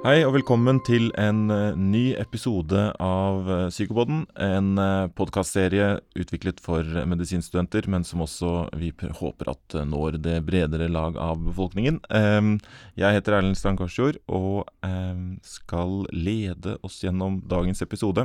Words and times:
Hei 0.00 0.22
og 0.24 0.30
velkommen 0.32 0.78
til 0.80 1.10
en 1.20 1.50
uh, 1.52 1.76
ny 1.76 2.14
episode 2.16 2.86
av 3.04 3.44
uh, 3.44 3.56
Psykopoden. 3.68 4.22
En 4.40 4.70
uh, 4.80 5.10
podkastserie 5.12 5.90
utviklet 6.16 6.62
for 6.64 6.86
medisinstudenter, 7.04 7.84
men 7.84 8.06
som 8.08 8.22
også 8.24 8.70
vi 8.80 8.94
håper 8.96 9.50
at 9.52 9.76
når 9.84 10.16
det 10.24 10.38
bredere 10.46 10.86
lag 10.88 11.18
av 11.20 11.42
befolkningen. 11.44 11.98
Um, 12.08 12.54
jeg 12.96 13.18
heter 13.18 13.36
Erlend 13.36 13.58
Strand 13.60 13.76
Korsjord 13.82 14.16
og 14.24 14.70
um, 14.80 15.36
skal 15.44 16.08
lede 16.16 16.78
oss 16.80 17.02
gjennom 17.04 17.42
dagens 17.52 17.84
episode, 17.84 18.24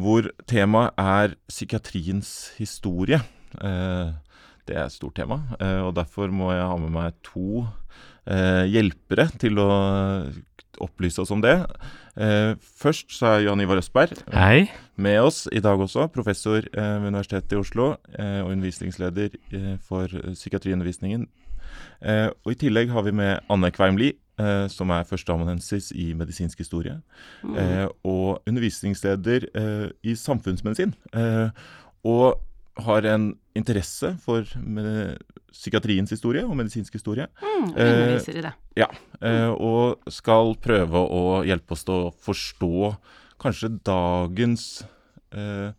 hvor 0.00 0.30
temaet 0.48 0.96
er 0.96 1.36
psykiatriens 1.52 2.32
historie. 2.56 3.20
det 3.52 4.72
er 4.72 4.86
et 4.86 4.96
stort 4.96 5.20
tema, 5.20 5.36
og 5.84 5.92
derfor 6.00 6.32
må 6.32 6.48
jeg 6.50 6.64
ha 6.64 6.80
med 6.80 6.96
meg 6.96 7.20
to 7.22 7.66
hjelpere 8.72 9.28
til 9.38 9.60
å 9.60 9.68
opplyse 10.82 11.22
oss 11.22 11.32
om 11.34 11.42
det. 11.44 11.54
Eh, 12.16 12.54
først 12.80 13.12
så 13.14 13.34
er 13.34 13.44
Jan 13.46 13.60
Ivar 13.60 13.80
Østberg 13.80 14.16
Hei. 14.32 14.70
med 14.96 15.20
oss 15.20 15.44
i 15.52 15.60
dag 15.60 15.80
også. 15.80 16.06
Professor 16.14 16.62
eh, 16.62 16.96
ved 17.02 17.08
Universitetet 17.12 17.52
i 17.52 17.60
Oslo 17.60 17.94
eh, 18.18 18.40
og 18.42 18.52
undervisningsleder 18.52 19.36
eh, 19.52 19.74
for 19.82 20.08
psykiatriundervisningen. 20.08 21.26
Eh, 22.02 22.28
og 22.44 22.52
I 22.52 22.58
tillegg 22.60 22.90
har 22.94 23.02
vi 23.02 23.14
med 23.16 23.40
Anne 23.50 23.70
Kveimli, 23.74 24.12
eh, 24.38 24.66
som 24.68 24.90
er 24.90 25.06
førsteamanuensis 25.08 25.92
i 25.94 26.12
medisinsk 26.14 26.58
historie. 26.58 27.00
Mm. 27.42 27.88
og 28.04 28.42
undervisningsleder 28.48 29.46
i 30.02 30.14
samfunnsmedisin. 30.14 30.94
og 32.04 32.40
har 32.82 33.06
en 33.06 33.28
interesse 33.54 34.10
for 34.24 34.48
psykiatriens 35.54 36.10
historie 36.10 36.42
og 36.42 36.56
medisinsk 36.58 36.96
historie. 36.98 37.28
Mm, 37.42 37.68
underviser 37.70 38.40
i 38.40 38.44
det. 38.48 38.52
Eh, 38.74 38.82
ja, 38.82 38.88
eh, 39.22 39.52
og 39.52 40.10
skal 40.10 40.56
prøve 40.62 41.04
å 41.06 41.22
hjelpe 41.46 41.76
oss 41.76 41.86
til 41.86 42.08
å 42.08 42.12
forstå 42.26 42.90
kanskje 43.44 43.70
dagens 43.86 44.66
eh, 45.34 45.70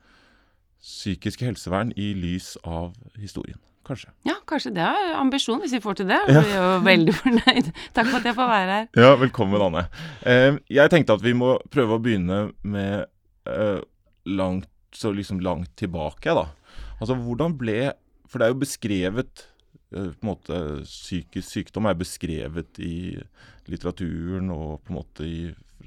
psykiske 0.85 1.47
helsevern 1.47 1.91
i 1.97 2.13
lys 2.17 2.55
av 2.63 2.93
historien. 3.19 3.59
Kanskje. 3.85 4.09
Ja, 4.25 4.39
kanskje 4.49 4.71
det 4.73 4.81
er 4.81 5.11
ambisjonen, 5.19 5.61
hvis 5.61 5.75
vi 5.75 5.81
får 5.83 5.99
til 5.99 6.07
det. 6.09 6.17
Ja. 6.31 6.41
Vi 6.41 6.53
er 6.55 6.63
jo 6.63 6.77
veldig 6.88 7.13
fornøyd. 7.19 7.67
Takk 7.93 8.07
for 8.09 8.17
at 8.17 8.29
jeg 8.31 8.38
får 8.38 8.49
være 8.49 8.77
her. 8.79 8.88
Ja, 8.97 9.11
velkommen, 9.21 9.61
Anne. 9.61 9.85
Eh, 10.25 10.57
jeg 10.73 10.93
tenkte 10.93 11.19
at 11.19 11.25
vi 11.25 11.35
må 11.38 11.55
prøve 11.73 11.97
å 11.97 12.01
begynne 12.01 12.39
med 12.66 13.05
eh, 13.51 13.83
langt, 14.25 14.71
så 14.95 15.11
liksom 15.13 15.41
langt 15.43 15.75
tilbake, 15.77 16.33
da. 16.33 16.47
Altså, 16.99 17.17
hvordan 17.19 17.57
ble 17.59 17.79
For 18.29 18.39
det 18.39 18.47
er 18.47 18.53
jo 18.53 18.61
beskrevet 18.63 19.45
eh, 19.93 20.11
på 20.11 20.23
en 20.23 20.31
måte 20.31 20.61
Psykisk 20.88 21.49
sykdom 21.49 21.89
er 21.89 21.99
beskrevet 21.99 22.79
i 22.83 22.95
litteraturen 23.69 24.51
og 24.53 24.81
på 24.85 24.93
en 24.93 24.99
måte 24.99 25.27
i 25.27 25.39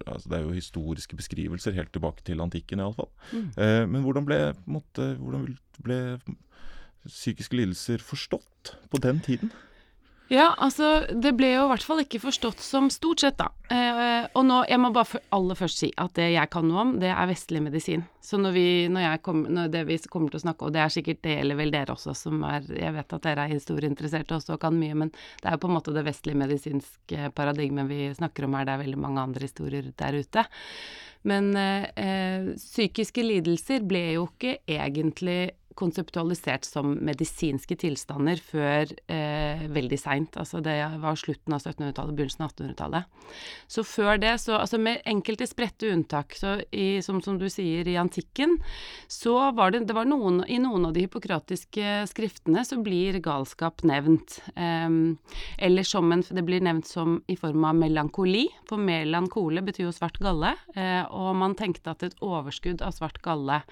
altså 0.07 0.31
Det 0.31 0.37
er 0.39 0.45
jo 0.45 0.55
historiske 0.55 1.17
beskrivelser 1.19 1.75
helt 1.75 1.91
tilbake 1.91 2.23
til 2.23 2.39
antikken, 2.39 2.79
iallfall. 2.79 3.09
Mm. 3.33 3.49
Eh, 3.59 3.85
men 3.91 4.05
hvordan 4.05 4.29
ble, 4.29 4.37
på 4.55 4.69
en 4.69 4.77
måte, 4.77 5.07
hvordan 5.19 5.49
ble 5.83 5.99
psykiske 7.09 7.57
lidelser 7.57 8.05
forstått 8.05 8.77
på 8.93 9.01
den 9.03 9.19
tiden? 9.25 9.51
Ja, 10.29 10.51
altså 10.61 11.07
det 11.09 11.31
ble 11.39 11.55
jo 11.55 11.63
i 11.65 11.69
hvert 11.71 11.85
fall 11.89 12.03
ikke 12.03 12.21
forstått 12.21 12.61
som 12.61 12.91
stort 12.93 13.23
sett, 13.23 13.39
da. 13.41 13.49
Eh, 13.73 14.27
og 14.37 14.45
nå, 14.45 14.59
jeg 14.69 14.81
må 14.81 14.91
bare 14.93 15.23
aller 15.33 15.57
først 15.57 15.81
si 15.81 15.89
at 15.97 16.13
det 16.19 16.27
jeg 16.35 16.51
kan 16.53 16.69
noe 16.69 16.83
om, 16.83 16.91
det 17.01 17.09
er 17.15 17.31
vestlig 17.31 17.63
medisin. 17.65 18.05
Så 18.21 18.37
når 18.41 18.53
vi, 18.53 18.67
når 18.93 19.23
kom, 19.25 19.47
når 19.49 19.71
det 19.73 19.87
vi 19.89 19.97
kommer 20.13 20.29
til 20.29 20.43
å 20.43 20.45
snakke, 20.45 20.69
og 20.69 20.75
det 20.77 20.83
er 20.85 20.93
sikkert 20.93 21.23
det 21.25 21.39
gjelder 21.39 21.61
vel 21.63 21.73
dere 21.73 21.97
også, 21.97 22.13
som 22.17 22.45
er 22.45 22.69
Jeg 22.69 22.93
vet 22.99 23.17
at 23.17 23.25
dere 23.25 23.47
er 23.47 23.55
historieinteresserte 23.55 24.37
også 24.37 24.59
og 24.59 24.63
kan 24.67 24.77
mye, 24.77 24.99
men 25.01 25.15
det 25.15 25.49
er 25.49 25.57
jo 25.57 25.63
på 25.65 25.71
en 25.71 25.79
måte 25.79 25.97
det 25.97 26.05
vestlige 26.05 26.43
medisinske 26.45 27.31
paradigmet 27.37 27.89
vi 27.89 28.11
snakker 28.21 28.45
om 28.45 28.59
her. 28.59 28.69
Det 28.69 28.75
er 28.75 28.85
veldig 28.85 29.01
mange 29.01 29.25
andre 29.25 29.49
historier 29.49 29.93
der 29.97 30.21
ute. 30.21 30.45
Men 31.25 31.55
eh, 31.57 31.89
eh 31.97 32.53
psykiske 32.59 33.25
lidelser 33.25 33.81
ble 33.89 34.05
jo 34.19 34.29
ikke 34.29 34.59
egentlig 34.69 35.57
konseptualisert 35.79 36.67
som 36.67 36.97
medisinske 37.07 37.77
tilstander 37.79 38.41
før 38.43 38.91
eh, 39.11 39.65
veldig 39.71 39.99
seint. 40.01 40.39
Altså 40.41 40.63
det 40.65 40.77
var 41.03 41.19
slutten 41.19 41.55
av 41.55 41.63
1700-tallet, 41.63 42.17
begynnelsen 42.19 42.45
av 42.47 42.53
1800-tallet. 42.55 43.29
Så 43.71 43.85
før 43.87 44.19
det, 44.21 44.35
så 44.43 44.57
altså 44.59 44.81
med 44.83 45.03
enkelte 45.09 45.47
spredte 45.49 45.93
unntak, 45.93 46.35
så 46.39 46.57
i, 46.75 46.99
som, 47.05 47.21
som, 47.25 47.39
du 47.39 47.47
sier, 47.53 47.87
i 47.89 47.99
antikken, 48.01 48.57
så 49.11 49.37
var 49.57 49.75
det, 49.75 49.85
det 49.89 49.97
var 49.97 50.09
noen, 50.09 50.43
I 50.49 50.59
noen 50.63 50.89
av 50.89 50.97
de 50.97 51.07
hippokratiske 51.07 52.03
skriftene 52.11 52.65
så 52.67 52.81
blir 52.83 53.21
galskap 53.25 53.85
nevnt. 53.87 54.41
Eh, 54.57 54.89
eller 55.69 55.87
som 55.87 56.11
en 56.13 56.25
Det 56.29 56.45
blir 56.45 56.61
nevnt 56.61 56.87
som 56.87 57.21
i 57.31 57.37
form 57.39 57.65
av 57.65 57.79
melankoli, 57.79 58.49
for 58.69 58.81
melankole 58.83 59.63
betyr 59.65 59.87
jo 59.87 59.95
svart 59.95 60.19
galle, 60.23 60.53
eh, 60.75 61.05
og 61.15 61.37
man 61.39 61.55
tenkte 61.59 61.95
at 61.95 62.05
et 62.05 62.19
overskudd 62.25 62.83
av 62.85 62.97
svart 62.97 63.23
galle 63.25 63.63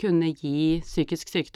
kunne 0.00 0.32
gi 0.34 0.80
psykisk 0.82 1.30
sykdom. 1.30 1.51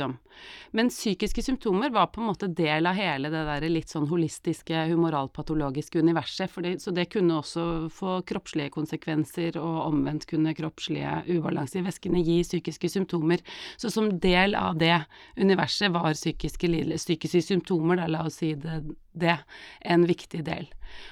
Men 0.77 0.91
psykiske 0.93 1.43
symptomer 1.43 1.91
var 1.95 2.11
på 2.13 2.21
en 2.21 2.29
måte 2.31 2.49
del 2.53 2.87
av 2.87 2.99
hele 2.99 3.31
det 3.33 3.45
der 3.49 3.67
litt 3.71 3.93
sånn 3.93 4.09
holistiske, 4.11 4.85
humoralpatologiske 4.91 6.03
universet. 6.03 6.53
Det, 6.63 6.75
så 6.83 6.93
det 6.95 7.09
kunne 7.13 7.39
også 7.41 7.67
få 7.93 8.19
kroppslige 8.29 8.75
konsekvenser, 8.75 9.59
og 9.61 9.87
omvendt 9.87 10.29
kunne 10.31 10.55
kroppslige 10.57 11.23
ubalanse 11.31 11.81
i 11.81 11.87
væskene 11.87 12.23
gi 12.27 12.41
psykiske 12.45 12.93
symptomer. 12.93 13.43
Så 13.81 13.91
som 13.95 14.11
del 14.21 14.57
av 14.59 14.77
det 14.81 14.99
universet 15.41 15.95
var 15.95 16.13
psykiske, 16.13 16.71
psykiske 16.97 17.45
symptomer, 17.45 18.03
da, 18.03 18.11
la 18.11 18.27
oss 18.27 18.41
si 18.43 18.55
det, 18.61 18.83
det, 19.19 19.37
en 19.81 20.07
viktig 20.09 20.43
del. 20.47 20.69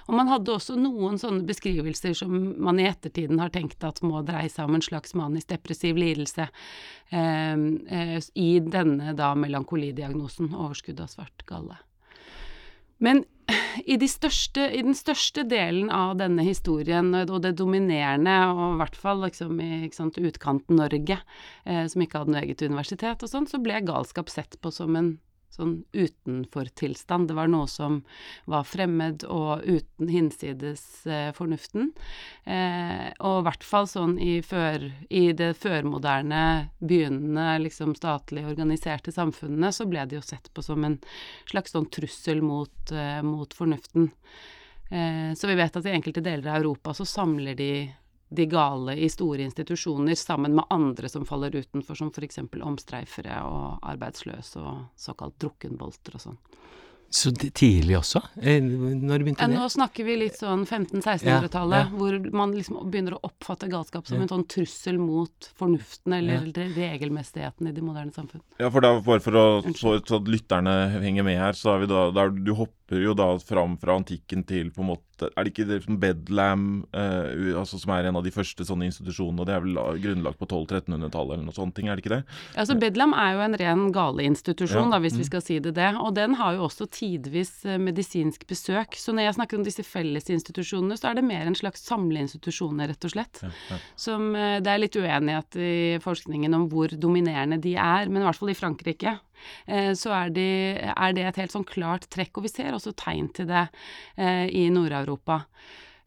Og 0.09 0.17
man 0.17 0.31
hadde 0.31 0.55
også 0.55 0.77
noen 0.79 1.19
sånne 1.21 1.45
beskrivelser 1.49 2.15
som 2.17 2.35
man 2.63 2.79
i 2.81 2.87
ettertiden 2.89 3.43
har 3.43 3.53
tenkt 3.55 3.85
at 3.85 4.03
må 4.07 4.23
dreie 4.27 4.51
seg 4.53 4.69
om 4.69 4.79
en 4.79 4.85
slags 4.85 5.17
manisk-depressiv 5.19 5.99
lidelse 6.01 6.47
eh, 6.47 7.57
eh, 7.99 8.19
i 8.39 8.51
denne 8.61 9.17
da 9.19 9.35
melankolidiagnosen, 9.39 10.55
overskudd 10.55 11.03
av 11.05 11.13
svart 11.13 11.47
galle. 11.49 11.81
Men 13.03 13.25
i, 13.85 13.97
de 14.01 14.07
største, 14.09 14.69
i, 14.73 14.81
den 14.87 14.97
største 14.97 15.45
delen 15.49 15.91
av 15.93 16.15
denne 16.21 16.45
historien, 16.47 17.11
og 17.25 17.41
det 17.45 17.57
dominerende, 17.59 18.37
og 18.55 18.77
i 18.77 18.81
hvert 18.81 18.99
fall 18.99 19.25
liksom 19.27 19.61
i 19.61 19.91
utkanten-Norge, 19.91 21.19
eh, 21.67 21.85
som 21.91 22.05
ikke 22.05 22.23
hadde 22.23 22.35
noe 22.35 22.45
eget 22.45 22.65
universitet 22.65 23.25
og 23.27 23.33
sånn, 23.33 23.49
så 23.51 23.61
ble 23.63 23.83
galskap 23.85 24.33
sett 24.33 24.57
på 24.63 24.73
som 24.75 24.97
en 24.97 25.17
sånn 25.55 25.75
utenfor-tilstand. 25.95 27.29
Det 27.31 27.37
var 27.39 27.51
noe 27.53 27.69
som 27.71 28.01
var 28.51 28.67
fremmed 28.69 29.25
og 29.31 29.65
uten 29.65 30.11
hinsides 30.11 30.85
eh, 31.07 31.31
fornuften. 31.37 31.93
Eh, 32.45 33.11
og 33.25 33.41
i 33.41 33.47
hvert 33.49 33.67
fall 33.67 33.89
sånn 33.91 34.17
i, 34.23 34.39
før, 34.45 34.91
i 35.09 35.27
det 35.37 35.53
førmoderne, 35.61 36.45
begynnende 36.85 37.61
liksom 37.65 37.95
statlig 37.99 38.47
organiserte 38.49 39.15
samfunnene, 39.15 39.73
så 39.73 39.89
ble 39.89 40.05
det 40.09 40.19
jo 40.19 40.27
sett 40.27 40.51
på 40.55 40.65
som 40.65 40.85
en 40.87 40.99
slags 41.51 41.75
sånn 41.75 41.91
trussel 41.95 42.43
mot, 42.45 42.93
eh, 42.93 43.23
mot 43.25 43.55
fornuften. 43.55 44.11
Eh, 44.91 45.35
så 45.35 45.49
vi 45.49 45.55
vet 45.59 45.77
at 45.77 45.87
i 45.87 45.95
enkelte 45.97 46.23
deler 46.25 46.51
av 46.51 46.61
Europa 46.61 46.95
så 46.95 47.07
samler 47.09 47.57
de 47.59 47.71
de 48.35 48.47
gale 48.51 48.97
i 48.99 49.09
store 49.13 49.47
institusjoner 49.47 50.19
sammen 50.19 50.57
med 50.59 50.69
andre 50.75 51.09
som 51.09 51.27
faller 51.29 51.55
utenfor, 51.57 51.99
som 51.99 52.13
f.eks. 52.13 52.43
omstreifere 52.63 53.41
og 53.49 53.85
arbeidsløse 53.95 54.63
og 54.63 54.87
såkalt 54.99 55.39
drukkenbolter 55.43 56.19
og 56.19 56.27
sånn. 56.29 56.41
Så 57.15 57.31
tidlig 57.31 57.95
også? 57.99 58.19
Eh, 58.43 58.59
når 58.59 59.23
begynte 59.23 59.47
det? 59.47 59.55
Nå 59.55 59.69
snakker 59.71 60.07
vi 60.07 60.17
litt 60.19 60.35
sånn 60.41 60.65
1500-1600-tallet, 60.67 61.77
ja, 61.79 61.85
ja. 61.85 61.91
hvor 61.95 62.17
man 62.35 62.55
liksom 62.57 62.81
begynner 62.91 63.15
å 63.15 63.21
oppfatte 63.29 63.69
galskap 63.71 64.09
som 64.09 64.19
ja. 64.19 64.25
en 64.25 64.33
sånn 64.33 64.47
trussel 64.51 64.99
mot 64.99 65.51
fornuften 65.55 66.17
eller 66.17 66.49
regelmessigheten 66.75 67.71
i 67.71 67.75
de 67.77 67.85
moderne 67.87 68.11
samfunn. 68.15 68.43
Ja, 68.59 68.67
for 68.75 68.83
da, 68.83 68.97
bare 69.07 69.23
for 69.23 69.39
å, 69.39 69.47
så, 69.79 69.95
så 70.03 70.19
at 70.19 70.33
lytterne 70.35 70.75
henger 70.97 71.29
med 71.29 71.39
her, 71.39 71.55
så 71.55 71.77
er 71.77 71.85
vi 71.85 71.93
da 71.93 72.09
der 72.19 72.35
du 72.35 72.51
hopper 72.59 72.75
jo 72.93 73.15
da 73.17 73.31
fram 73.41 73.79
fra 73.81 73.97
antikken 73.97 74.45
til 74.45 74.71
på 74.75 74.83
en 74.85 74.93
måte 74.93 75.29
Er 75.31 75.47
det 75.47 75.53
ikke 75.53 75.65
det 75.69 75.77
som 75.85 75.97
Bedlam, 76.03 76.65
eh, 76.93 77.55
altså, 77.57 77.79
som 77.79 77.93
er 77.95 78.09
en 78.09 78.19
av 78.19 78.25
de 78.27 78.33
første 78.35 78.65
sånne 78.67 78.89
institusjonene, 78.91 79.41
og 79.41 79.47
det 79.47 79.55
er 79.55 79.63
vel 79.63 79.79
grunnlagt 80.03 80.41
på 80.41 80.49
1200-1300-tallet 80.49 81.37
eller 81.37 81.47
noe 81.47 81.55
sånt, 81.55 81.79
er 81.79 81.95
det 81.95 82.03
ikke 82.03 82.13
det? 82.17 82.19
Altså 82.59 82.75
Bedlam 82.83 83.15
er 83.15 83.37
jo 83.37 83.45
en 83.45 83.57
ren 83.61 83.85
galeinstitusjon, 83.95 84.91
da, 84.91 84.99
hvis 85.01 85.15
mm. 85.15 85.21
vi 85.23 85.29
skal 85.29 85.45
si 85.47 85.61
det 85.63 85.77
det, 85.79 85.93
og 86.03 86.17
den 86.19 86.35
har 86.41 86.59
jo 86.59 86.67
også 86.67 86.89
tidvis 86.91 87.53
eh, 87.63 87.79
medisinsk 87.79 88.43
besøk. 88.51 88.99
Så 88.99 89.15
når 89.15 89.29
jeg 89.29 89.37
snakker 89.39 89.61
om 89.61 89.69
disse 89.69 89.87
fellesinstitusjonene, 89.87 90.99
så 90.99 91.13
er 91.13 91.21
det 91.21 91.29
mer 91.31 91.47
en 91.47 91.57
slags 91.57 91.87
samleinstitusjoner, 91.87 92.91
rett 92.91 93.07
og 93.07 93.15
slett. 93.15 93.45
Ja, 93.47 93.53
ja. 93.71 93.81
Som 93.95 94.35
eh, 94.35 94.59
det 94.67 94.75
er 94.75 94.83
litt 94.83 94.99
uenighet 94.99 95.61
i 95.63 95.75
forskningen 96.03 96.59
om 96.59 96.67
hvor 96.75 96.91
dominerende 96.91 97.63
de 97.63 97.79
er, 97.79 98.11
men 98.11 98.25
i 98.25 98.27
hvert 98.27 98.43
fall 98.43 98.53
i 98.53 98.59
Frankrike 98.59 99.15
så 99.99 100.13
er, 100.17 100.35
de, 100.35 100.49
er, 100.91 101.15
det 101.17 101.25
et 101.29 101.41
helt 101.43 101.55
sånn 101.55 101.67
klart 101.69 102.09
trekk. 102.13 102.39
Og 102.39 102.47
vi 102.47 102.53
ser 102.53 102.77
også 102.77 102.95
tegn 102.99 103.31
til 103.37 103.49
det 103.51 103.67
i 104.17 104.69
Nord-Europa. 104.73 105.43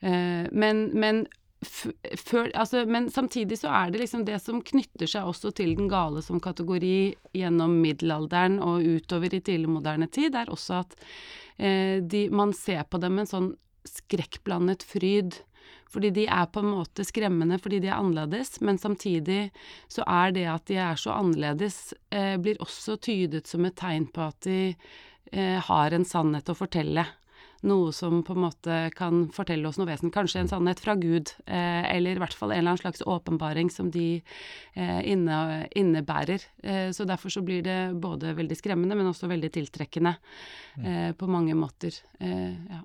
men, 0.01 0.83
men 0.93 1.25
før, 1.65 2.51
altså, 2.53 2.83
men 2.85 3.09
samtidig 3.11 3.59
så 3.61 3.71
er 3.73 3.91
det 3.91 4.03
liksom 4.03 4.25
det 4.27 4.37
som 4.43 4.61
knytter 4.61 5.09
seg 5.09 5.29
også 5.29 5.51
til 5.57 5.73
den 5.77 5.89
gale 5.89 6.21
som 6.25 6.41
kategori 6.43 7.15
gjennom 7.37 7.79
middelalderen 7.81 8.59
og 8.63 8.85
utover 8.85 9.33
i 9.33 9.41
tidlig 9.41 9.71
moderne 9.71 10.09
tid, 10.11 10.37
er 10.37 10.51
også 10.53 10.81
at 10.83 10.97
eh, 11.57 11.97
de, 12.03 12.27
man 12.29 12.53
ser 12.53 12.85
på 12.85 13.01
dem 13.01 13.17
med 13.17 13.25
en 13.25 13.33
sånn 13.33 13.49
skrekkblandet 13.87 14.83
fryd 14.85 15.39
Fordi 15.91 16.11
de 16.15 16.25
er 16.27 16.47
på 16.51 16.63
en 16.63 16.71
måte 16.73 17.05
skremmende 17.07 17.59
fordi 17.61 17.81
de 17.83 17.91
er 17.91 17.99
annerledes, 17.99 18.59
men 18.61 18.79
samtidig 18.81 19.51
så 19.91 20.05
er 20.07 20.33
det 20.35 20.47
at 20.51 20.65
de 20.69 20.79
er 20.83 20.99
så 20.99 21.15
annerledes, 21.15 21.93
eh, 22.11 22.35
blir 22.41 22.59
også 22.63 22.97
tydet 22.99 23.47
som 23.47 23.65
et 23.65 23.77
tegn 23.79 24.09
på 24.11 24.27
at 24.27 24.41
de 24.47 24.59
eh, 25.31 25.57
har 25.69 25.95
en 25.95 26.07
sannhet 26.07 26.51
å 26.51 26.57
fortelle. 26.57 27.07
Noe 27.65 27.89
som 27.95 28.19
på 28.21 28.35
en 28.35 28.43
måte 28.43 28.75
kan 28.93 29.23
fortelle 29.33 29.65
oss 29.65 29.79
noe 29.79 29.89
vesen. 29.89 30.11
Kanskje 30.13 30.43
en 30.43 30.51
sannhet 30.51 30.81
fra 30.83 30.93
Gud, 30.99 31.31
eh, 31.49 31.87
eller 31.89 32.17
i 32.17 32.21
hvert 32.21 32.35
fall 32.37 32.53
en 32.53 32.59
eller 32.59 32.75
annen 32.75 32.83
slags 32.83 33.01
åpenbaring 33.01 33.71
som 33.73 33.89
de 33.93 34.19
eh, 34.75 34.99
inne, 35.09 35.65
innebærer. 35.79 36.45
Eh, 36.61 36.89
så 36.93 37.07
derfor 37.09 37.33
så 37.33 37.41
blir 37.45 37.65
det 37.65 37.79
både 37.97 38.35
veldig 38.37 38.59
skremmende, 38.59 38.97
men 38.97 39.09
også 39.09 39.29
veldig 39.31 39.49
tiltrekkende 39.57 40.13
eh, 40.83 41.11
på 41.17 41.31
mange 41.31 41.57
måter. 41.57 41.97
Eh, 42.21 42.53
ja. 42.69 42.83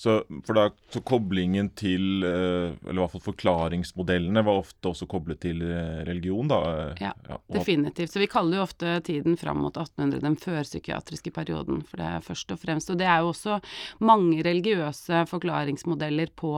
Så, 0.00 0.16
for 0.46 0.56
da, 0.56 0.66
så 0.92 1.02
koblingen 1.04 1.70
til, 1.76 2.24
eh, 2.24 2.72
eller 2.88 2.98
i 2.98 3.02
hvert 3.02 3.14
fall 3.14 3.26
forklaringsmodellene, 3.28 4.44
var 4.46 4.62
ofte 4.62 4.94
også 4.94 5.08
koblet 5.10 5.42
til 5.44 5.60
eh, 5.66 6.00
religion, 6.08 6.48
da? 6.50 6.60
Ja, 7.00 7.14
Ja, 7.28 7.36
og 7.36 7.54
Definitivt. 7.54 8.12
Så 8.12 8.20
vi 8.22 8.28
kaller 8.30 8.58
jo 8.58 8.64
ofte 8.64 8.96
tiden 9.06 9.36
fram 9.38 9.60
mot 9.62 9.76
1800 9.76 10.22
den 10.24 10.36
førpsykiatriske 10.40 11.32
perioden, 11.34 11.82
for 11.86 12.00
det 12.00 12.08
er 12.08 12.24
først 12.24 12.54
og 12.54 12.60
fremst. 12.62 12.90
Og 12.90 12.98
det 12.98 13.06
er 13.06 13.22
jo 13.22 13.30
også 13.30 13.58
mange 14.02 14.42
religiøse 14.46 15.24
forklaringsmodeller 15.30 16.32
på 16.38 16.52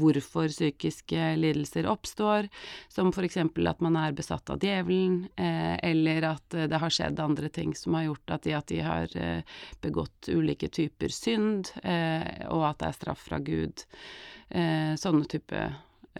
hvorfor 0.00 0.50
psykiske 0.50 1.30
lidelser 1.40 1.88
oppstår, 1.90 2.50
som 2.92 3.12
f.eks. 3.14 3.38
at 3.40 3.84
man 3.84 3.98
er 4.00 4.16
besatt 4.16 4.50
av 4.52 4.60
djevelen, 4.60 5.22
eh, 5.40 5.76
eller 5.90 6.30
at 6.34 6.58
eh, 6.58 6.68
det 6.70 6.80
har 6.82 6.94
skjedd 6.94 7.22
andre 7.22 7.48
ting 7.48 7.74
som 7.78 7.96
har 7.96 8.08
gjort 8.10 8.36
at 8.36 8.46
de, 8.48 8.56
at 8.58 8.68
de 8.68 8.82
har 8.84 9.16
eh, 9.16 9.58
begått 9.80 10.28
ulike 10.28 10.68
typer 10.68 11.12
synd, 11.14 11.72
eh, 11.84 12.46
og 12.50 12.66
at 12.72 12.79
det 12.80 12.88
er 12.88 12.96
straff 12.96 13.22
fra 13.28 13.38
Gud. 13.44 13.84
Eh, 14.50 14.94
sånne 14.98 15.28
type 15.30 15.60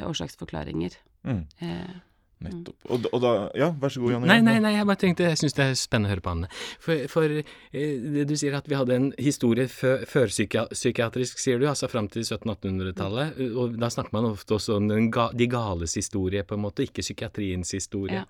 årsaksforklaringer. 0.06 0.96
Mm, 1.26 1.42
Eh, 1.60 1.96
nettopp. 2.46 2.76
Og, 2.90 3.06
og 3.12 3.20
da 3.24 3.32
Ja, 3.58 3.70
vær 3.80 3.92
så 3.92 4.00
god, 4.02 4.12
Janne. 4.14 4.26
Nei, 4.30 4.40
nei, 4.46 4.56
nei, 4.64 4.72
jeg 4.78 4.86
bare 4.88 5.00
tenkte, 5.02 5.26
jeg 5.28 5.38
syns 5.40 5.56
det 5.58 5.64
er 5.66 5.74
spennende 5.78 6.10
å 6.10 6.14
høre 6.14 6.24
på 6.24 6.32
Anne. 6.34 6.48
For, 6.80 7.04
for 7.12 7.36
eh, 7.40 8.24
du 8.28 8.34
sier 8.40 8.56
at 8.56 8.68
vi 8.70 8.78
hadde 8.78 8.96
en 8.96 9.08
historie 9.20 9.66
fø- 9.70 10.00
førpsykiatrisk, 10.08 11.38
sier 11.42 11.60
du, 11.60 11.66
altså 11.70 11.88
fram 11.90 12.08
til 12.12 12.22
1700-1800-tallet. 12.24 13.40
Og 13.60 13.76
da 13.80 13.90
snakker 13.92 14.14
man 14.16 14.30
ofte 14.32 14.56
også 14.56 14.78
om 14.80 14.88
den 14.90 15.10
ga, 15.14 15.28
de 15.36 15.48
gales 15.50 15.94
historie, 15.98 16.42
på 16.46 16.56
en 16.56 16.64
måte, 16.64 16.86
ikke 16.86 17.02
psykiatriens 17.04 17.74
historie. 17.76 18.22
Ja. 18.22 18.26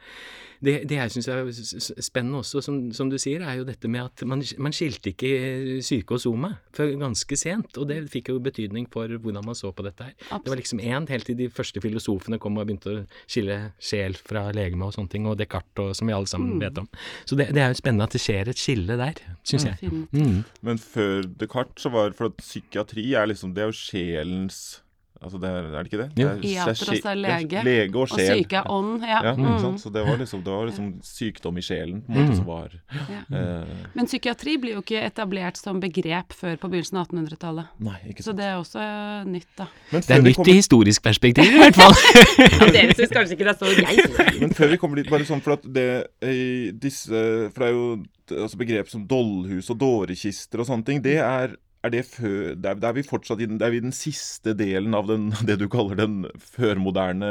Det, 0.61 0.75
det 0.91 0.99
jeg 0.99 1.13
syns 1.15 1.29
er 1.33 1.47
spennende 2.05 2.43
også, 2.43 2.61
som, 2.65 2.81
som 2.93 3.09
du 3.09 3.17
sier, 3.21 3.41
er 3.49 3.57
jo 3.61 3.65
dette 3.65 3.89
med 3.89 4.03
at 4.11 4.25
man, 4.29 4.43
man 4.61 4.75
skilte 4.77 5.15
ikke 5.15 5.31
syke 5.87 6.19
og 6.19 6.21
soma 6.21 6.51
før 6.77 6.93
ganske 7.01 7.39
sent. 7.41 7.79
Og 7.81 7.89
det 7.89 8.03
fikk 8.13 8.29
jo 8.35 8.41
betydning 8.45 8.85
for 8.93 9.09
hvordan 9.09 9.47
man 9.47 9.57
så 9.57 9.71
på 9.73 9.87
dette 9.87 10.11
her. 10.11 10.17
Det 10.35 10.53
var 10.53 10.61
liksom 10.61 10.83
én 10.85 11.09
helt 11.09 11.25
til 11.31 11.39
de 11.39 11.49
første 11.53 11.81
filosofene 11.81 12.37
kom 12.43 12.59
og 12.61 12.69
begynte 12.69 12.93
å 12.93 13.07
skille 13.25 13.61
sjel 13.81 14.00
fra 14.27 14.47
legeme 14.57 14.87
og 14.89 14.93
sånne 14.97 15.09
ting, 15.13 15.27
og 15.27 15.39
Descartes 15.39 15.79
og 15.85 15.97
som 15.97 16.07
vi 16.11 16.13
alle 16.17 16.27
sammen 16.27 16.55
Mm. 16.57 16.61
vet 16.61 16.79
om. 16.79 16.89
Så 17.27 17.37
det, 17.37 17.49
det 17.55 17.63
er 17.63 17.69
jo 17.69 17.75
spennende 17.75 18.05
at 18.09 18.13
det 18.13 18.21
skjer 18.21 18.49
et 18.49 18.57
skille 18.59 18.97
der, 18.97 19.15
syns 19.45 19.65
jeg. 19.69 19.91
Mm. 20.13 20.45
Men 20.63 20.79
før 20.79 21.23
Descartes 21.39 21.83
så 21.83 21.91
var 21.91 22.13
For 22.17 22.27
at 22.27 22.37
psykiatri 22.39 23.13
er 23.15 23.27
liksom 23.27 23.55
Det 23.55 23.63
er 23.63 23.67
jo 23.71 23.77
sjelens 23.77 24.81
Altså 25.21 25.37
det 25.39 25.49
er, 25.53 25.67
er 25.77 25.83
det 25.85 25.93
ikke 25.93 25.99
det? 26.01 26.07
Ja. 26.17 26.29
det 26.33 26.49
er, 26.49 26.65
Iatros 26.65 27.05
er 27.05 27.15
lege, 27.21 27.61
lege 27.67 27.95
og 27.95 28.07
Og 28.07 28.21
syke 28.21 28.57
er 28.57 28.71
ånd, 28.73 29.03
ja. 29.05 29.19
Ja, 29.23 29.33
Mm. 29.37 29.59
sant? 29.61 29.81
Så 29.83 29.91
det 29.93 30.01
var 30.07 30.17
liksom, 30.17 30.41
det 30.43 30.49
var 30.55 30.65
liksom 30.71 30.87
sykdom 31.05 31.59
i 31.59 31.61
sjelen 31.61 32.01
på 32.07 32.13
en 32.13 32.17
måte 32.17 32.31
Mm. 32.31 32.37
som 32.37 32.47
var 32.47 32.71
Ja. 32.91 33.19
eh, 33.37 33.67
Men 33.95 34.07
psykiatri 34.07 34.57
blir 34.57 34.73
jo 34.79 34.81
ikke 34.81 35.03
etablert 35.05 35.57
som 35.61 35.79
begrep 35.79 36.33
før 36.33 36.57
på 36.57 36.71
begynnelsen 36.71 36.97
av 36.97 37.07
1800-tallet. 37.09 37.67
Nei, 37.81 37.99
ikke 38.09 38.23
Så 38.25 38.33
det 38.35 38.45
er 38.49 38.57
også 38.57 39.27
nytt, 39.27 39.47
da. 39.59 39.67
Men 39.93 40.01
Det 40.01 40.11
er 40.11 40.23
nytt 40.23 40.37
kommer- 40.37 40.49
i 40.49 40.57
historisk 40.57 41.03
perspektiv, 41.03 41.45
i 41.45 41.59
hvert 41.59 41.75
fall. 41.75 41.93
Ja, 42.41 42.73
dere 42.73 42.95
syns 42.97 43.13
kanskje 43.13 43.37
ikke 43.37 43.45
det 43.45 43.55
er 43.55 43.61
så 43.61 43.77
greit? 43.77 44.41
Men 44.41 44.51
før 44.57 44.69
vi 44.71 44.77
kommer 44.79 44.97
dit, 44.97 45.11
bare 45.11 45.25
sånn 45.29 45.43
for 45.43 45.53
at 45.53 45.63
det 45.71 46.07
disse 46.81 47.51
For 47.53 47.61
det 47.61 47.69
er 47.69 47.73
jo 47.77 48.05
altså 48.45 48.57
begrep 48.57 48.89
som 48.89 49.07
dollhus 49.07 49.69
og 49.71 49.79
dårekister 49.79 50.61
og 50.61 50.67
sånne 50.67 50.85
ting. 50.87 51.03
Det 51.03 51.19
er 51.19 51.57
er 51.83 51.93
det 51.95 52.03
før 52.09 52.55
Det 52.61 52.69
er, 52.71 52.81
er 52.91 52.95
vi 52.97 53.03
fortsatt 53.07 53.41
i 53.41 53.47
den, 53.49 53.59
det 53.61 53.67
er 53.67 53.73
vi 53.75 53.81
den 53.85 53.95
siste 53.97 54.53
delen 54.59 54.95
av 54.97 55.07
den, 55.09 55.31
det 55.49 55.57
du 55.61 55.67
kaller 55.73 55.97
den 55.97 56.19
førmoderne 56.41 57.31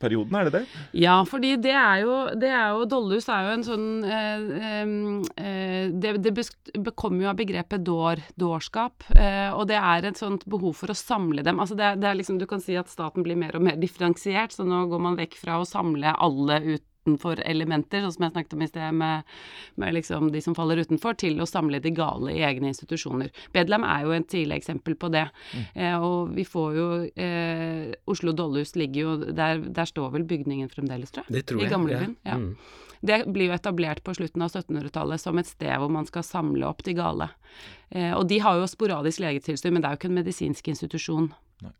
perioden, 0.00 0.36
er 0.40 0.48
det 0.48 0.54
det? 0.60 0.62
Ja, 1.02 1.18
fordi 1.28 1.54
det 1.60 1.74
er 1.76 2.02
jo, 2.04 2.14
det 2.40 2.50
er 2.50 2.74
jo 2.78 2.86
Dollhus 2.90 3.28
er 3.32 3.48
jo 3.48 3.54
en 3.58 3.66
sånn 3.66 3.86
eh, 4.08 4.84
eh, 5.36 5.90
Det, 5.92 6.14
det 6.24 6.34
bekommer 6.80 7.26
jo 7.26 7.30
av 7.32 7.38
begrepet 7.40 7.84
dår, 7.86 8.22
dårskap, 8.40 9.04
eh, 9.16 9.50
og 9.52 9.66
det 9.70 9.78
er 9.80 10.08
et 10.10 10.20
sånt 10.20 10.46
behov 10.50 10.76
for 10.80 10.92
å 10.92 10.96
samle 10.98 11.44
dem. 11.46 11.60
Altså 11.62 11.76
det, 11.78 11.92
er- 12.00 12.16
liksom, 12.20 12.38
Du 12.40 12.46
kan 12.50 12.60
si 12.62 12.76
at 12.80 12.90
staten 12.90 13.24
blir 13.26 13.38
mer 13.38 13.56
og 13.58 13.64
mer 13.64 13.76
differensiert, 13.80 14.54
så 14.56 14.64
nå 14.66 14.86
går 14.90 15.02
man 15.02 15.18
vekk 15.20 15.36
fra 15.40 15.60
å 15.60 15.68
samle 15.68 16.14
alle 16.16 16.60
utenfor 16.64 16.86
elementer, 17.18 18.04
sånn 18.04 18.14
som 18.16 18.26
jeg 18.26 18.34
snakket 18.34 18.56
om 18.56 18.64
i 18.64 18.68
sted, 18.70 18.98
med, 19.00 19.30
med 19.80 19.96
liksom 19.96 20.30
de 20.34 20.42
som 20.44 20.56
faller 20.58 20.82
utenfor, 20.82 21.16
til 21.20 21.40
å 21.40 21.48
samle 21.48 21.80
de 21.82 21.92
gale 21.96 22.34
i 22.34 22.44
egne 22.46 22.70
institusjoner. 22.72 23.32
Bedlam 23.54 23.86
er 23.88 24.04
jo 24.06 24.14
et 24.16 24.28
tidlig 24.30 24.60
eksempel 24.60 24.98
på 25.00 25.10
det. 25.14 25.26
Eh, 25.74 25.96
og 25.96 26.34
vi 26.36 26.44
får 26.48 26.76
jo 26.76 26.90
eh, 27.14 27.90
Oslo 28.10 28.34
Dollhus 28.36 28.76
ligger 28.78 29.00
jo 29.00 29.16
der, 29.32 29.64
der 29.66 29.88
står 29.88 30.14
vel 30.18 30.28
bygningen 30.28 30.70
fremdeles, 30.72 31.10
tror 31.14 31.26
jeg. 31.26 31.40
Det 31.40 31.48
tror 31.50 31.64
I 31.64 31.72
gamlebyen. 31.72 32.16
Ja. 32.24 32.36
Ja. 32.36 32.38
Mm. 32.40 32.54
Det 33.00 33.22
blir 33.32 33.48
jo 33.48 33.56
etablert 33.56 34.02
på 34.04 34.12
slutten 34.14 34.42
av 34.44 34.52
1700-tallet 34.52 35.22
som 35.22 35.38
et 35.40 35.48
sted 35.48 35.72
hvor 35.80 35.88
man 35.92 36.08
skal 36.08 36.24
samle 36.26 36.66
opp 36.68 36.82
de 36.84 36.92
gale. 36.98 37.30
Eh, 37.88 38.12
og 38.12 38.26
de 38.28 38.40
har 38.44 38.58
jo 38.60 38.68
sporadisk 38.68 39.22
legetilsyn, 39.24 39.72
men 39.72 39.82
det 39.82 39.88
er 39.88 39.96
jo 39.96 40.00
ikke 40.02 40.10
en 40.10 40.18
medisinsk 40.20 40.68
institusjon. 40.74 41.30
Nei. 41.64 41.72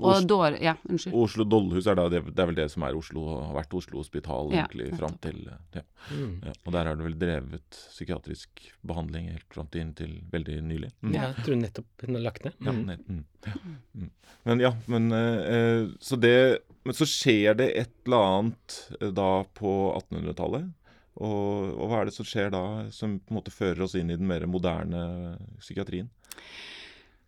Og 0.00 0.08
Os- 0.10 0.24
dår... 0.26 0.56
Ja, 0.64 0.72
unnskyld. 0.90 1.14
Oslo 1.14 1.44
Dollhus 1.46 1.86
er 1.86 1.94
da 1.94 2.08
det, 2.10 2.22
det 2.34 2.42
er 2.42 2.48
vel 2.50 2.56
det 2.58 2.64
som 2.72 2.82
er 2.82 2.96
Oslo, 2.98 3.22
har 3.44 3.52
vært 3.60 3.74
Oslo 3.78 4.00
Hospital 4.00 4.50
Ja, 4.50 4.64
egentlig 4.64 4.88
fram 4.98 5.14
til 5.22 5.44
ja, 5.46 5.82
Mm. 6.10 6.32
ja. 6.44 6.52
Og 6.66 6.72
der 6.74 6.84
har 6.90 6.96
det 6.98 7.04
vel 7.06 7.14
drevet 7.16 7.76
psykiatrisk 7.92 8.64
behandling 8.84 9.30
helt 9.32 9.46
fram 9.54 9.68
til 9.72 9.80
inntil 9.84 10.16
veldig 10.32 10.58
nylig. 10.66 10.90
Mm. 11.00 11.14
Ja, 11.14 11.28
jeg 11.30 11.44
tror 11.46 11.56
nettopp 11.62 12.04
hun 12.04 12.18
har 12.18 12.24
lagt 12.26 12.44
ned. 12.44 12.54
Ja, 12.60 12.72
Mm. 12.72 12.90
mm, 13.08 13.24
ja, 13.46 13.54
mm. 13.94 14.10
Men 14.44 14.60
ja, 14.60 14.72
men 14.86 15.12
eh, 15.12 15.54
eh, 15.54 15.86
så 16.00 16.18
det 16.20 16.34
Men 16.84 16.92
så 16.98 17.06
skjer 17.08 17.54
det 17.56 17.70
et 17.80 17.94
eller 18.04 18.26
annet 18.28 18.74
eh, 19.00 19.08
da 19.16 19.44
på 19.56 19.70
1800-tallet. 20.10 20.66
Og, 21.16 21.70
og 21.78 21.88
hva 21.88 22.00
er 22.02 22.10
det 22.10 22.14
som 22.18 22.26
skjer 22.26 22.50
da, 22.52 22.90
som 22.92 23.20
på 23.22 23.30
en 23.32 23.38
måte 23.38 23.54
fører 23.54 23.80
oss 23.86 23.94
inn 23.94 24.10
i 24.10 24.16
den 24.18 24.26
mer 24.28 24.44
moderne 24.50 25.38
psykiatrien? 25.62 26.10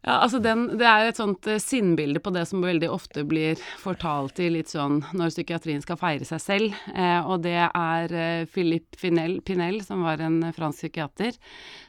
Ja, 0.07 0.21
altså 0.23 0.39
den, 0.39 0.69
Det 0.79 0.87
er 0.87 1.09
et 1.09 1.19
sånt 1.19 1.47
eh, 1.51 1.59
sinnbilde 1.59 2.21
på 2.23 2.31
det 2.31 2.45
som 2.47 2.63
veldig 2.63 2.87
ofte 2.95 3.25
blir 3.27 3.59
fortalt 3.83 4.39
i 4.39 4.47
litt 4.55 4.71
sånn 4.71 5.01
når 5.19 5.33
psykiatrien 5.33 5.83
skal 5.83 5.99
feire 5.99 6.29
seg 6.29 6.43
selv. 6.45 6.77
Eh, 6.95 7.27
og 7.27 7.43
det 7.43 7.57
er 7.67 8.15
eh, 8.15 8.45
Philippe 8.47 9.01
Pinel, 9.01 9.41
Pinel, 9.43 9.81
som 9.83 10.05
var 10.07 10.23
en 10.23 10.39
fransk 10.55 10.85
psykiater, 10.85 11.35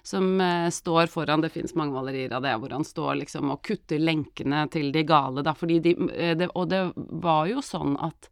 som 0.02 0.32
eh, 0.42 0.66
står 0.74 1.12
foran 1.14 1.44
Det 1.46 1.52
fins 1.54 1.76
mange 1.78 1.94
malerier 1.94 2.34
av 2.34 2.42
det, 2.42 2.56
hvor 2.58 2.74
han 2.74 2.88
står 2.88 3.20
liksom 3.20 3.54
og 3.54 3.62
kutter 3.70 4.02
lenkene 4.02 4.64
til 4.74 4.90
de 4.96 5.06
gale. 5.06 5.46
Da, 5.46 5.54
fordi 5.54 5.78
de, 5.86 5.94
eh, 6.18 6.34
det, 6.42 6.50
og 6.58 6.72
det 6.74 6.82
var 6.98 7.46
jo 7.52 7.62
sånn 7.62 8.00
at 8.02 8.32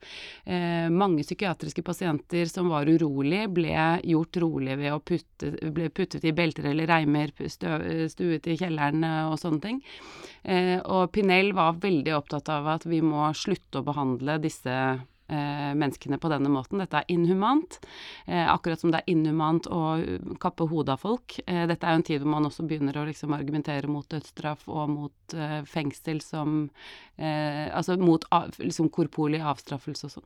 mange 0.95 1.23
psykiatriske 1.25 1.81
pasienter 1.85 2.45
som 2.49 2.67
var 2.71 2.87
urolige, 2.89 3.47
ble 3.53 3.73
gjort 4.05 4.37
rolige 4.41 4.77
ved 4.79 4.93
å 4.93 4.99
putte, 5.03 5.51
ble 5.73 5.89
puttet 5.93 6.25
i 6.25 6.33
belter 6.35 6.67
eller 6.69 6.89
reimer, 6.89 7.33
stø, 7.49 7.77
stuet 8.11 8.47
i 8.49 8.57
kjelleren 8.59 9.03
og 9.31 9.37
sånne 9.41 9.61
ting. 9.63 9.74
Eh, 10.45 10.77
og 10.83 11.09
Pinel 11.15 11.51
var 11.57 11.79
veldig 11.81 12.13
opptatt 12.19 12.51
av 12.53 12.69
at 12.75 12.85
vi 12.85 13.01
må 13.01 13.25
slutte 13.37 13.81
å 13.81 13.85
behandle 13.85 14.37
disse 14.43 14.75
eh, 14.75 15.71
menneskene 15.73 16.19
på 16.21 16.29
denne 16.29 16.51
måten. 16.53 16.83
Dette 16.83 17.01
er 17.01 17.09
inhumant, 17.15 17.79
eh, 18.27 18.45
akkurat 18.51 18.81
som 18.81 18.93
det 18.93 19.01
er 19.01 19.15
inhumant 19.15 19.65
å 19.73 19.81
uh, 19.97 20.35
kappe 20.41 20.69
hodet 20.69 20.93
av 20.95 21.01
folk. 21.01 21.39
Dette 21.45 21.81
er 21.81 21.95
jo 21.95 22.01
en 22.01 22.07
tid 22.11 22.21
hvor 22.21 22.33
man 22.35 22.49
også 22.51 22.67
begynner 22.69 23.01
å 23.01 23.07
liksom 23.09 23.33
argumentere 23.37 23.89
mot 23.89 24.07
dødsstraff 24.11 24.67
og 24.69 24.93
mot 24.93 25.37
fengsel 25.69 26.21
som 26.23 26.65
Altså 27.15 27.95
mot 27.95 28.25
liksom 28.59 28.89
korporlig 28.91 29.39
avstraffelse 29.39 30.09
og 30.09 30.11
sånn. 30.17 30.25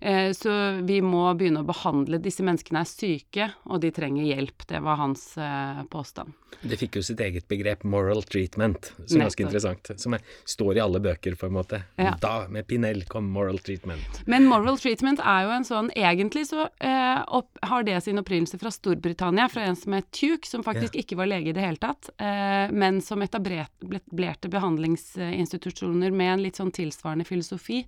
Eh, 0.00 0.32
Så 0.32 0.50
vi 0.86 1.00
må 1.02 1.24
begynne 1.34 1.62
å 1.64 1.68
behandle 1.68 2.20
Disse 2.22 2.44
menneskene 2.46 2.82
er 2.84 2.88
syke, 2.90 3.48
og 3.66 3.80
de 3.82 3.90
trenger 3.94 4.24
hjelp. 4.28 4.66
Det 4.68 4.80
var 4.84 5.00
hans 5.00 5.30
eh, 5.38 5.82
påstand. 5.90 6.32
Det 6.60 6.78
fikk 6.80 6.96
jo 6.98 7.02
sitt 7.04 7.20
eget 7.22 7.46
begrep, 7.50 7.84
moral 7.86 8.22
treatment, 8.26 8.90
som 9.06 9.20
er 9.20 9.28
ganske 9.28 9.44
interessant. 9.44 9.90
Som 10.00 10.16
er, 10.16 10.22
står 10.48 10.78
i 10.78 10.82
alle 10.82 10.98
bøker, 11.02 11.36
på 11.38 11.46
en 11.46 11.54
måte. 11.54 11.82
Ja. 12.00 12.14
Da, 12.20 12.48
med 12.50 12.66
Pinell, 12.66 13.04
kom 13.10 13.28
moral 13.30 13.60
treatment. 13.62 14.22
Men 14.26 14.48
moral 14.48 14.78
treatment 14.80 15.20
er 15.22 15.44
jo 15.46 15.52
en 15.54 15.66
sånn 15.68 15.90
Egentlig 15.98 16.46
så 16.48 16.66
eh, 16.84 17.20
opp, 17.34 17.50
har 17.62 17.84
det 17.86 18.00
sin 18.04 18.18
opprinnelse 18.20 18.58
fra 18.60 18.72
Storbritannia, 18.74 19.48
fra 19.52 19.66
en 19.68 19.76
som 19.78 19.94
het 19.96 20.08
Tuke, 20.14 20.48
som 20.48 20.64
faktisk 20.66 20.96
ikke 20.98 21.18
var 21.18 21.30
lege 21.30 21.52
i 21.52 21.56
det 21.56 21.62
hele 21.62 21.80
tatt, 21.82 22.10
eh, 22.18 22.70
men 22.72 23.00
som 23.04 23.22
etablerte 23.24 24.50
behandlingsinstitusjoner 24.52 26.14
med 26.14 26.32
en 26.32 26.44
litt 26.46 26.58
sånn 26.60 26.72
tilsvarende 26.74 27.26
filosofi 27.28 27.84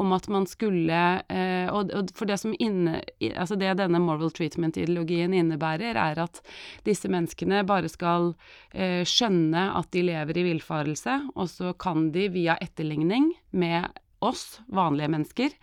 om 0.00 0.12
at 0.16 0.28
man 0.32 0.48
skulle 0.50 1.00
Eh, 1.34 1.66
og, 1.72 1.90
og, 1.96 2.12
for 2.14 2.30
det 2.30 2.38
som 2.42 2.54
inne, 2.62 3.00
altså 3.32 3.56
det 3.58 3.72
denne 3.80 4.00
moral 4.02 4.30
treatment-ideologien 4.34 5.34
innebærer, 5.34 5.98
er 5.98 6.20
at 6.22 6.40
disse 6.86 7.10
menneskene 7.10 7.64
bare 7.66 7.90
skal 7.90 8.32
eh, 8.70 9.02
skjønne 9.08 9.66
at 9.80 9.90
de 9.94 10.04
lever 10.06 10.40
i 10.40 10.46
villfarelse, 10.52 11.18
og 11.34 11.50
så 11.50 11.74
kan 11.80 12.10
de 12.14 12.28
via 12.34 12.58
etterligning 12.62 13.32
med 13.56 13.90
oss, 14.24 14.60
vanlige 14.72 15.10
mennesker, 15.12 15.56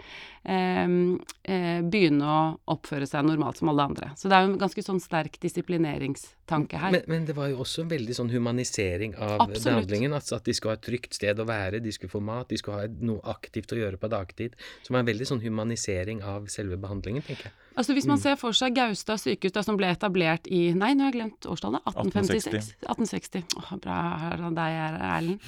eh, 0.44 0.98
begynne 1.82 2.28
å 2.28 2.42
oppføre 2.76 3.08
seg 3.10 3.26
normalt 3.26 3.62
som 3.62 3.72
alle 3.72 3.88
andre. 3.90 4.12
Så 4.20 4.30
det 4.30 4.38
er 4.38 4.46
jo 4.46 4.52
en 4.52 4.62
ganske 4.62 4.84
sånn 4.86 5.02
sterk 5.02 5.40
disiplineringstanke 6.52 6.78
her. 6.78 6.92
Men, 6.92 7.02
men 7.08 7.26
det 7.26 7.36
var 7.36 7.50
jo 7.52 7.62
også 7.64 7.86
en 7.86 7.92
veldig 7.92 8.16
sånn 8.16 8.32
humanisering 8.32 9.16
av 9.16 9.48
Absolutt. 9.48 9.64
behandlingen. 9.64 10.14
Altså 10.14 10.38
at 10.38 10.46
de 10.46 10.54
skulle 10.54 10.76
ha 10.76 10.80
et 10.80 10.86
trygt 10.86 11.18
sted 11.18 11.40
å 11.40 11.48
være, 11.48 11.80
de 11.80 11.92
skulle 11.92 12.12
få 12.12 12.22
mat, 12.24 12.50
de 12.50 12.60
skulle 12.60 12.82
ha 12.82 12.88
noe 12.88 13.22
aktivt 13.32 13.72
å 13.74 13.80
gjøre 13.80 13.98
på 14.02 14.12
dagtid. 14.12 14.56
Som 14.86 14.96
er 14.96 15.06
en 15.06 15.12
veldig 15.12 15.28
sånn 15.28 15.44
humanisering 15.44 16.24
av 16.24 16.48
selve 16.52 16.78
behandlingen, 16.82 17.24
tenker 17.26 17.50
jeg. 17.50 17.58
Altså 17.72 17.94
Hvis 17.96 18.08
man 18.08 18.18
mm. 18.20 18.22
ser 18.26 18.36
for 18.40 18.56
seg 18.56 18.74
Gaustad 18.76 19.20
sykehus, 19.22 19.54
da, 19.56 19.62
som 19.64 19.78
ble 19.80 19.88
etablert 19.94 20.48
i 20.52 20.74
Nei, 20.76 20.92
nå 20.96 21.06
har 21.06 21.14
jeg 21.14 21.18
glemt 21.20 21.48
årstallet. 21.48 21.84
1856. 21.88 22.72
1860. 22.84 23.46
1860. 23.46 23.56
Åh, 23.62 23.70
bra 23.86 24.00
av 24.50 24.58
deg, 24.58 24.76
Erlend. 25.08 25.46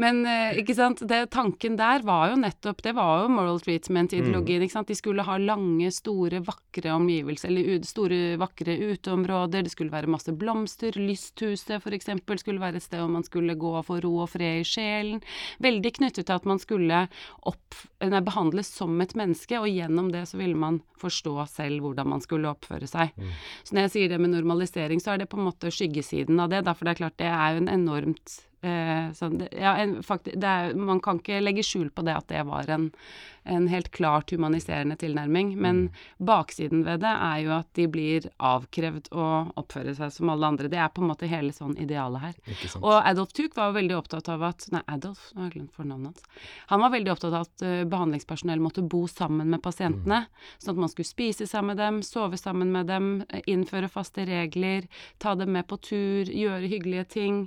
Men 0.00 0.20
eh, 0.28 0.60
ikke 0.62 0.76
sant, 0.78 1.02
det, 1.10 1.24
tanken 1.34 1.78
der 1.78 2.04
var 2.06 2.30
jo 2.30 2.38
nettopp 2.40 2.82
Det 2.84 2.94
var 2.94 3.24
jo 3.24 3.32
moral 3.34 3.58
treatment-ideologien. 3.64 4.62
Mm. 4.62 4.68
ikke 4.68 4.76
sant? 4.76 4.92
De 4.92 4.98
skulle 4.98 5.26
ha 5.26 5.38
lange, 5.40 5.90
store, 5.94 6.44
vakre 6.46 6.94
omgivelser, 6.94 7.50
eller 7.50 7.88
store, 7.88 8.20
vakre 8.40 8.78
uteområder. 8.94 9.66
Det 9.66 9.74
skulle 9.74 9.94
være 9.94 10.12
masse 10.14 10.34
blomster. 10.44 10.96
Lysthuset, 11.00 11.88
eksempel, 11.96 12.38
skulle 12.40 12.62
være 12.62 12.78
et 12.78 12.86
sted 12.86 13.02
hvor 13.02 13.12
man 13.16 13.26
skulle 13.26 13.56
gå 13.58 13.74
og 13.80 13.86
få 13.88 13.98
ro 14.04 14.14
og 14.26 14.30
fred 14.36 14.62
i 14.62 14.68
sjelen. 14.68 15.22
Veldig 15.64 15.94
knyttet 15.98 16.28
til 16.28 16.36
at 16.36 16.48
man 16.48 16.62
skulle 16.62 17.04
opp, 17.48 17.80
nei, 18.04 18.22
behandles 18.24 18.70
som 18.76 18.94
et 19.02 19.16
menneske, 19.18 19.58
og 19.58 19.70
gjennom 19.72 20.12
det 20.14 20.26
så 20.30 20.40
ville 20.40 20.58
man 20.58 20.80
forstå 21.00 21.36
selv 21.50 21.84
hvordan 21.84 22.12
man 22.14 22.24
skulle 22.24 22.52
oppføre 22.52 22.88
seg. 22.90 23.12
Mm. 23.18 23.36
Så 23.64 23.76
når 23.76 23.88
jeg 23.88 23.94
sier 23.96 24.14
det 24.14 24.22
med 24.22 24.34
normalisering, 24.36 25.02
så 25.02 25.14
er 25.14 25.24
det 25.24 25.30
på 25.32 25.40
en 25.40 25.48
måte 25.50 25.72
skyggesiden 25.74 26.40
av 26.40 26.52
det, 26.52 26.64
Derfor 26.64 26.84
for 26.84 26.88
det 26.88 26.94
er 26.94 27.02
klart 27.02 27.20
det 27.20 27.30
er 27.30 27.54
jo 27.54 27.62
en 27.62 27.70
enormt 27.70 28.40
Eh, 28.64 29.10
sånn, 29.12 29.42
ja, 29.52 29.74
en, 29.82 29.98
faktisk, 30.04 30.38
er, 30.40 30.70
man 30.78 31.00
kan 31.04 31.18
ikke 31.20 31.42
legge 31.42 31.64
skjul 31.66 31.90
på 31.92 32.04
det 32.06 32.14
at 32.16 32.30
det 32.30 32.44
var 32.48 32.70
en, 32.72 32.86
en 33.44 33.68
helt 33.68 33.90
klart 33.90 34.30
humaniserende 34.30 34.96
tilnærming. 34.96 35.54
Men 35.60 35.76
mm. 35.76 36.02
baksiden 36.26 36.84
ved 36.86 37.02
det 37.04 37.12
er 37.12 37.38
jo 37.44 37.52
at 37.58 37.68
de 37.76 37.86
blir 37.90 38.28
avkrevd 38.38 39.10
å 39.12 39.28
oppføre 39.60 39.94
seg 39.98 40.12
som 40.14 40.32
alle 40.32 40.48
andre. 40.48 40.70
Det 40.72 40.80
er 40.80 40.92
på 40.94 41.04
en 41.04 41.10
måte 41.12 41.28
hele 41.30 41.52
sånn 41.56 41.76
idealet 41.80 42.24
her. 42.24 42.40
Og 42.80 42.96
Adolf 42.96 43.34
Tuk 43.36 43.56
var 43.58 43.76
veldig 43.76 43.98
opptatt 43.98 44.30
av 44.32 44.46
at 44.48 44.68
Nei, 44.74 44.82
Adolf, 44.90 45.28
nå 45.34 45.42
har 45.42 45.50
jeg 45.50 45.58
glemt 45.58 45.76
fornavnet 45.76 46.14
hans. 46.14 46.42
Han 46.72 46.82
var 46.82 46.94
veldig 46.94 47.12
opptatt 47.12 47.36
av 47.36 47.46
at 47.46 47.66
uh, 47.66 47.84
behandlingspersonell 47.90 48.64
måtte 48.64 48.82
bo 48.82 49.04
sammen 49.10 49.52
med 49.52 49.62
pasientene. 49.64 50.24
Mm. 50.24 50.50
Sånn 50.58 50.74
at 50.76 50.82
man 50.86 50.92
skulle 50.92 51.12
spise 51.12 51.48
sammen 51.50 51.74
med 51.74 51.82
dem, 51.84 52.02
sove 52.06 52.40
sammen 52.40 52.72
med 52.74 52.88
dem, 52.90 53.14
innføre 53.50 53.92
faste 53.92 54.26
regler, 54.28 54.88
ta 55.22 55.36
dem 55.38 55.54
med 55.54 55.68
på 55.68 55.78
tur, 55.84 56.28
gjøre 56.30 56.68
hyggelige 56.70 57.08
ting. 57.16 57.40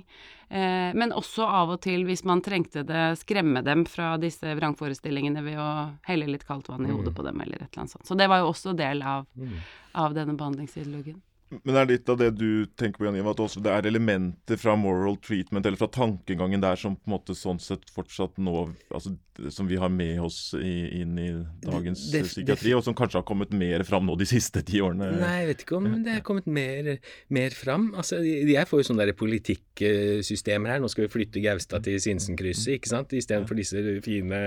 Eh, 0.48 0.94
men 0.94 1.12
også 1.12 1.44
av 1.44 1.74
og 1.74 1.82
til, 1.84 2.06
hvis 2.08 2.24
man 2.28 2.40
trengte 2.44 2.84
det, 2.88 3.18
skremme 3.20 3.60
dem 3.66 3.84
fra 3.88 4.14
disse 4.20 4.54
vrangforestillingene 4.56 5.44
ved 5.44 5.60
å 5.60 5.70
helle 6.06 6.28
litt 6.30 6.46
kaldt 6.48 6.68
vann 6.68 6.86
i 6.86 6.90
hodet 6.90 7.12
mm. 7.12 7.16
på 7.16 7.26
dem, 7.26 7.40
eller 7.44 7.62
et 7.62 7.68
eller 7.68 7.84
annet 7.84 7.94
sånt. 7.96 8.06
Så 8.06 8.16
det 8.18 8.28
var 8.30 8.42
jo 8.42 8.50
også 8.52 8.74
del 8.78 9.02
av, 9.02 9.26
mm. 9.34 9.56
av 10.04 10.16
denne 10.16 10.36
behandlingsideologien. 10.38 11.20
Men 11.50 11.76
er 11.76 11.86
det 11.86 11.94
litt 11.94 12.10
av 12.12 12.18
det 12.20 12.28
du 12.36 12.66
tenker 12.76 13.00
på, 13.00 13.06
Jan 13.08 13.16
Ivar, 13.16 13.32
at 13.36 13.40
også 13.40 13.62
det 13.64 13.72
er 13.72 13.86
elementer 13.88 14.58
fra 14.60 14.74
moral 14.76 15.16
treatment, 15.24 15.64
eller 15.64 15.80
fra 15.80 15.88
tankegangen 15.92 16.60
der, 16.60 16.76
som 16.76 16.96
på 16.98 17.08
en 17.08 17.14
måte 17.14 17.36
sånn 17.36 17.60
sett 17.62 17.88
fortsatt 17.94 18.36
nå 18.42 18.68
altså, 18.92 19.14
Som 19.54 19.68
vi 19.70 19.78
har 19.80 19.88
med 19.92 20.20
oss 20.20 20.52
i, 20.58 21.00
inn 21.00 21.14
i 21.20 21.28
dagens 21.62 22.08
det, 22.10 22.24
det, 22.24 22.28
psykiatri, 22.28 22.74
og 22.76 22.82
som 22.84 22.96
kanskje 22.98 23.20
har 23.20 23.26
kommet 23.28 23.54
mer 23.56 23.84
fram 23.88 24.04
nå 24.08 24.16
de 24.18 24.26
siste 24.28 24.64
ti 24.66 24.82
årene? 24.84 25.12
Nei, 25.22 25.34
jeg 25.42 25.50
vet 25.52 25.64
ikke 25.64 25.78
om 25.78 25.88
det 26.04 26.16
har 26.18 26.24
kommet 26.26 26.50
mer, 26.50 26.90
mer 27.32 27.56
fram. 27.56 27.92
Altså, 27.96 28.20
jeg 28.24 28.68
får 28.68 28.82
jo 28.82 28.88
sånne 28.90 29.06
der 29.08 29.16
politikksystemer 29.18 30.74
her. 30.74 30.82
Nå 30.82 30.90
skal 30.92 31.06
vi 31.06 31.12
flytte 31.14 31.42
Gaustad 31.44 31.86
til 31.86 32.00
Sinsenkrysset, 32.02 32.74
ikke 32.76 32.92
sant? 32.92 33.14
Istedenfor 33.16 33.56
disse 33.58 33.80
fine 34.04 34.42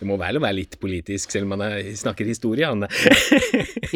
Det 0.00 0.06
må 0.08 0.16
vel 0.20 0.40
være 0.40 0.60
litt 0.60 0.78
politisk, 0.80 1.34
selv 1.34 1.48
om 1.48 1.56
man 1.56 1.66
er, 1.66 1.92
snakker 1.98 2.28
historie, 2.28 2.70
Anne. 2.70 2.88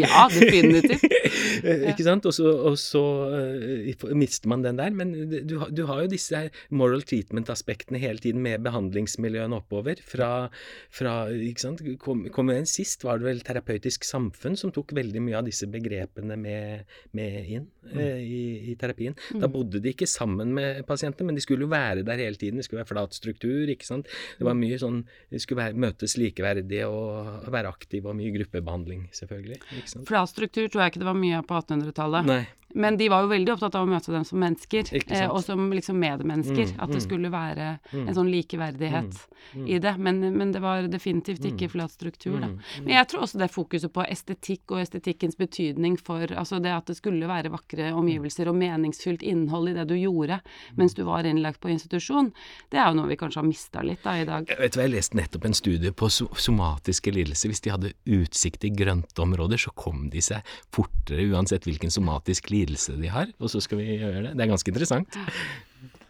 ja, 0.02 0.26
definitivt. 0.34 1.06
ikke 1.92 2.04
sant? 2.04 2.26
Og 2.26 2.34
så 2.34 2.49
og 2.50 2.76
så 2.80 3.02
uh, 3.30 4.14
mister 4.16 4.50
man 4.50 4.64
den 4.64 4.78
der. 4.80 4.94
Men 4.96 5.12
du, 5.30 5.56
du 5.70 5.82
har 5.88 6.04
jo 6.04 6.12
disse 6.12 6.42
moral 6.74 7.04
treatment-aspektene 7.06 8.00
hele 8.02 8.22
tiden 8.22 8.42
med 8.44 8.64
behandlingsmiljøene 8.66 9.60
oppover. 9.60 10.00
Fra, 10.06 10.48
fra 10.94 11.14
ikke 11.34 11.64
sant, 11.64 11.84
kom, 12.02 12.26
kom 12.34 12.52
Sist 12.70 13.04
var 13.06 13.20
det 13.20 13.28
vel 13.28 13.42
Terapeutisk 13.46 14.04
Samfunn 14.04 14.56
som 14.58 14.72
tok 14.74 14.92
veldig 14.96 15.22
mye 15.22 15.38
av 15.38 15.46
disse 15.46 15.68
begrepene 15.70 16.36
med, 16.40 16.88
med 17.16 17.52
inn 17.56 17.68
uh, 17.94 18.18
i, 18.18 18.72
i, 18.72 18.76
terapien. 18.80 19.16
Da 19.32 19.46
mm. 19.46 19.54
bodde 19.54 19.82
de 19.82 19.94
ikke 19.94 20.08
sammen 20.10 20.54
med 20.56 20.82
pasientene, 20.88 21.30
men 21.30 21.38
de 21.38 21.44
skulle 21.44 21.66
jo 21.66 21.72
være 21.72 22.04
der 22.06 22.22
hele 22.22 22.40
tiden. 22.40 22.60
Det 22.60 22.66
skulle 22.66 22.82
være 22.82 22.92
flat 22.92 23.16
struktur. 23.16 23.70
ikke 23.70 23.86
sant? 23.86 24.10
Det 24.38 24.46
var 24.46 24.58
mye 24.58 24.78
sånn 24.80 25.02
De 25.30 25.38
skulle 25.40 25.62
være, 25.62 25.78
møtes 25.80 26.16
likeverdige 26.18 26.88
og 26.90 27.48
være 27.52 27.70
aktive, 27.70 28.10
og 28.10 28.18
mye 28.18 28.32
gruppebehandling, 28.34 29.06
selvfølgelig. 29.16 29.60
Flat 30.08 30.32
struktur 30.32 30.66
tror 30.68 30.84
jeg 30.84 30.94
ikke 30.94 31.02
det 31.02 31.08
var 31.10 31.18
mye 31.18 31.38
av 31.38 31.46
på 31.48 31.58
1800-tallet. 31.60 32.28
Bye. 32.40 32.48
Men 32.74 32.96
de 32.96 33.08
var 33.08 33.24
jo 33.24 33.30
veldig 33.32 33.54
opptatt 33.54 33.76
av 33.78 33.86
å 33.86 33.90
møte 33.90 34.12
dem 34.14 34.24
som 34.26 34.40
mennesker, 34.40 34.90
eh, 35.00 35.26
og 35.26 35.42
som 35.44 35.70
liksom 35.74 35.98
medmennesker. 36.00 36.70
Mm, 36.70 36.78
at 36.78 36.92
det 36.92 37.00
mm. 37.00 37.04
skulle 37.04 37.32
være 37.32 37.68
mm. 37.90 38.04
en 38.04 38.16
sånn 38.16 38.30
likeverdighet 38.30 39.16
mm, 39.16 39.48
mm. 39.52 39.66
i 39.66 39.80
det. 39.82 39.94
Men, 39.98 40.20
men, 40.36 40.52
det 40.54 40.62
var 40.62 40.86
definitivt 40.90 41.44
ikke 41.44 41.68
mm. 41.70 41.74
flat 41.74 41.94
struktur, 41.94 42.38
da. 42.42 42.50
Men 42.84 42.94
jeg 42.94 43.08
tror 43.10 43.26
også 43.26 43.40
det 43.40 43.50
fokuset 43.52 43.92
på 43.94 44.04
estetikk 44.06 44.74
og 44.74 44.84
estetikkens 44.84 45.38
betydning 45.40 45.98
for 46.00 46.20
Altså 46.40 46.60
det 46.62 46.70
at 46.72 46.88
det 46.88 46.96
skulle 46.96 47.26
være 47.28 47.50
vakre 47.52 47.90
omgivelser 47.96 48.48
og 48.50 48.56
meningsfylt 48.60 49.22
innhold 49.26 49.72
i 49.72 49.74
det 49.76 49.86
du 49.90 49.96
gjorde 49.98 50.38
mens 50.78 50.94
du 50.96 51.02
var 51.04 51.26
innlagt 51.26 51.60
på 51.60 51.70
institusjon, 51.72 52.30
det 52.70 52.78
er 52.80 52.90
jo 52.90 52.98
noe 52.98 53.10
vi 53.10 53.18
kanskje 53.20 53.40
har 53.40 53.46
mista 53.48 53.82
litt 53.84 54.02
da 54.04 54.14
i 54.20 54.26
dag. 54.28 54.46
Jeg 54.48 54.60
vet 54.60 54.76
hva, 54.76 54.86
jeg 54.86 54.94
leste 54.94 55.18
nettopp 55.18 55.48
en 55.48 55.56
studie 55.56 55.92
på 55.92 56.08
somatiske 56.10 57.12
lidelser. 57.14 57.52
Hvis 57.52 57.64
de 57.64 57.74
hadde 57.74 57.92
utsikt 58.20 58.64
i 58.68 58.72
grøntområder, 58.74 59.60
så 59.60 59.74
kom 59.76 60.08
de 60.12 60.22
seg 60.24 60.46
fortere 60.74 61.26
uansett 61.32 61.66
hvilken 61.68 61.92
somatisk 61.92 62.50
lidelse 62.52 62.59
lidelse 62.60 62.96
de 63.00 63.10
har, 63.12 63.32
og 63.40 63.50
så 63.52 63.62
skal 63.64 63.80
vi 63.80 63.96
gjøre 64.00 64.28
det. 64.28 64.36
Det 64.36 64.44
er 64.44 64.52
ganske 64.52 64.72
interessant. 64.72 65.18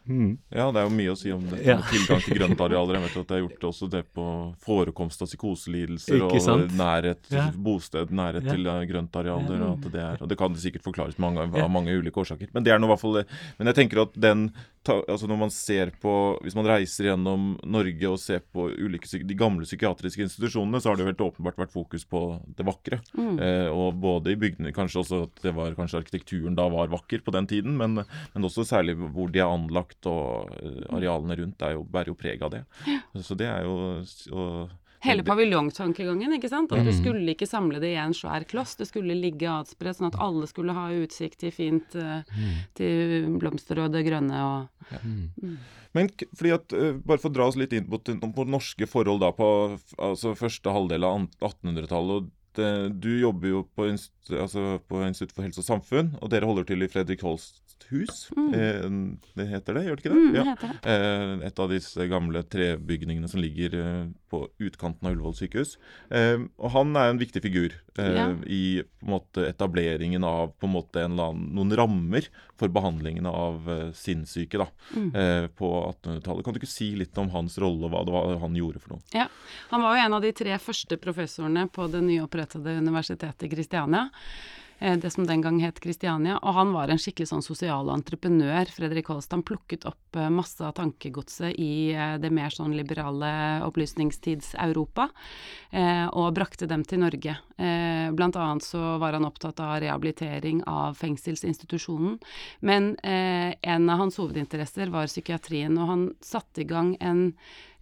Mm. 0.09 0.39
Ja, 0.49 0.69
det 0.73 0.81
er 0.81 0.89
jo 0.89 0.95
mye 0.95 1.13
å 1.13 1.19
si 1.19 1.33
om 1.35 1.43
det. 1.51 1.61
Ja. 1.67 1.77
Tilgang 1.91 2.23
til 2.25 2.39
grøntarealer. 2.41 2.97
Jeg 2.99 3.05
vet 3.07 3.19
at 3.21 3.31
det 3.31 3.37
er 3.37 3.43
gjort 3.45 3.67
også 3.71 3.91
det 3.93 4.03
på 4.17 4.27
forekomst 4.65 5.23
av 5.25 5.31
psykoselidelser 5.31 6.25
og 6.27 6.75
nærhet 6.79 7.31
ja. 7.33 7.47
bosted, 7.55 8.13
nærhet 8.15 8.49
ja. 8.49 8.57
til 8.57 8.71
eh, 8.71 8.83
grøntarealer. 8.91 9.65
Og, 9.69 9.87
det 9.93 10.03
er, 10.03 10.21
og 10.21 10.31
det 10.31 10.39
kan 10.41 10.57
det 10.57 10.65
sikkert 10.65 10.87
forklares 10.87 11.21
mange, 11.23 11.47
av 11.47 11.71
mange 11.73 11.95
ulike 11.95 12.23
årsaker. 12.23 12.51
Men 12.57 12.67
det 12.67 12.75
er 12.75 12.83
noe 12.83 12.91
i 12.91 12.95
hvert 12.95 13.05
fall 13.05 13.23
Men 13.59 13.73
jeg 13.73 13.81
tenker 13.83 14.05
at 14.07 14.17
den 14.19 14.49
ta, 14.87 14.97
altså 15.13 15.29
når 15.29 15.39
man 15.43 15.51
ser 15.53 15.91
på 16.01 16.13
Hvis 16.45 16.57
man 16.57 16.69
reiser 16.69 17.11
gjennom 17.11 17.53
Norge 17.69 18.09
og 18.09 18.21
ser 18.23 18.41
på 18.55 18.71
ulike, 18.73 19.09
de 19.27 19.37
gamle 19.39 19.67
psykiatriske 19.69 20.25
institusjonene, 20.25 20.81
så 20.81 20.91
har 20.91 20.99
det 20.99 21.05
jo 21.05 21.11
helt 21.11 21.25
åpenbart 21.27 21.61
vært 21.61 21.75
fokus 21.75 22.07
på 22.09 22.23
det 22.57 22.67
vakre. 22.67 23.01
Mm. 23.19 23.35
Eh, 23.45 23.69
og 23.69 23.99
både 24.01 24.33
i 24.33 24.39
bygdene 24.41 24.75
Kanskje 24.77 25.03
også 25.03 25.23
at 25.27 25.43
det 25.45 25.55
var, 25.57 25.77
kanskje 25.77 26.01
arkitekturen 26.01 26.57
da 26.59 26.69
var 26.73 26.91
vakker 26.93 27.25
på 27.25 27.35
den 27.35 27.49
tiden, 27.51 27.77
men, 27.81 28.03
men 28.35 28.47
også 28.47 28.65
særlig 28.67 28.97
hvor 29.01 29.31
de 29.33 29.43
er 29.43 29.51
anlagt 29.51 29.90
og 30.11 30.53
uh, 30.61 30.85
arealene 30.97 31.39
rundt 31.41 31.65
er 31.67 31.75
jo, 31.77 31.87
bærer 31.89 32.13
jo 32.13 32.19
preg 32.19 32.45
av 32.47 32.55
det. 32.55 32.63
Ja. 32.89 33.01
Så 33.25 33.37
det 33.39 33.49
er 33.51 33.67
jo 33.67 33.75
og, 34.37 34.77
Hele 35.01 35.25
paviljongtankegangen, 35.25 36.35
ikke 36.37 36.51
sant. 36.53 36.73
At 36.77 36.85
du 36.85 36.91
mm. 36.93 36.97
skulle 36.99 37.33
ikke 37.33 37.49
samle 37.49 37.81
det 37.81 37.95
i 37.95 38.01
en 38.03 38.13
svær 38.13 38.45
kloss. 38.45 38.75
Det 38.77 38.85
skulle 38.91 39.17
ligge 39.17 39.49
adspredt, 39.49 39.97
sånn 39.97 40.11
at 40.11 40.19
alle 40.21 40.45
skulle 40.51 40.75
ha 40.77 40.91
utsikt 40.93 41.41
til 41.41 41.55
fint 41.57 41.97
uh, 41.97 42.21
til 42.77 43.31
blomster 43.41 43.81
og 43.81 43.95
det 43.95 44.05
grønne 44.05 44.43
og 44.45 44.91
ja. 44.93 45.01
mm. 45.01 45.55
Men 45.97 46.11
fordi 46.37 46.53
at, 46.55 46.75
uh, 46.77 46.93
bare 47.01 47.23
for 47.23 47.33
å 47.33 47.35
dra 47.39 47.49
oss 47.49 47.57
litt 47.59 47.73
inn 47.75 47.89
på, 47.89 47.99
på 48.05 48.47
norske 48.47 48.87
forhold 48.87 49.25
da 49.25 49.33
på 49.35 49.49
altså 49.97 50.37
første 50.39 50.75
halvdel 50.75 51.09
av 51.09 51.25
1800-tallet. 51.41 52.29
Du 52.57 53.11
jobber 53.21 53.53
jo 53.53 53.61
på, 53.77 53.87
altså 54.35 54.81
på 54.91 55.03
Institutt 55.07 55.37
for 55.37 55.47
helse 55.47 55.63
og 55.63 55.69
samfunn, 55.69 56.15
og 56.19 56.33
dere 56.33 56.49
holder 56.49 56.67
til 56.67 56.83
i 56.83 56.89
Fredrik 56.91 57.23
Holst 57.27 57.71
hus. 57.91 58.31
Mm. 58.37 58.55
Eh, 58.55 58.87
det 59.39 59.47
heter 59.51 59.77
det, 59.77 59.85
gjør 59.87 59.99
det 59.99 60.05
ikke 60.05 60.13
det? 60.13 60.21
Mm, 60.21 60.37
ja. 60.37 60.55
det. 60.61 60.71
Eh, 60.93 61.47
et 61.49 61.63
av 61.63 61.73
disse 61.73 62.07
gamle 62.11 62.43
trebygningene 62.47 63.31
som 63.31 63.43
ligger 63.43 63.77
eh, 63.79 64.05
på 64.31 64.43
utkanten 64.63 65.09
av 65.09 65.17
Ullevål 65.17 65.37
sykehus. 65.41 65.77
Eh, 66.15 66.39
og 66.61 66.75
han 66.77 66.95
er 66.99 67.13
en 67.13 67.21
viktig 67.21 67.43
figur 67.45 67.75
eh, 67.99 68.13
ja. 68.17 68.29
i 68.47 68.63
på 68.85 69.09
en 69.09 69.15
måte 69.17 69.47
etableringen 69.49 70.27
av 70.27 70.55
på 70.61 70.69
en 70.69 70.77
måte 70.77 71.05
en 71.05 71.19
annen, 71.19 71.51
noen 71.57 71.77
rammer 71.79 72.29
for 72.61 72.73
behandlingen 72.73 73.27
av 73.27 73.71
eh, 73.71 73.89
sinnssyke 73.97 74.61
da, 74.61 74.69
mm. 74.93 75.11
på 75.57 75.71
1800-tallet. 75.81 76.45
Kan 76.45 76.55
du 76.55 76.61
ikke 76.61 76.71
si 76.71 76.93
litt 76.99 77.17
om 77.21 77.33
hans 77.33 77.57
rolle 77.63 77.89
og 77.89 77.95
hva 77.95 78.05
det 78.05 78.15
var 78.15 78.41
han 78.45 78.57
gjorde 78.59 78.83
for 78.83 78.97
noe? 78.97 79.05
Ja, 79.17 79.29
Han 79.73 79.85
var 79.85 79.97
jo 79.97 80.05
en 80.05 80.17
av 80.19 80.25
de 80.25 80.33
tre 80.37 80.57
første 80.61 80.99
professorene 81.01 81.67
på 81.73 81.89
det 81.91 82.03
nyopprettede 82.05 82.79
universitetet 82.83 83.49
i 83.49 83.53
Kristiania. 83.55 84.09
eh, 84.81 84.97
det 84.97 85.11
som 85.11 85.27
den 85.27 85.41
gang 85.41 85.61
het 85.61 85.81
Kristiania. 85.81 86.39
Og 86.43 86.55
han 86.55 86.73
var 86.73 86.89
en 86.89 87.01
skikkelig 87.01 87.29
sånn 87.31 87.45
sosial 87.45 87.91
entreprenør, 87.93 88.71
Fredrik 88.73 89.11
Holst. 89.13 89.33
Han 89.33 89.45
plukket 89.47 89.87
opp 89.89 90.17
eh, 90.17 90.31
masse 90.33 90.65
av 90.65 90.75
tankegodset 90.79 91.55
i 91.61 91.93
eh, 91.93 92.17
det 92.21 92.33
mer 92.33 92.51
sånn 92.55 92.77
liberale 92.77 93.33
opplysningstids-Europa, 93.69 95.11
eh, 95.71 96.07
og 96.09 96.35
brakte 96.37 96.69
dem 96.71 96.85
til 96.85 97.05
Norge. 97.05 97.37
Eh, 97.61 98.13
blant 98.13 98.37
annet 98.37 98.65
så 98.65 98.99
var 98.99 99.13
han 99.13 99.25
opptatt 99.25 99.61
av 99.61 99.81
rehabilitering 99.83 100.63
av 100.65 100.95
fengselsinstitusjonen. 100.97 102.17
Men 102.65 102.95
eh, 103.05 103.53
en 103.63 103.91
av 103.91 104.01
hans 104.01 104.17
hovedinteresser 104.17 104.89
var 104.89 105.11
psykiatrien, 105.11 105.77
og 105.77 105.91
han 105.91 106.07
satte 106.25 106.65
i 106.65 106.69
gang 106.71 106.95
en 107.05 107.27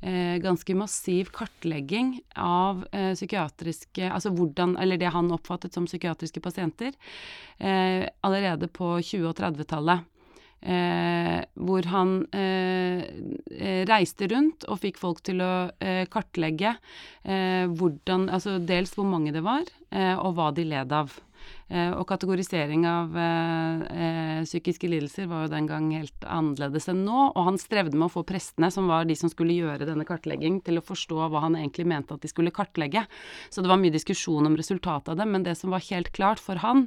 eh, 0.00 0.34
ganske 0.42 0.74
massiv 0.74 1.30
kartlegging 1.34 2.16
av 2.34 2.84
psykiatriske 2.90 4.10
Altså 4.10 4.30
hvordan 4.34 4.76
Eller 4.82 4.98
det 4.98 5.12
han 5.14 5.30
oppfattet 5.34 5.74
som 5.74 5.86
psykiatriske 5.86 6.40
pasienter 6.42 6.94
allerede 7.58 8.68
på 8.70 8.98
20- 9.02 9.26
og 9.26 9.34
30-tallet. 9.38 10.06
Eh, 10.58 11.38
hvor 11.54 11.86
han 11.86 12.24
eh, 12.34 13.04
eh, 13.54 13.82
reiste 13.86 14.26
rundt 14.32 14.64
og 14.66 14.80
fikk 14.82 14.98
folk 14.98 15.20
til 15.22 15.38
å 15.44 15.70
eh, 15.78 16.02
kartlegge 16.10 16.74
hvordan 17.28 18.24
Altså 18.32 18.54
dels 18.64 18.94
hvor 18.96 19.04
mange 19.04 19.34
det 19.34 19.42
var, 19.44 19.66
og 19.92 20.30
hva 20.38 20.46
de 20.56 20.62
led 20.64 20.94
av. 20.96 21.12
Eh, 21.68 21.90
og 21.92 22.06
kategorisering 22.08 22.86
av 22.88 23.16
eh, 23.20 23.80
eh, 23.92 24.38
psykiske 24.46 24.88
lidelser 24.88 25.26
var 25.28 25.44
jo 25.44 25.50
den 25.52 25.66
gang 25.68 25.90
helt 25.92 26.24
annerledes 26.24 26.88
enn 26.88 27.02
nå, 27.04 27.26
og 27.34 27.42
han 27.44 27.58
strevde 27.60 27.98
med 27.98 28.06
å 28.06 28.14
få 28.14 28.22
prestene, 28.28 28.70
som 28.72 28.88
var 28.88 29.04
de 29.08 29.16
som 29.18 29.28
skulle 29.28 29.56
gjøre 29.56 29.84
denne 29.88 30.06
kartlegging, 30.08 30.62
til 30.64 30.80
å 30.80 30.84
forstå 30.84 31.28
hva 31.28 31.42
han 31.44 31.58
egentlig 31.58 31.84
mente 31.90 32.16
at 32.16 32.24
de 32.24 32.30
skulle 32.32 32.54
kartlegge. 32.56 33.04
Så 33.52 33.60
det 33.60 33.68
var 33.68 33.80
mye 33.82 33.92
diskusjon 33.92 34.48
om 34.48 34.56
resultatet 34.56 35.12
av 35.12 35.20
det, 35.20 35.28
men 35.28 35.44
det 35.44 35.58
som 35.60 35.74
var 35.74 35.84
helt 35.90 36.08
klart 36.16 36.40
for 36.40 36.60
han, 36.62 36.86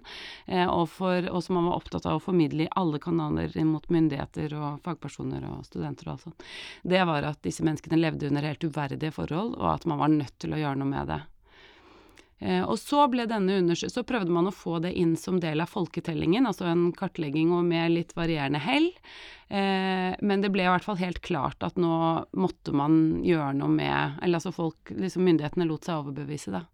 og, 0.49 0.87
for, 0.89 1.27
og 1.29 1.43
som 1.45 1.59
han 1.59 1.67
var 1.69 1.77
opptatt 1.77 2.07
av 2.09 2.17
å 2.17 2.23
formidle 2.23 2.65
i 2.65 2.71
alle 2.79 2.99
kanaler 3.01 3.53
mot 3.67 3.85
myndigheter 3.93 4.55
og 4.57 4.81
fagpersoner 4.85 5.45
og 5.49 5.65
studenter 5.67 6.09
og 6.09 6.15
alt 6.15 6.25
sånt, 6.25 6.47
det 6.95 7.03
var 7.07 7.27
at 7.29 7.41
disse 7.45 7.65
menneskene 7.65 7.99
levde 7.99 8.31
under 8.31 8.49
helt 8.49 8.65
uverdige 8.65 9.13
forhold, 9.15 9.55
og 9.59 9.69
at 9.75 9.87
man 9.89 10.01
var 10.01 10.13
nødt 10.13 10.37
til 10.41 10.55
å 10.55 10.61
gjøre 10.61 10.81
noe 10.81 10.89
med 10.89 11.13
det. 11.13 11.21
Eh, 12.41 12.63
og 12.65 12.79
så 12.81 13.05
så 13.05 14.03
prøvde 14.03 14.33
man 14.33 14.49
å 14.49 14.55
få 14.55 14.79
det 14.81 14.95
inn 14.97 15.13
som 15.17 15.37
del 15.39 15.61
av 15.61 15.69
folketellingen, 15.69 16.47
altså 16.49 16.65
en 16.71 16.89
kartlegging 16.97 17.51
og 17.53 17.67
med 17.69 17.93
litt 17.93 18.15
varierende 18.17 18.61
hell. 18.63 18.89
Eh, 19.47 20.17
men 20.17 20.41
det 20.41 20.49
ble 20.49 20.65
i 20.65 20.71
hvert 20.71 20.85
fall 20.87 20.97
helt 20.97 21.21
klart 21.21 21.61
at 21.61 21.77
nå 21.77 21.93
måtte 22.33 22.73
man 22.73 23.21
gjøre 23.25 23.53
noe 23.59 23.69
med 23.69 24.21
Eller 24.23 24.39
altså 24.39 24.53
folk, 24.55 24.93
liksom 24.95 25.25
myndighetene 25.27 25.67
lot 25.69 25.85
seg 25.85 26.01
overbevise, 26.01 26.55
da. 26.55 26.65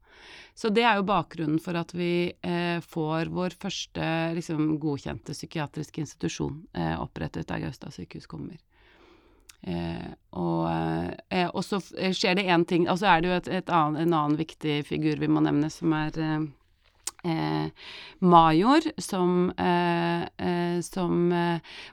Så 0.57 0.71
det 0.73 0.85
er 0.87 0.97
jo 0.97 1.05
bakgrunnen 1.05 1.59
for 1.61 1.77
at 1.77 1.91
vi 1.93 2.31
eh, 2.31 2.79
får 2.81 3.29
vår 3.33 3.57
første 3.59 4.07
liksom, 4.39 4.77
godkjente 4.81 5.35
psykiatriske 5.35 6.01
institusjon 6.01 6.63
opprettet 6.97 7.49
da 7.51 7.59
Gaustad 7.61 7.93
sykehus 7.93 8.25
kommer. 8.29 8.57
Eh, 9.65 10.09
og, 10.37 10.67
eh, 11.33 11.47
og, 11.49 11.63
så 11.65 11.79
skjer 11.81 12.37
det 12.37 12.45
én 12.45 12.61
ting 12.69 12.85
Og 12.87 12.99
så 13.01 13.07
er 13.09 13.23
det 13.23 13.27
jo 13.27 13.37
et, 13.39 13.47
et 13.57 13.71
annen, 13.73 14.03
en 14.03 14.13
annen 14.13 14.37
viktig 14.37 14.83
figur 14.85 15.17
vi 15.17 15.27
må 15.27 15.41
nevne, 15.43 15.71
som 15.73 15.95
er 15.97 16.19
eh, 16.21 16.43
eh 17.25 17.87
Major, 18.21 18.85
som, 19.01 19.49
eh, 19.57 20.23
eh, 20.37 20.77
som 20.85 21.33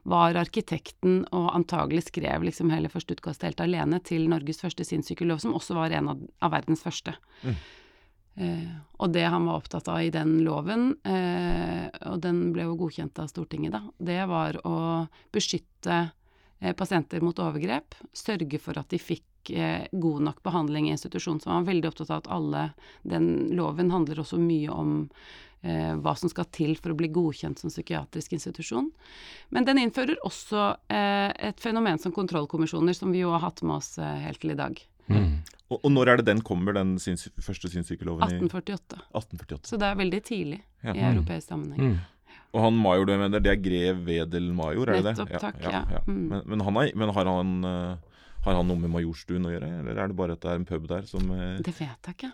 var 0.04 0.36
arkitekten 0.40 1.24
og 1.32 1.50
antagelig 1.56 2.06
skrev 2.10 2.44
liksom 2.44 2.70
hele 2.72 2.92
første 2.92 3.16
utkast 3.16 3.42
helt 3.44 3.60
alene 3.60 4.00
til 4.04 4.28
Norges 4.28 4.60
første 4.60 4.84
sinnssykellov, 4.84 5.40
som 5.40 5.56
også 5.56 5.76
var 5.76 5.92
en 5.96 6.12
av, 6.12 6.22
av 6.40 6.52
verdens 6.54 6.84
første. 6.84 7.16
Mm. 7.42 7.56
Eh, 8.34 8.72
og 8.98 9.12
det 9.12 9.24
han 9.30 9.46
var 9.46 9.60
opptatt 9.60 9.88
av 9.88 10.02
i 10.02 10.12
den 10.14 10.40
loven, 10.46 10.92
eh, 11.06 11.88
og 12.10 12.20
den 12.24 12.52
ble 12.54 12.68
jo 12.68 12.78
godkjent 12.80 13.20
av 13.22 13.28
Stortinget, 13.32 13.76
da, 13.76 13.82
det 14.00 14.24
var 14.30 14.60
å 14.64 14.76
beskytte 15.34 16.04
Eh, 16.04 16.10
pasienter 16.72 17.20
mot 17.20 17.38
overgrep, 17.38 17.96
sørge 18.16 18.60
for 18.62 18.78
at 18.80 18.88
de 18.92 19.00
fikk 19.02 19.52
eh, 19.52 19.86
god 19.92 20.28
nok 20.28 20.42
behandling 20.46 20.88
i 20.88 20.94
institusjon. 20.94 21.40
Så 21.40 21.50
man 21.50 21.62
var 21.62 21.72
veldig 21.72 21.90
opptatt 21.90 22.12
av 22.12 22.22
at 22.22 22.30
alle 22.32 22.68
Den 23.02 23.50
loven 23.52 23.90
handler 23.92 24.22
også 24.22 24.38
mye 24.40 24.70
om 24.72 24.94
eh, 25.62 25.92
hva 26.00 26.14
som 26.16 26.32
skal 26.32 26.48
til 26.54 26.76
for 26.80 26.94
å 26.94 26.98
bli 26.98 27.10
godkjent 27.12 27.60
som 27.60 27.72
psykiatrisk 27.72 28.36
institusjon. 28.38 28.90
Men 29.50 29.68
den 29.68 29.82
innfører 29.82 30.16
også 30.24 30.70
eh, 30.88 31.30
et 31.50 31.60
fenomen 31.60 32.00
som 32.00 32.14
kontrollkommisjoner, 32.14 32.96
som 32.96 33.12
vi 33.12 33.24
jo 33.24 33.34
har 33.34 33.44
hatt 33.44 33.62
med 33.62 33.80
oss 33.80 33.96
eh, 33.98 34.24
helt 34.24 34.40
til 34.40 34.54
i 34.54 34.58
dag. 34.58 34.80
Mm. 35.12 35.42
Og, 35.68 35.78
og, 35.82 35.90
når 35.92 36.08
er 36.08 36.20
det 36.20 36.28
den 36.30 36.40
kommer, 36.44 36.76
den 36.76 36.96
syns, 37.02 37.26
første 37.42 37.68
sinnssykeloven? 37.72 38.24
1848. 38.24 39.00
1848. 39.12 39.68
Så 39.68 39.80
det 39.80 39.90
er 39.90 40.00
veldig 40.00 40.20
tidlig 40.24 40.60
ja. 40.84 40.94
i 40.94 41.04
europeisk 41.12 41.50
sammenheng. 41.50 41.94
Mm. 41.94 42.13
Og 42.54 42.62
han 42.62 42.76
major 42.78 43.08
du 43.08 43.14
mener, 43.18 43.42
det 43.42 43.50
er 43.50 43.62
grev 43.62 44.02
Wedel 44.06 44.52
Major, 44.54 44.86
er 44.86 45.00
det 45.00 45.08
det? 45.08 45.14
Nettopp, 45.18 45.40
takk, 45.42 45.62
ja. 45.64 45.82
ja. 45.90 46.02
Mm. 46.06 46.26
Men, 46.30 46.42
men, 46.46 46.62
han 46.62 46.76
er, 46.84 46.92
men, 46.94 47.12
har 47.16 47.30
han 47.30 47.54
uh, 47.66 48.13
har 48.44 48.58
han 48.58 48.68
noe 48.68 48.76
med 48.76 48.92
Majorstuen 48.92 49.46
å 49.48 49.52
gjøre, 49.52 49.68
eller 49.80 49.98
er 50.02 50.10
det 50.10 50.16
bare 50.18 50.34
at 50.36 50.42
det 50.44 50.50
er 50.52 50.58
en 50.60 50.66
pub 50.68 50.84
der 50.90 51.04
som 51.08 51.30
eh... 51.32 51.54
Det 51.64 51.72
vet 51.78 52.08
jeg 52.10 52.16
ikke. 52.16 52.30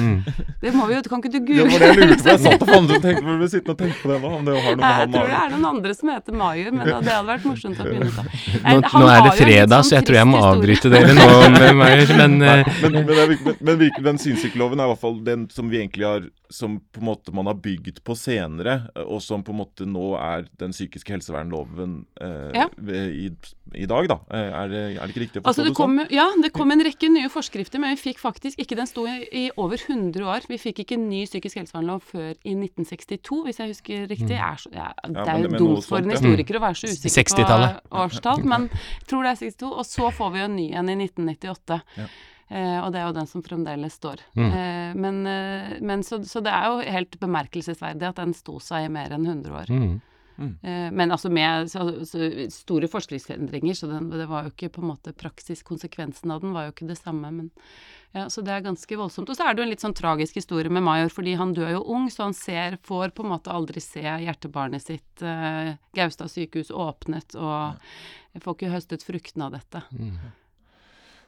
Mm. 0.00 0.22
Det 0.64 0.72
må 0.72 0.86
vi 0.88 0.96
jo 0.96 1.02
Kan 1.10 1.20
ikke 1.20 1.32
du 1.34 1.40
google? 1.44 1.66
Det 1.68 1.72
var 1.72 1.82
det 1.82 1.88
jeg 1.90 1.98
lurte 2.00 2.22
på. 2.22 2.30
Jeg 2.30 2.42
satt 2.44 2.64
og 2.64 2.70
fant 2.70 2.92
ut 2.94 3.04
tenkte 3.04 3.24
på, 3.26 3.48
sitte 3.52 3.74
og 3.74 3.80
tenke 3.82 3.98
på 4.00 4.12
det 4.12 4.20
nå. 4.22 4.30
Om 4.38 4.48
det 4.48 4.54
har 4.56 4.64
noe 4.64 4.80
med 4.80 4.86
jeg 4.86 5.00
han 5.00 5.14
tror 5.14 5.28
det 5.30 5.40
er 5.40 5.52
noen 5.54 5.66
andre 5.70 5.96
som 5.98 6.12
heter 6.14 6.38
Major, 6.40 6.70
men 6.78 6.88
det 6.88 6.94
hadde 6.96 7.26
vært 7.28 7.48
morsomt 7.50 7.82
å 7.82 7.88
begynne 7.88 8.08
å 8.08 8.24
Nå, 8.64 8.78
nå 9.04 9.10
er 9.10 9.26
det 9.26 9.34
fredag, 9.38 9.74
sånn 9.74 9.90
så 9.90 9.98
jeg 9.98 10.08
tror 10.08 10.18
jeg 10.20 10.30
må 10.30 10.40
avbryte 10.48 10.92
dere 10.94 11.16
nå 11.18 11.28
med 11.54 11.68
Major, 11.82 12.14
men, 12.22 12.38
uh... 12.40 12.72
men, 12.80 12.96
men, 12.96 13.12
men, 13.12 13.58
men, 13.60 13.82
virkelig, 13.84 14.06
den 14.08 14.22
synssykeloven 14.24 14.80
er 14.80 14.88
i 14.88 14.94
hvert 14.94 15.04
fall 15.04 15.20
den 15.26 15.46
som 15.52 15.68
vi 15.72 15.82
egentlig 15.82 16.08
har 16.08 16.30
som 16.54 16.76
på 16.80 17.00
en 17.00 17.08
måte 17.08 17.32
man 17.34 17.48
har 17.50 17.58
bygd 17.58 17.98
på 18.06 18.14
senere, 18.18 18.76
og 19.02 19.18
som 19.24 19.42
på 19.44 19.52
en 19.52 19.58
måte 19.58 19.86
nå 19.88 20.12
er 20.20 20.46
den 20.60 20.74
psykiske 20.74 21.16
helsevernloven 21.16 21.96
eh, 22.22 22.50
ja. 22.54 22.66
i, 22.78 23.30
i, 23.74 23.86
dag, 23.90 24.08
da. 24.12 24.18
Eh, 24.30 24.50
er 24.60 24.70
det, 24.70 24.82
er 24.92 25.00
det 25.00 25.14
ikke 25.14 25.24
riktig 25.24 25.33
å 25.40 25.44
forstå 25.44 25.50
altså, 25.50 25.66
det, 25.66 25.74
kom, 25.78 25.98
sånn? 26.00 26.12
Ja, 26.14 26.26
det 26.44 26.50
kom 26.54 26.74
en 26.74 26.84
rekke 26.86 27.10
nye 27.12 27.30
forskrifter, 27.32 27.82
men 27.82 27.94
vi 27.94 28.00
fikk 28.02 28.20
faktisk 28.22 28.60
ikke 28.62 28.78
Den 28.78 28.90
sto 28.90 29.06
i, 29.10 29.16
i 29.28 29.44
over 29.60 29.80
100 29.80 30.26
år. 30.28 30.48
Vi 30.50 30.58
fikk 30.60 30.82
ikke 30.84 30.98
ny 31.00 31.24
psykisk 31.28 31.60
helsevernlov 31.62 32.04
før 32.10 32.32
i 32.32 32.56
1962, 32.56 33.40
hvis 33.48 33.62
jeg 33.62 33.72
husker 33.72 34.04
riktig. 34.10 34.34
Mm. 34.34 34.44
Er 34.50 34.60
så, 34.60 34.74
ja, 34.74 34.90
det 35.08 35.24
er 35.24 35.42
jo 35.46 35.54
dumt 35.56 35.88
for 35.88 36.02
en 36.02 36.14
historiker 36.14 36.60
å 36.60 36.64
være 36.66 36.80
så 36.82 36.92
usikker 36.92 37.48
på 37.48 37.58
årstall, 38.04 38.44
men 38.48 38.68
jeg 38.72 39.10
tror 39.10 39.26
det 39.26 39.34
er 39.34 39.42
62. 39.46 39.72
Og 39.72 39.88
så 39.88 40.12
får 40.14 40.32
vi 40.34 40.42
jo 40.42 40.46
en 40.50 40.56
ny 40.58 40.68
en 40.74 40.94
i 40.94 41.00
1998. 41.06 41.82
Ja. 41.98 42.08
Eh, 42.48 42.78
og 42.84 42.90
det 42.92 43.00
er 43.00 43.08
jo 43.08 43.16
den 43.16 43.28
som 43.28 43.44
fremdeles 43.44 43.96
står. 43.98 44.22
Mm. 44.36 44.48
Eh, 44.48 44.90
men, 45.00 45.20
eh, 45.26 45.76
men 45.80 46.04
så, 46.06 46.20
så, 46.28 46.42
det 46.44 46.52
er 46.52 46.68
jo 46.70 46.96
helt 46.96 47.16
bemerkelsesverdig 47.22 48.10
at 48.10 48.20
den 48.20 48.34
sto 48.36 48.58
seg 48.62 48.86
i 48.86 48.92
mer 48.92 49.14
enn 49.16 49.24
100 49.26 49.56
år. 49.62 49.72
Mm. 49.72 49.94
Mm. 50.36 50.52
Eh, 50.62 50.86
men 50.92 51.14
altså 51.14 51.30
med 51.32 51.70
store 52.52 52.90
forskriftsendringer, 52.90 53.76
så 53.78 53.88
den, 53.90 54.10
det 54.12 54.28
var 54.30 54.46
jo 54.46 54.54
ikke 54.54 54.72
på 54.76 54.84
en 54.84 54.90
måte 54.92 55.14
praksis. 55.16 55.64
Konsekvensen 55.66 56.32
av 56.34 56.42
den 56.44 56.54
var 56.56 56.68
jo 56.68 56.74
ikke 56.74 56.88
det 56.90 57.00
samme, 57.00 57.30
men 57.30 57.52
ja, 58.14 58.28
Så 58.30 58.44
det 58.46 58.52
er 58.54 58.62
ganske 58.62 58.96
voldsomt. 58.96 59.26
Og 59.26 59.34
så 59.34 59.42
er 59.42 59.54
det 59.54 59.62
jo 59.62 59.64
en 59.66 59.72
litt 59.72 59.82
sånn 59.82 59.96
tragisk 59.98 60.36
historie 60.38 60.70
med 60.70 60.84
Major, 60.86 61.08
fordi 61.10 61.32
han 61.34 61.50
dør 61.56 61.72
jo 61.72 61.80
ung, 61.96 62.06
så 62.14 62.28
han 62.28 62.36
ser, 62.38 62.76
får 62.86 63.10
på 63.10 63.24
en 63.24 63.32
måte 63.32 63.50
aldri 63.50 63.82
se 63.82 64.04
hjertebarnet 64.04 64.84
sitt, 64.84 65.22
eh, 65.22 65.74
Gaustad 65.98 66.30
sykehus, 66.30 66.70
åpnet, 66.70 67.34
og 67.34 67.74
får 68.38 68.54
ikke 68.54 68.70
høstet 68.70 69.02
fruktene 69.02 69.48
av 69.48 69.58
dette. 69.58 69.82
Mm. 69.90 70.14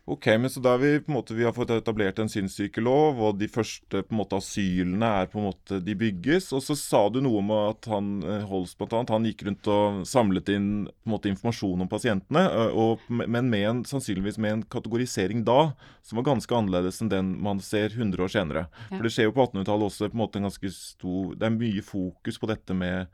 Ok, 0.07 0.27
men 0.27 0.51
så 0.51 0.61
da 0.63 0.77
har 0.77 0.79
vi 0.79 1.01
måte, 1.11 1.35
vi 1.35 1.45
har 1.45 1.53
fått 1.53 1.73
etablert 1.75 2.21
en 2.23 2.29
sinnssykelov, 2.31 3.19
og 3.27 3.41
de 3.41 3.49
første 3.51 4.05
på 4.07 4.15
en 4.15 4.21
måte 4.21 4.39
asylene 4.39 5.09
er 5.23 5.27
på 5.33 5.41
en 5.41 5.49
måte, 5.49 5.81
de 5.83 5.97
bygges. 5.99 6.53
Og 6.55 6.63
så 6.63 6.77
sa 6.79 7.01
du 7.11 7.19
noe 7.25 7.41
om 7.41 7.51
at 7.57 7.89
han 7.91 8.13
eh, 8.23 8.45
Holst 8.47 8.79
blant 8.79 8.95
annet, 8.95 9.11
han 9.11 9.27
gikk 9.27 9.43
rundt 9.49 9.71
og 9.75 10.05
samlet 10.07 10.53
inn 10.55 10.69
på 10.87 11.11
en 11.11 11.15
måte 11.17 11.33
informasjon 11.33 11.83
om 11.83 11.91
pasientene, 11.91 12.45
og, 12.71 13.03
men 13.11 13.51
med 13.51 13.67
en, 13.67 13.83
sannsynligvis 13.89 14.39
med 14.39 14.61
en 14.61 14.65
kategorisering 14.77 15.43
da 15.49 15.73
som 16.07 16.21
var 16.21 16.29
ganske 16.31 16.55
annerledes 16.55 17.03
enn 17.03 17.11
den 17.11 17.35
man 17.43 17.59
ser 17.59 17.91
100 17.91 18.23
år 18.23 18.31
senere. 18.31 18.69
Ja. 18.87 18.93
For 18.93 19.09
det 19.09 19.15
skjer 19.17 19.27
jo 19.33 19.35
på 19.35 19.49
1800-tallet 19.49 19.91
også 19.91 20.13
på 20.13 20.21
en 20.21 20.23
måte 20.23 20.39
en 20.39 20.47
ganske 20.47 20.71
stor 20.71 21.35
Det 21.35 21.51
er 21.51 21.59
mye 21.59 21.83
fokus 21.83 22.39
på 22.39 22.55
dette 22.55 22.79
med 22.79 23.11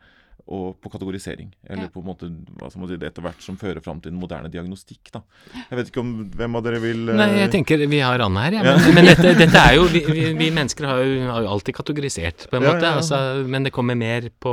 og 0.50 0.78
på 0.83 0.90
kategorisering. 0.90 1.52
Eller 1.68 1.87
ja. 1.87 1.90
på 1.92 2.02
en 2.02 2.07
måte 2.07 2.28
hva 2.59 2.70
skal 2.70 2.83
man 2.83 2.90
si, 2.90 2.98
det 2.98 3.09
etter 3.12 3.24
hvert 3.24 3.44
som 3.44 3.59
fører 3.61 3.83
fram 3.85 4.00
til 4.02 4.12
en 4.12 4.18
moderne 4.18 4.50
diagnostikk. 4.52 5.12
da. 5.14 5.22
Jeg 5.55 5.78
vet 5.78 5.92
ikke 5.92 6.02
om 6.02 6.11
hvem 6.35 6.59
av 6.59 6.64
dere 6.66 6.81
vil 6.83 7.05
uh... 7.11 7.14
Nei, 7.20 7.28
jeg 7.38 7.52
tenker 7.55 7.85
vi 7.87 8.00
har 8.02 8.24
Anne 8.24 8.46
her, 8.46 8.59
ja. 8.59 8.64
Men, 8.66 8.81
ja. 8.83 8.94
men 8.96 9.11
dette, 9.11 9.35
dette, 9.38 9.62
er 9.62 9.78
jo 9.78 9.87
vi, 9.92 10.02
vi, 10.38 10.50
mennesker 10.55 10.88
har 10.88 11.05
jo, 11.05 11.14
har 11.28 11.46
jo, 11.46 11.52
alltid 11.55 11.78
kategorisert, 11.78 12.48
på 12.50 12.59
en 12.59 12.66
måte. 12.66 12.90
Altså, 12.90 13.22
men 13.46 13.68
det 13.68 13.74
kommer 13.74 13.98
mer 13.98 14.28
på, 14.42 14.52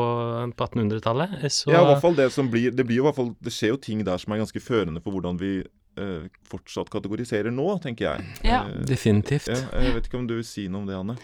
på 0.53 0.69
1800-tallet. 0.69 1.35
Så 1.49 1.73
Ja, 1.73 1.83
i 1.83 1.91
hvert 1.93 2.05
fall 2.05 2.17
det 2.17 2.29
som 2.35 2.49
blir 2.51 2.71
Det 2.75 2.85
blir 2.85 2.99
jo 2.99 3.03
i 3.03 3.07
hvert 3.07 3.17
fall 3.17 3.29
Det 3.41 3.51
skjer 3.53 3.73
jo 3.73 3.77
ting 3.81 4.01
der 4.05 4.19
som 4.21 4.33
er 4.33 4.41
ganske 4.41 4.61
førende 4.61 5.01
for 5.03 5.15
hvordan 5.15 5.39
vi 5.41 5.59
uh, 5.99 6.25
fortsatt 6.49 6.91
kategoriserer 6.93 7.53
nå, 7.53 7.67
tenker 7.83 8.11
jeg. 8.11 8.27
Ja, 8.47 8.63
uh, 8.67 8.81
definitivt. 8.87 9.49
Ja, 9.51 9.63
jeg 9.83 9.97
vet 9.97 10.09
ikke 10.09 10.21
om 10.21 10.27
du 10.29 10.37
vil 10.39 10.47
si 10.47 10.67
noe 10.69 10.83
om 10.83 10.89
det, 10.89 10.99
Anne? 10.99 11.17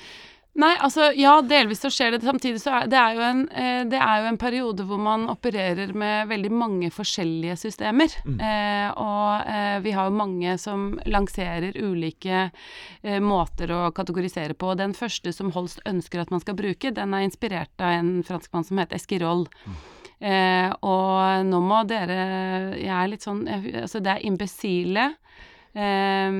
Nei, 0.56 0.72
altså 0.80 1.10
ja, 1.20 1.34
delvis 1.44 1.82
så 1.84 1.90
skjer 1.92 2.14
det. 2.16 2.22
Samtidig 2.24 2.62
så 2.64 2.78
er 2.78 2.86
det 2.88 2.96
er 2.96 3.18
jo 3.18 3.24
en, 3.28 3.42
eh, 3.52 3.82
det 3.92 4.00
er 4.00 4.22
jo 4.22 4.30
en 4.30 4.38
periode 4.40 4.86
hvor 4.88 5.02
man 5.04 5.26
opererer 5.32 5.92
med 5.92 6.30
veldig 6.30 6.52
mange 6.56 6.92
forskjellige 6.96 7.58
systemer. 7.60 8.14
Eh, 8.40 8.88
og 8.96 9.50
eh, 9.52 9.80
vi 9.84 9.92
har 9.98 10.08
jo 10.08 10.16
mange 10.16 10.56
som 10.62 10.94
lanserer 11.12 11.76
ulike 11.76 12.46
eh, 13.04 13.20
måter 13.20 13.74
å 13.76 13.82
kategorisere 13.92 14.56
på. 14.56 14.72
Den 14.80 14.96
første 14.96 15.34
som 15.36 15.52
Holst 15.52 15.84
ønsker 15.86 16.24
at 16.24 16.32
man 16.32 16.40
skal 16.40 16.56
bruke, 16.56 16.94
den 16.96 17.14
er 17.14 17.28
inspirert 17.28 17.76
av 17.84 17.98
en 18.00 18.16
franskmann 18.24 18.64
som 18.64 18.80
heter 18.80 18.96
Esquirol. 18.96 19.44
Eh, 20.24 20.72
og 20.88 21.44
nå 21.44 21.60
må 21.60 21.82
dere 21.84 22.16
Jeg 22.80 22.88
er 22.88 23.10
litt 23.12 23.26
sånn 23.26 23.42
jeg, 23.52 23.74
Altså, 23.82 24.00
det 24.00 24.14
er 24.14 24.24
imbesile. 24.24 25.10
Eh, 25.76 26.36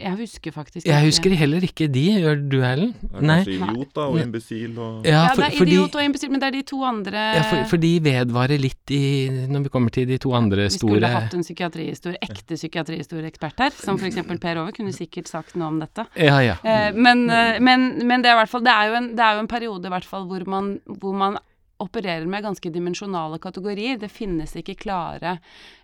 jeg 0.00 0.16
husker 0.16 0.54
faktisk 0.54 0.86
Jeg 0.88 1.04
husker 1.04 1.34
heller 1.36 1.64
ikke 1.66 1.84
de, 1.92 2.04
gjør 2.22 2.38
du, 2.48 2.56
Erlend? 2.64 2.94
Er 3.10 3.24
Nei. 3.26 3.36
kanskje 3.42 3.56
idiot 3.58 3.90
da, 3.96 4.06
og 4.06 4.20
imbesil 4.22 4.78
og 4.78 5.04
Ja, 5.04 5.10
Ja, 5.10 5.34
det 5.36 5.44
er 5.44 5.56
fordi, 5.58 5.74
idiot 5.74 5.98
og 5.98 6.04
imbesil, 6.06 6.30
men 6.32 6.40
det 6.40 6.48
er 6.48 6.54
de 6.54 6.62
to 6.70 6.78
andre 6.88 7.24
ja 7.36 7.42
for, 7.50 7.66
for 7.74 7.82
de 7.82 7.90
vedvarer 8.06 8.62
litt 8.62 8.94
i 8.96 9.02
Når 9.50 9.66
vi 9.66 9.72
kommer 9.74 9.92
til 9.92 10.08
de 10.08 10.16
to 10.22 10.32
andre 10.36 10.70
store 10.72 10.94
Vi 10.94 11.02
skulle 11.02 11.12
hatt 11.12 11.36
en 11.36 11.44
psykiatrihistorie, 11.44 12.22
ekte 12.24 12.56
psykiatrihistorieekspert 12.56 13.60
her, 13.66 13.76
som 13.76 14.00
f.eks. 14.00 14.22
Per 14.40 14.62
Ove 14.62 14.72
kunne 14.78 14.94
sikkert 14.96 15.28
sagt 15.28 15.58
noe 15.60 15.68
om 15.68 15.82
dette. 15.82 16.06
Ja, 16.16 16.40
ja. 16.40 16.56
Eh, 16.64 16.96
men, 16.96 17.26
eh, 17.28 17.60
men, 17.60 17.90
men 18.06 18.24
det 18.24 18.32
er 18.32 18.38
i 18.38 18.40
hvert 18.40 18.54
fall 18.54 18.64
Det 18.64 18.72
er 18.72 18.88
jo 18.88 18.98
en, 19.02 19.12
det 19.18 19.26
er 19.26 19.36
jo 19.36 19.44
en 19.44 19.50
periode 19.50 19.90
i 19.90 19.94
hvert 19.98 20.08
fall 20.08 20.24
hvor 20.30 20.46
man, 20.48 20.72
hvor 21.02 21.16
man 21.16 21.36
opererer 21.80 22.26
med 22.30 22.44
ganske 22.44 22.72
dimensjonale 22.72 23.40
kategorier. 23.42 23.98
Det 24.00 24.10
finnes 24.12 24.54
ikke 24.56 24.78
klare 24.84 25.36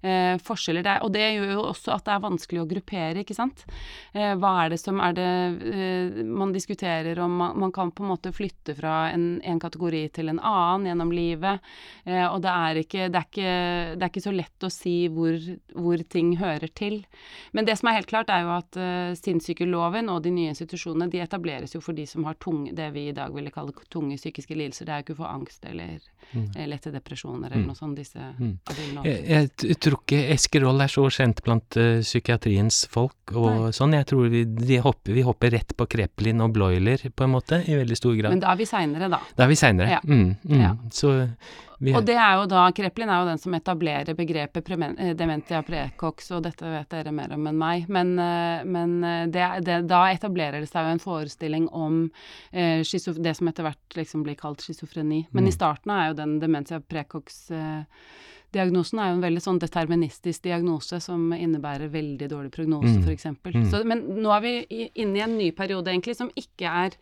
eh, 0.02 0.36
forskjeller 0.42 0.86
der. 0.86 1.04
Og 1.06 1.12
det 1.14 1.24
gjør 1.24 1.54
jo 1.54 1.64
også 1.70 1.94
at 1.96 2.06
det 2.06 2.14
er 2.14 2.24
vanskelig 2.26 2.62
å 2.62 2.68
gruppere, 2.70 3.22
ikke 3.22 3.36
sant. 3.36 3.64
Eh, 4.12 4.34
hva 4.38 4.52
er 4.64 4.74
det 4.74 4.80
som 4.82 5.00
er 5.02 5.16
det 5.16 5.30
eh, 5.72 6.22
Man 6.26 6.52
diskuterer 6.54 7.18
om 7.22 7.36
man, 7.40 7.56
man 7.66 7.72
kan 7.74 7.92
på 7.92 8.04
en 8.04 8.12
måte 8.12 8.32
flytte 8.34 8.76
fra 8.78 9.10
en, 9.12 9.40
en 9.44 9.60
kategori 9.62 10.06
til 10.16 10.32
en 10.32 10.40
annen 10.40 10.90
gjennom 10.90 11.12
livet. 11.14 11.64
Eh, 12.04 12.24
og 12.26 12.42
det 12.44 12.52
er, 12.52 12.82
ikke, 12.82 13.08
det, 13.12 13.22
er 13.22 13.30
ikke, 13.30 13.56
det 13.96 14.04
er 14.04 14.12
ikke 14.12 14.26
så 14.26 14.34
lett 14.34 14.66
å 14.66 14.72
si 14.72 14.96
hvor, 15.12 15.36
hvor 15.74 16.02
ting 16.12 16.36
hører 16.40 16.70
til. 16.76 17.02
Men 17.52 17.68
det 17.68 17.78
som 17.80 17.90
er 17.90 17.98
helt 18.00 18.10
klart, 18.10 18.30
er 18.30 18.44
jo 18.44 18.52
at 18.56 18.78
uh, 18.80 19.16
sinnssykeloven 19.18 20.10
og 20.12 20.22
de 20.24 20.32
nye 20.34 20.52
institusjonene 20.52 21.10
de 21.12 21.22
etableres 21.24 21.74
jo 21.76 21.82
for 21.84 21.96
de 21.96 22.06
som 22.08 22.26
har 22.28 22.38
tunge, 22.42 22.74
det 22.76 22.88
vi 22.94 23.08
i 23.10 23.16
dag 23.16 23.34
ville 23.34 23.52
kalle 23.54 23.74
tunge 23.92 24.18
psykiske 24.18 24.56
lidelser. 24.56 24.88
Det 24.88 24.94
er 24.94 25.02
jo 25.02 25.06
ikke 25.08 25.18
for 25.22 25.30
angst 25.30 25.66
eller 25.68 25.85
good 25.86 26.15
eh, 26.34 26.66
lette 26.66 26.90
depresjoner 26.92 27.50
eller 27.52 27.62
Mm. 27.62 27.66
noe 27.66 27.74
sånt. 27.74 27.96
Disse 27.96 28.18
Mm. 28.38 28.58
jeg, 29.04 29.24
Jeg, 29.26 29.50
jeg 29.62 29.78
tror 29.80 29.98
ikke 30.02 30.30
Eskerol 30.34 30.80
er 30.80 30.88
så 30.88 31.06
kjent 31.10 31.42
blant 31.44 31.76
uh, 31.76 32.00
psykiatriens 32.00 32.86
folk 32.88 33.32
og 33.34 33.50
Nei. 33.50 33.70
sånn. 33.72 33.92
Jeg 33.94 34.06
tror 34.06 34.28
vi, 34.28 34.76
hopper, 34.78 35.12
vi 35.12 35.22
hopper 35.22 35.50
rett 35.50 35.76
på 35.76 35.86
Kreplin 35.86 36.40
og 36.42 36.52
Bloiler, 36.52 36.98
på 37.14 37.24
en 37.24 37.30
måte, 37.30 37.62
i 37.68 37.74
veldig 37.74 37.96
stor 37.96 38.14
grad. 38.16 38.30
Men 38.30 38.40
da 38.40 38.52
er 38.52 38.56
vi 38.56 38.64
seinere, 38.64 39.08
da. 39.10 39.20
da 39.36 39.44
er 39.44 39.48
vi 39.48 39.54
seinere. 39.54 39.88
Ja. 39.90 40.00
Mm, 40.04 40.36
mm. 40.44 40.60
Ja. 40.60 40.74
Så 40.90 41.28
vi 41.78 41.92
Og 41.92 42.06
det 42.06 42.14
er 42.16 42.38
jo 42.40 42.46
da, 42.48 42.70
Kreplin 42.72 43.10
er 43.12 43.20
jo 43.20 43.26
den 43.28 43.38
som 43.38 43.52
etablerer 43.52 44.14
begrepet 44.16 44.70
eh, 44.98 45.12
dementia 45.14 45.62
precox, 45.62 46.30
og 46.32 46.42
dette 46.46 46.62
vet 46.64 46.88
dere 46.88 47.12
mer 47.12 47.34
om 47.34 47.46
enn 47.46 47.58
meg. 47.58 47.88
Men, 47.92 48.14
men 48.64 49.30
det, 49.30 49.44
det, 49.62 49.86
da 49.86 50.06
etablerer 50.08 50.60
det 50.64 50.70
seg 50.70 50.86
jo 50.86 50.94
en 50.94 51.02
forestilling 51.02 51.68
om 51.76 52.10
eh, 52.52 52.80
det 52.80 53.36
som 53.36 53.48
etter 53.48 53.66
hvert 53.66 53.94
liksom 53.98 54.22
blir 54.24 54.36
kalt 54.40 54.62
schizofreni. 54.64 55.26
Men 55.32 55.44
Mm. 55.44 55.48
i 55.48 55.52
starten 55.52 55.90
er 55.92 56.08
jo 56.08 56.14
den 56.16 56.38
dementia 56.40 56.80
precox 56.80 57.50
eh, 57.50 57.82
Diagnosen 58.56 58.98
er 59.02 59.10
jo 59.12 59.18
en 59.18 59.24
veldig 59.26 59.42
sånn 59.44 59.60
deterministisk 59.62 60.46
diagnose 60.48 61.00
som 61.04 61.28
innebærer 61.36 61.90
veldig 61.92 62.28
dårlig 62.32 62.52
prognose, 62.54 62.96
Mm. 62.96 63.08
eksempel. 63.12 63.52
Mm. 63.60 63.70
Så, 63.70 63.82
men 63.84 64.02
nå 64.22 64.32
er 64.36 64.40
vi 64.46 64.90
inne 65.02 65.18
i 65.20 65.24
en 65.26 65.36
ny 65.38 65.50
periode, 65.56 65.90
egentlig, 65.92 66.16
som 66.16 66.30
ikke 66.36 66.66
er 66.86 66.96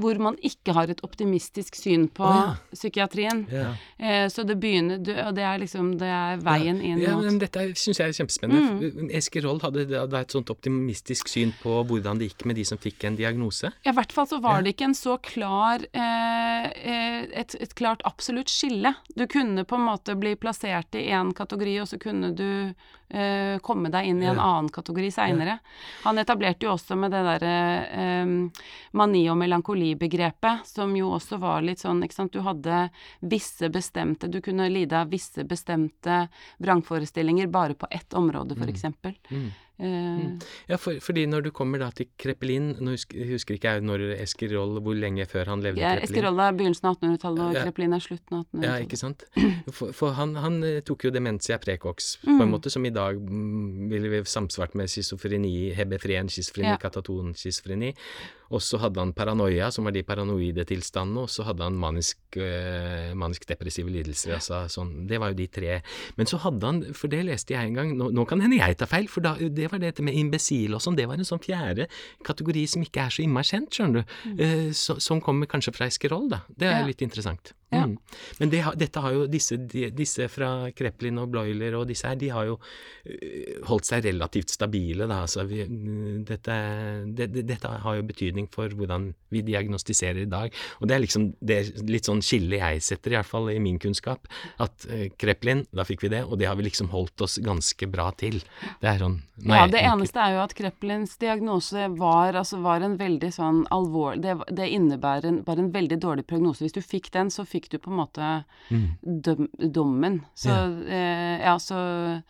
Hvor 0.00 0.16
man 0.18 0.36
ikke 0.40 0.72
har 0.72 0.88
et 0.88 1.02
optimistisk 1.04 1.74
syn 1.76 2.06
på 2.08 2.24
oh, 2.24 2.32
ja. 2.32 2.54
psykiatrien. 2.72 3.42
Yeah. 3.52 3.74
Eh, 4.00 4.28
så 4.32 4.40
det 4.48 4.56
begynner 4.62 4.96
Og 5.26 5.34
det 5.36 5.44
er 5.44 5.58
liksom 5.60 5.90
Det 6.00 6.08
er 6.08 6.38
veien 6.40 6.80
inn 6.80 7.02
Ja, 7.02 7.18
men 7.20 7.36
dette 7.38 7.66
syns 7.76 8.00
jeg 8.00 8.08
er 8.08 8.16
kjempespennende. 8.16 9.10
Eskerol 9.18 9.60
hadde 9.60 9.84
da 9.90 10.06
da 10.06 10.22
et 10.24 10.32
sånt 10.32 10.48
optimistisk 10.50 11.28
syn 11.28 11.52
på 11.62 11.82
hvordan 11.88 12.18
det 12.18 12.30
gikk 12.30 12.46
med 12.48 12.56
de 12.56 12.64
som 12.64 12.78
fikk 12.80 13.04
en 13.08 13.16
diagnose. 13.20 13.68
Ja, 13.84 13.92
i 13.92 13.96
hvert 13.98 14.12
fall 14.12 14.26
så 14.30 14.40
var 14.40 14.56
Ja. 14.60 14.62
det 14.62 14.74
ikke 14.76 14.88
en 14.88 14.94
så 14.96 15.18
klar 15.20 15.84
eh, 15.92 16.64
eh, 16.66 17.26
et, 17.42 17.54
et 17.60 17.74
klart 17.78 18.00
absolutt 18.08 18.48
skille. 18.52 18.94
Du 19.16 19.26
kunne 19.26 19.64
på 19.68 19.76
en 19.76 19.86
måte 19.86 20.16
bli 20.18 20.34
plassert 20.40 20.91
i 20.94 21.08
én 21.10 21.32
kategori, 21.34 21.80
og 21.82 21.88
så 21.88 21.98
kunne 22.00 22.34
du 22.34 22.74
eh, 23.14 23.58
komme 23.60 23.90
deg 23.92 24.06
inn 24.08 24.22
i 24.22 24.26
en 24.26 24.36
Ja. 24.36 24.42
annen 24.42 24.70
kategori 24.72 25.10
seinere. 25.12 25.58
Han 26.04 26.18
etablerte 26.18 26.64
jo 26.64 26.72
også 26.72 26.96
med 26.96 27.10
det 27.12 27.20
derre 27.26 27.86
eh, 27.92 28.24
mani- 28.92 29.28
og 29.30 29.36
melankolibegrepet, 29.36 30.64
som 30.66 30.94
jo 30.96 31.10
også 31.12 31.38
var 31.38 31.60
litt 31.62 31.78
sånn, 31.82 32.02
ikke 32.02 32.14
sant, 32.14 32.32
du 32.32 32.40
hadde 32.40 32.90
visse 33.20 33.68
bestemte 33.70 34.30
Du 34.30 34.40
kunne 34.40 34.68
lide 34.72 34.92
av 35.02 35.10
visse 35.10 35.44
bestemte 35.44 36.28
vrangforestillinger 36.58 37.46
bare 37.50 37.74
på 37.74 37.86
ett 37.90 38.14
område, 38.14 38.56
for 38.56 38.68
Mm. 39.30 39.50
Mm. 39.82 40.38
Eh, 40.38 40.46
Ja, 40.68 40.76
for, 40.78 40.94
fordi 41.02 41.26
når 41.26 41.42
du 41.42 41.50
kommer 41.50 41.78
da 41.82 41.90
til 41.90 42.06
Kreppelin 42.18 42.76
Nå 42.80 42.92
husker, 42.94 43.18
husker 43.32 43.56
ikke 43.56 43.72
jeg 43.74 43.82
når 43.82 44.04
Eskerol 44.22 44.78
hvor 44.80 44.94
lenge 44.94 45.26
før 45.26 45.50
han 45.50 45.60
levde 45.64 45.80
Ja, 45.82 45.96
Kreppelin. 45.98 46.24
Roll 46.28 46.40
er 46.44 46.52
begynnelsen 46.60 46.86
av 46.88 46.96
1800-tallet, 47.00 47.42
og 47.48 47.54
Ja. 47.58 47.64
Kreplin 47.66 47.96
er 47.96 48.04
slutten 48.04 48.38
av 48.38 48.44
1800-tallet. 48.46 48.68
Ja, 48.68 48.76
ikke 48.86 49.00
sant? 49.00 49.24
For, 49.72 49.92
for 49.96 50.12
han, 50.18 50.36
han 50.36 50.60
eh, 50.64 50.80
tok 50.86 51.04
jo 51.08 51.10
demensia 51.14 51.58
precox, 51.58 52.16
på 52.22 52.30
en 52.30 52.38
Mm. 52.46 52.54
måte, 52.54 52.70
som 52.70 52.84
i 52.86 52.90
dag 52.94 53.18
mm, 53.18 53.88
ville 53.90 54.08
vi 54.12 54.22
samsvart 54.28 54.74
med 54.78 54.88
schizofreni, 54.92 55.72
hebefren 55.74 56.28
schizofreni, 56.30 56.68
Ja. 56.74 56.76
kataton 56.78 57.34
schizofreni. 57.34 57.92
Og 58.52 58.60
så 58.60 58.76
hadde 58.78 59.00
han 59.00 59.14
paranoia, 59.16 59.70
som 59.72 59.86
var 59.88 59.94
de 59.96 60.02
paranoide 60.04 60.66
tilstandene, 60.68 61.22
og 61.24 61.30
så 61.32 61.42
hadde 61.46 61.62
han 61.64 61.72
manisk, 61.80 62.18
øh, 62.36 63.14
manisk-depressive 63.16 63.88
lidelser. 63.88 64.34
Altså, 64.36 64.58
sånn, 64.68 65.06
det 65.08 65.18
var 65.22 65.32
jo 65.32 65.38
de 65.38 65.46
tre. 65.48 65.78
Men 66.18 66.28
så 66.28 66.36
hadde 66.42 66.66
han, 66.68 66.82
for 66.92 67.08
det 67.08 67.22
leste 67.24 67.54
jeg 67.54 67.70
en 67.70 67.78
gang, 67.78 67.94
nå, 67.96 68.10
nå 68.12 68.26
kan 68.28 68.42
hende 68.44 68.58
jeg 68.60 68.76
tar 68.76 68.90
feil, 68.92 69.08
for 69.08 69.24
da, 69.24 69.32
det 69.40 69.70
var 69.72 69.82
dette 69.82 70.02
med 70.04 70.14
imbesil 70.14 70.74
og 70.76 70.82
sånn, 70.84 70.96
det 70.96 71.06
var 71.08 71.18
en 71.20 71.24
sånn 71.28 71.42
fjerde 71.42 71.88
kategori 72.24 72.66
som 72.68 72.82
ikke 72.84 73.06
er 73.06 73.10
så 73.16 73.22
innmari 73.24 73.48
kjent, 73.50 73.70
skjønner 73.74 74.02
du, 74.04 74.36
eh, 74.42 74.70
så, 74.76 74.98
som 75.02 75.20
kommer 75.20 75.46
kanskje 75.50 75.74
fra 75.74 75.86
Eskerol, 75.90 76.28
da. 76.30 76.42
Det 76.48 76.68
er 76.68 76.72
Mm. 76.72 76.80
Ja. 76.80 76.86
litt 76.86 77.02
interessant. 77.02 77.52
Ja. 77.72 77.86
Mm. 77.88 77.96
Men 78.38 78.52
det, 78.52 78.62
dette 78.80 79.00
har 79.00 79.14
jo 79.16 79.26
disse, 79.30 79.56
disse 79.96 80.28
fra 80.28 80.70
Kreplin 80.76 81.20
og 81.22 81.30
Bloiler 81.32 81.76
og 81.78 81.86
disse 81.88 82.08
her, 82.08 82.18
de 82.20 82.28
har 82.32 82.48
jo 82.50 82.58
øh, 82.58 83.62
holdt 83.68 83.88
seg 83.88 84.04
relativt 84.06 84.52
stabile, 84.52 85.08
da. 85.10 85.22
Så 85.30 85.46
vi, 85.48 85.62
mm, 85.64 86.22
dette, 86.28 86.58
det, 87.16 87.30
det, 87.32 87.46
dette 87.48 87.72
har 87.84 87.98
jo 87.98 88.06
betydning 88.08 88.50
for 88.52 88.72
hvordan 88.76 89.10
vi 89.32 89.44
diagnostiserer 89.46 90.24
i 90.26 90.30
dag. 90.30 90.52
Og 90.80 90.88
det 90.90 90.96
er 90.96 91.04
liksom 91.04 91.30
det 91.40 91.58
er 91.58 91.88
litt 91.88 92.08
sånn 92.08 92.22
skille 92.24 92.60
jeg 92.60 92.82
setter, 92.84 93.14
i 93.14 93.18
hvert 93.18 93.30
fall 93.30 93.50
i 93.52 93.58
min 93.62 93.80
kunnskap. 93.82 94.28
At 94.62 94.86
øh, 94.90 95.08
Kreplin, 95.18 95.64
da 95.72 95.86
fikk 95.88 96.04
vi 96.06 96.12
det, 96.12 96.24
og 96.26 96.38
det 96.40 96.50
har 96.50 96.58
vi 96.58 96.68
liksom 96.68 96.92
holdt 96.92 97.24
oss 97.24 97.38
ganske 97.42 97.88
bra 97.90 98.10
til. 98.20 98.40
Det 98.82 98.90
er 98.92 99.02
sånn 99.02 99.20
Ja, 99.48 99.64
det 99.70 99.80
eneste 99.82 100.20
er 100.22 100.36
jo 100.36 100.42
at 100.44 100.54
Kreplins 100.54 101.16
diagnose 101.20 101.88
var, 101.96 102.36
altså, 102.38 102.60
var 102.62 102.84
en 102.84 102.98
veldig 103.00 103.32
sånn 103.34 103.62
alvorlig 103.74 104.22
Det, 104.22 104.34
det 104.54 104.68
innebærer 104.76 105.28
en, 105.30 105.40
bare 105.46 105.64
en 105.64 105.72
veldig 105.74 105.98
dårlig 106.02 106.26
prognose. 106.28 106.64
Hvis 106.66 106.76
du 106.76 106.82
fikk 106.84 107.10
den, 107.14 107.30
så 107.32 107.46
fikk 107.48 107.61
du 107.70 107.78
på 107.78 107.90
en 107.90 107.96
måte 107.96 108.44
Mm. 108.70 108.88
døm, 109.22 109.48
dommen. 109.58 110.24
Så 110.34 110.48
Ja. 110.48 110.66
eh, 110.88 111.40
ja, 111.44 111.58
så 111.58 112.22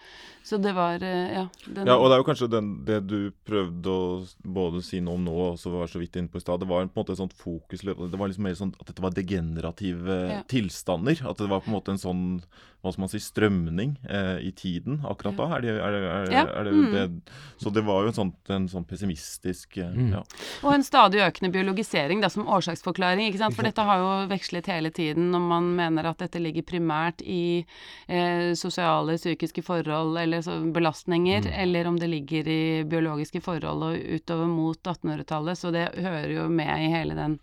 Så 0.44 0.58
det 0.62 0.72
var 0.74 1.02
eh, 1.02 1.32
Ja. 1.36 1.46
Den, 1.66 1.86
Ja, 1.86 1.96
og 1.96 2.08
det 2.10 2.16
er 2.16 2.22
jo 2.22 2.26
kanskje 2.28 2.50
den, 2.50 2.84
det 2.84 3.00
du 3.06 3.30
prøvde 3.46 3.86
å 3.86 4.26
både 4.44 4.82
si 4.82 5.00
noe 5.00 5.14
om 5.14 5.24
nå 5.24 5.36
og 5.52 5.58
så 5.58 5.70
var 5.70 5.86
så 5.86 6.00
vidt 6.02 6.16
inne 6.18 6.28
på 6.32 6.40
i 6.40 6.44
stad. 6.44 6.60
Det 6.60 6.68
var 6.68 6.84
på 6.86 6.98
en 6.98 7.04
måte 7.04 7.12
et 7.14 7.22
sånt 7.22 7.36
fokus 7.38 7.80
Det 7.86 8.18
var 8.18 8.28
liksom 8.28 8.42
mer 8.48 8.54
sånn 8.58 8.74
at 8.80 8.86
dette 8.86 9.02
var 9.02 9.10
degenerative 9.14 10.18
Ja. 10.32 10.42
tilstander. 10.48 11.22
At 11.28 11.38
det 11.38 11.48
var 11.48 11.60
på 11.60 11.70
en 11.70 11.76
måte 11.78 11.90
en 11.94 11.98
sånn 11.98 12.42
hva 12.82 12.90
skal 12.90 13.04
man 13.04 13.10
si, 13.12 13.18
strømning 13.22 13.92
eh, 14.10 14.40
i 14.42 14.50
tiden 14.50 15.04
akkurat 15.06 15.36
da. 15.38 15.44
Er 15.54 15.60
det, 15.62 15.70
er 15.78 15.92
det, 15.94 15.98
er, 16.02 16.32
Ja, 16.32 16.40
er 16.50 16.64
det, 16.66 16.72
mm. 16.72 16.92
det 16.92 17.32
Så 17.62 17.70
det 17.70 17.84
var 17.86 18.02
jo 18.02 18.08
en 18.10 18.16
sånn, 18.16 18.32
en 18.50 18.66
sånn 18.68 18.84
pessimistisk 18.84 19.76
eh, 19.78 19.90
Mm. 19.92 20.08
ja. 20.16 20.22
Og 20.64 20.72
en 20.74 20.82
stadig 20.82 21.20
økende 21.20 21.52
biologisering 21.52 22.20
da, 22.22 22.28
som 22.28 22.48
årsaksforklaring. 22.48 23.28
ikke 23.28 23.38
sant? 23.38 23.54
For 23.54 23.62
dette 23.62 23.82
har 23.84 23.98
jo 23.98 24.26
vekslet 24.30 24.66
hele 24.66 24.90
tiden 24.90 25.30
når 25.30 25.40
man 25.40 25.76
mener 25.76 26.06
at 26.06 26.18
dette 26.18 26.40
ligger 26.40 26.62
primært 26.62 27.20
i 27.22 27.64
eh, 28.08 28.54
sosiale, 28.54 29.14
psykiske 29.16 29.62
forhold 29.62 30.16
eller 30.18 30.31
så 30.40 30.72
belastninger, 30.72 31.42
Mm. 31.44 31.52
eller 31.62 31.86
om 31.86 31.98
det 31.98 32.08
ligger 32.08 32.48
i 32.48 32.84
biologiske 32.84 33.40
forhold 33.40 33.82
og 33.82 33.98
utover 33.98 34.46
mot 34.46 34.78
1800-tallet. 34.82 35.58
Så 35.58 35.70
det 35.70 35.88
hører 35.98 36.30
jo 36.30 36.48
med 36.48 36.72
i 36.80 36.90
hele 36.94 37.14
den 37.14 37.38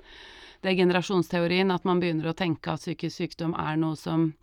det 0.62 0.72
er 0.72 0.80
generasjonsteorien 0.82 1.72
at 1.72 1.86
man 1.88 2.02
begynner 2.02 2.32
å 2.32 2.38
tenke 2.38 2.74
at 2.74 2.84
psykisk 2.84 3.16
sykdom 3.22 3.56
er 3.58 3.80
noe 3.80 3.96
som 4.00 4.34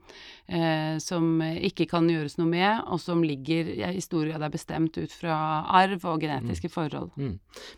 eh, 0.47 0.99
som 1.03 1.41
ikke 1.43 1.87
kan 1.91 2.09
gjøres 2.11 2.37
noe 2.39 2.49
med, 2.51 2.85
og 2.93 3.01
som 3.03 3.23
ligger 3.27 3.69
i 3.91 4.03
stor 4.05 4.27
grad 4.29 4.45
er 4.47 4.53
bestemt 4.53 4.97
ut 4.99 5.13
fra 5.13 5.37
arv 5.81 6.05
og 6.07 6.23
genetiske 6.23 6.71
forhold. 6.73 7.13
Mm. 7.19 7.35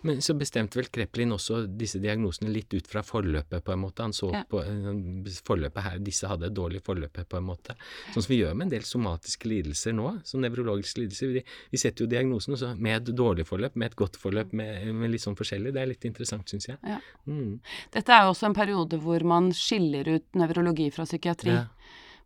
Men 0.07 0.23
så 0.25 0.37
bestemte 0.39 0.79
vel 0.79 0.91
Kreplin 0.93 1.33
også 1.35 1.65
disse 1.81 2.01
diagnosene 2.03 2.53
litt 2.53 2.73
ut 2.75 2.89
fra 2.89 3.03
forløpet, 3.07 3.65
på 3.65 3.75
en 3.75 3.83
måte. 3.85 4.05
Han 4.05 4.13
så 4.17 4.31
Ja. 4.35 4.45
på 4.49 4.61
eh, 4.63 5.33
forløpet 5.45 5.83
her, 5.83 5.99
disse 5.99 6.29
hadde 6.29 6.47
et 6.47 6.55
dårlig 6.55 6.83
forløp, 6.85 7.19
på 7.29 7.37
en 7.37 7.45
måte. 7.49 7.75
Sånn 8.13 8.23
som 8.23 8.31
vi 8.31 8.43
gjør 8.43 8.55
med 8.55 8.69
en 8.69 8.75
del 8.77 8.85
somatiske 8.87 9.49
lidelser 9.49 9.93
nå, 9.97 10.21
som 10.25 10.41
nevrologiske 10.45 11.01
lidelser. 11.01 11.33
Vi, 11.33 11.45
vi 11.73 11.79
setter 11.79 12.05
jo 12.05 12.11
diagnosen 12.11 12.55
også 12.55 12.75
med 12.77 13.09
et 13.09 13.17
dårlig 13.17 13.47
forløp, 13.49 13.77
med 13.77 13.93
et 13.93 13.97
godt 13.97 14.17
forløp, 14.17 14.53
med, 14.53 14.93
med 14.95 15.11
litt 15.11 15.25
sånn 15.25 15.37
forskjellig. 15.39 15.73
Det 15.75 15.83
er 15.83 15.91
litt 15.93 16.05
interessant, 16.05 16.49
syns 16.49 16.69
jeg. 16.69 16.79
Ja. 16.85 17.01
Mm. 17.27 17.59
Dette 17.95 18.13
er 18.13 18.28
jo 18.28 18.28
også 18.31 18.47
en 18.49 18.55
periode 18.55 18.99
hvor 19.03 19.25
man 19.25 19.51
skiller 19.53 20.09
ut 20.17 20.25
nevrologi 20.39 20.91
fra 20.95 21.05
psykiatri. 21.05 21.55
Ja. 21.57 21.65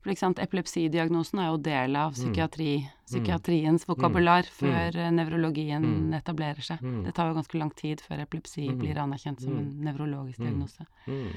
For 0.03 0.11
ikke 0.11 0.33
epilepsidiagnosen 0.43 1.39
er 1.39 1.51
jo 1.53 1.59
del 1.63 1.95
av 1.97 2.13
Mm. 2.17 2.89
psykiatriens 3.07 3.85
vokabular 3.87 4.43
før 4.51 4.91
mm. 4.97 5.15
nevrologien 5.15 5.83
Mm. 5.83 6.15
etablerer 6.19 6.61
seg. 6.61 6.81
Mm. 6.83 7.05
Det 7.05 7.15
tar 7.15 7.29
jo 7.31 7.35
ganske 7.39 7.59
lang 7.59 7.71
tid 7.77 8.01
før 8.01 8.23
epilepsi 8.27 8.69
Mm. 8.69 8.79
blir 8.79 8.99
anerkjent 8.99 9.41
som 9.41 9.57
en 9.57 9.71
nevrologisk 9.85 10.39
Mm. 10.41 10.47
diagnose. 10.47 10.87
Mm. 11.07 11.29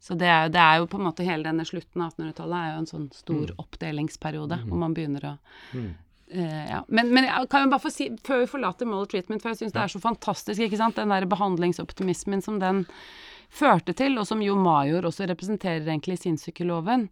Så 0.00 0.16
det 0.16 0.28
er, 0.28 0.48
det 0.48 0.60
er 0.60 0.78
jo 0.78 0.86
på 0.86 0.98
en 0.98 1.06
måte 1.12 1.24
hele 1.24 1.42
denne 1.42 1.64
slutten 1.64 2.00
av 2.02 2.12
1800-tallet 2.14 2.56
er 2.56 2.72
jo 2.72 2.78
en 2.78 2.86
sånn 2.86 3.12
stor 3.14 3.46
Mm. 3.46 3.56
oppdelingsperiode, 3.58 4.64
hvor 4.66 4.78
man 4.78 4.94
begynner 4.94 5.20
å 5.20 5.38
Mm. 5.74 5.94
Eh, 6.28 6.70
ja. 6.70 6.82
Men, 6.88 7.12
men 7.14 7.24
jeg 7.24 7.48
kan 7.48 7.64
jo 7.64 7.70
bare 7.70 7.80
få 7.84 7.90
si, 7.92 8.08
før 8.24 8.40
vi 8.40 8.46
forlater 8.46 8.84
moral 8.86 9.06
treatment, 9.06 9.40
for 9.42 9.50
jeg 9.50 9.58
syns 9.58 9.72
det 9.72 9.82
er 9.82 9.86
så 9.88 10.00
fantastisk, 10.00 10.58
ikke 10.60 10.76
sant, 10.76 10.96
den 10.96 11.08
der 11.08 11.24
behandlingsoptimismen 11.24 12.42
som 12.42 12.58
den 12.58 12.84
førte 13.50 13.94
til, 13.96 14.18
og 14.20 14.26
som 14.28 14.42
jo 14.44 14.56
Major 14.58 15.08
også 15.08 15.28
representerer 15.30 15.84
egentlig 15.84 16.18
i 16.18 16.24
sinnssykeloven. 16.26 17.08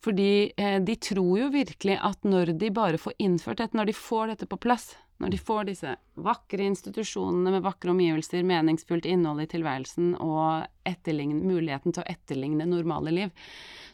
Fordi 0.00 0.52
eh, 0.56 0.78
de 0.80 0.96
tror 0.96 1.34
jo 1.42 1.52
virkelig 1.52 1.98
at 2.00 2.24
når 2.24 2.54
de 2.60 2.72
bare 2.72 3.00
får 3.00 3.18
innført 3.20 3.60
dette, 3.60 3.76
når 3.76 3.90
de 3.90 3.96
får 3.96 4.32
dette 4.32 4.48
på 4.48 4.60
plass, 4.60 4.94
når 5.20 5.34
de 5.34 5.40
får 5.40 5.66
disse 5.68 5.90
vakre 6.24 6.64
institusjonene 6.64 7.52
med 7.52 7.64
vakre 7.66 7.92
omgivelser, 7.92 8.46
meningsfullt 8.48 9.04
innhold 9.08 9.42
i 9.44 9.50
tilværelsen 9.52 10.14
og 10.16 10.64
muligheten 10.86 11.92
til 11.92 12.00
å 12.02 12.08
etterligne 12.08 12.64
normale 12.64 13.12
liv, 13.12 13.34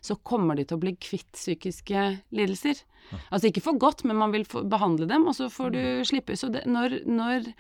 så 0.01 0.15
kommer 0.23 0.55
de 0.55 0.65
til 0.65 0.79
å 0.79 0.85
bli 0.85 0.95
kvitt 0.95 1.33
psykiske 1.35 2.05
lidelser. 2.31 2.79
Altså 3.31 3.51
ikke 3.51 3.65
for 3.65 3.79
godt, 3.79 4.05
men 4.07 4.19
man 4.19 4.31
vil 4.35 4.47
behandle 4.47 5.09
dem, 5.11 5.27
og 5.27 5.35
så 5.35 5.51
får 5.51 5.75
du 5.75 5.83
slippe. 6.07 6.39
Så 6.39 6.51
det, 6.55 6.63
når, 6.71 7.01
når 7.07 7.51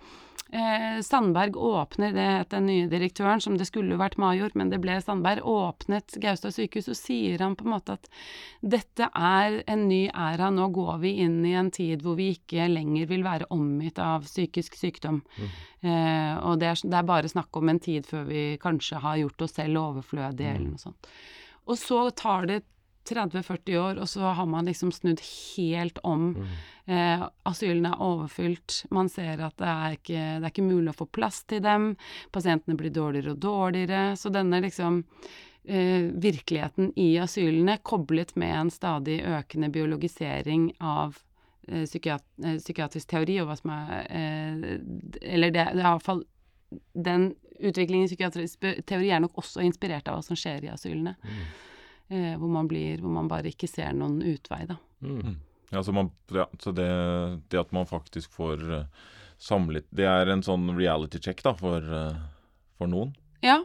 eh, 0.52 0.98
Sandberg 1.02 1.56
åpner, 1.56 2.12
det 2.14 2.26
het 2.26 2.50
den 2.54 2.66
nye 2.68 2.88
direktøren, 2.90 3.40
som 3.42 3.56
det 3.58 3.68
skulle 3.68 3.98
vært 4.00 4.18
Major, 4.20 4.52
men 4.54 4.70
det 4.72 4.80
ble 4.82 4.98
Sandberg, 5.02 5.44
åpnet 5.46 6.18
Gaustad 6.22 6.54
sykehus, 6.56 6.88
så 6.90 6.96
sier 6.98 7.42
han 7.44 7.56
på 7.58 7.66
en 7.66 7.74
måte 7.74 7.96
at 7.96 8.10
dette 8.60 9.08
er 9.10 9.60
en 9.66 9.86
ny 9.90 10.06
æra, 10.12 10.50
nå 10.54 10.68
går 10.76 11.02
vi 11.02 11.16
inn 11.24 11.40
i 11.46 11.56
en 11.58 11.72
tid 11.74 12.04
hvor 12.04 12.18
vi 12.20 12.32
ikke 12.36 12.68
lenger 12.72 13.10
vil 13.10 13.26
være 13.26 13.50
omgitt 13.54 13.98
av 14.02 14.28
psykisk 14.28 14.78
sykdom. 14.78 15.22
Eh, 15.82 16.34
og 16.42 16.60
det 16.62 16.70
er, 16.72 16.84
det 16.86 17.00
er 17.00 17.10
bare 17.10 17.32
snakk 17.32 17.56
om 17.58 17.72
en 17.72 17.82
tid 17.82 18.06
før 18.08 18.28
vi 18.30 18.46
kanskje 18.62 19.02
har 19.02 19.20
gjort 19.22 19.48
oss 19.48 19.58
selv 19.58 19.82
overflødige, 19.82 20.54
eller 20.56 20.72
noe 20.72 20.82
sånt. 20.82 21.12
Og 21.66 21.78
så 21.80 22.04
tar 22.14 22.46
det 22.46 22.62
30-40 23.08 23.78
år, 23.80 24.00
og 24.02 24.08
så 24.10 24.32
har 24.36 24.46
man 24.50 24.68
liksom 24.68 24.92
snudd 24.94 25.22
helt 25.22 25.98
om. 26.04 26.28
Eh, 26.86 27.24
asylene 27.48 27.90
er 27.94 28.02
overfylt. 28.02 28.84
Man 28.94 29.10
ser 29.12 29.42
at 29.42 29.56
det 29.58 29.72
er, 29.72 29.96
ikke, 29.98 30.20
det 30.38 30.44
er 30.46 30.52
ikke 30.52 30.68
mulig 30.68 30.92
å 30.92 31.00
få 31.00 31.08
plass 31.10 31.42
til 31.50 31.62
dem. 31.64 31.94
Pasientene 32.34 32.78
blir 32.78 32.94
dårligere 32.94 33.34
og 33.34 33.42
dårligere. 33.42 34.04
Så 34.20 34.30
denne 34.34 34.60
liksom 34.62 35.02
eh, 35.66 36.10
virkeligheten 36.14 36.92
i 36.96 37.18
asylene, 37.18 37.78
koblet 37.82 38.36
med 38.36 38.54
en 38.60 38.70
stadig 38.70 39.20
økende 39.26 39.70
biologisering 39.74 40.70
av 40.80 41.18
eh, 41.68 41.84
psykiat 41.84 42.24
eh, 42.44 42.58
psykiatrisk 42.62 43.10
teori, 43.10 43.40
og 43.42 43.50
hva 43.50 43.58
som 43.58 43.74
er 43.74 44.06
eh, 44.06 44.78
Eller 45.22 45.50
det, 45.50 45.68
det 45.74 45.82
er 45.82 45.90
iallfall 45.90 46.24
Den 46.94 47.32
utviklingen 47.56 48.06
i 48.06 48.10
psykiatrisk 48.10 48.66
teori 48.86 49.10
er 49.10 49.22
nok 49.24 49.38
også 49.40 49.64
inspirert 49.64 50.08
av 50.08 50.18
hva 50.18 50.24
som 50.26 50.36
skjer 50.36 50.66
i 50.66 50.72
asylene. 50.74 51.14
Eh, 52.08 52.34
hvor 52.38 52.50
man 52.52 52.68
blir 52.70 53.00
Hvor 53.02 53.10
man 53.10 53.28
bare 53.30 53.50
ikke 53.50 53.68
ser 53.70 53.94
noen 53.96 54.20
utvei, 54.22 54.62
da. 54.68 54.78
Mm. 55.02 55.36
Ja, 55.72 55.82
så, 55.82 55.92
man, 55.92 56.12
ja, 56.30 56.46
så 56.62 56.70
det, 56.72 56.86
det 57.50 57.58
at 57.58 57.72
man 57.74 57.88
faktisk 57.90 58.30
får 58.38 58.62
eh, 58.70 59.06
samlet 59.42 59.88
Det 59.90 60.06
er 60.06 60.30
en 60.30 60.44
sånn 60.46 60.70
reality 60.76 61.18
check 61.22 61.42
da, 61.42 61.56
for, 61.58 61.82
eh, 61.82 62.20
for 62.78 62.90
noen. 62.90 63.14
Ja, 63.44 63.60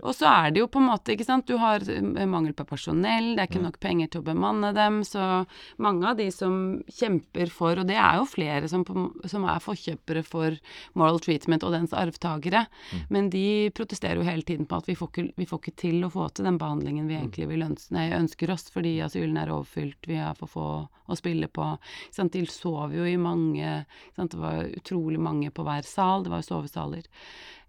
og 0.00 0.14
så 0.16 0.28
er 0.30 0.52
det 0.54 0.60
jo 0.62 0.68
på 0.70 0.80
en 0.80 0.88
måte, 0.88 1.12
ikke 1.14 1.26
sant, 1.26 1.48
du 1.48 1.58
har 1.60 1.82
eh, 1.90 2.26
mangel 2.28 2.54
på 2.56 2.66
personell, 2.68 3.32
det 3.34 3.42
er 3.42 3.50
ikke 3.50 3.64
nok 3.64 3.78
penger 3.82 4.10
til 4.12 4.22
å 4.22 4.26
bemanne 4.26 4.72
dem, 4.76 5.00
så 5.06 5.44
mange 5.82 6.06
av 6.10 6.18
de 6.20 6.28
som 6.34 6.78
kjemper 6.86 7.50
for, 7.52 7.82
og 7.82 7.88
det 7.90 7.98
er 8.00 8.20
jo 8.20 8.28
flere 8.30 8.70
som, 8.70 8.84
på, 8.86 9.08
som 9.28 9.46
er 9.48 9.62
forkjøpere 9.64 10.22
for 10.26 10.56
moral 10.98 11.20
treatment 11.24 11.66
og 11.66 11.74
dens 11.76 11.94
arvtagere, 11.96 12.66
men 13.12 13.30
de 13.32 13.72
protesterer 13.76 14.20
jo 14.20 14.28
hele 14.28 14.46
tiden 14.46 14.68
på 14.68 14.80
at 14.80 14.90
vi 14.90 14.96
får, 14.98 15.12
ikke, 15.12 15.28
vi 15.36 15.48
får 15.50 15.62
ikke 15.62 15.78
til 15.86 16.06
å 16.06 16.12
få 16.12 16.30
til 16.30 16.48
den 16.48 16.60
behandlingen 16.62 17.10
vi 17.10 17.18
egentlig 17.18 17.50
vil 17.52 17.66
ønske, 17.66 17.94
nei, 17.96 18.08
ønsker 18.16 18.54
oss, 18.54 18.68
fordi 18.72 18.98
asylen 19.04 19.38
er 19.40 19.52
overfylt, 19.54 20.06
vi 20.08 20.20
har 20.22 20.38
for 20.38 20.50
få 20.50 20.68
å 21.06 21.16
spille 21.18 21.48
på. 21.52 21.66
Ikke 22.08 22.18
sant? 22.18 22.34
De 22.34 22.46
sov 22.50 22.94
jo 22.94 23.06
i 23.06 23.16
mange, 23.20 23.84
sant? 24.16 24.32
det 24.32 24.40
var 24.40 24.64
utrolig 24.66 25.20
mange 25.22 25.52
på 25.54 25.66
hver 25.66 25.86
sal, 25.86 26.24
det 26.24 26.32
var 26.32 26.42
jo 26.42 26.50
sovesaler. 26.50 27.06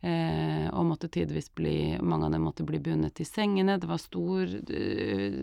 Eh, 0.02 0.68
og 0.78 0.86
måtte 0.86 1.08
tidvis 1.10 1.48
bli 1.58 1.98
Mange 2.06 2.28
av 2.28 2.34
dem 2.36 2.44
måtte 2.46 2.62
bli 2.68 2.78
bundet 2.80 3.16
til 3.18 3.26
sengene. 3.26 3.80
Det 3.82 3.90
var 3.90 3.98
stor 3.98 4.46
eh, 4.46 5.40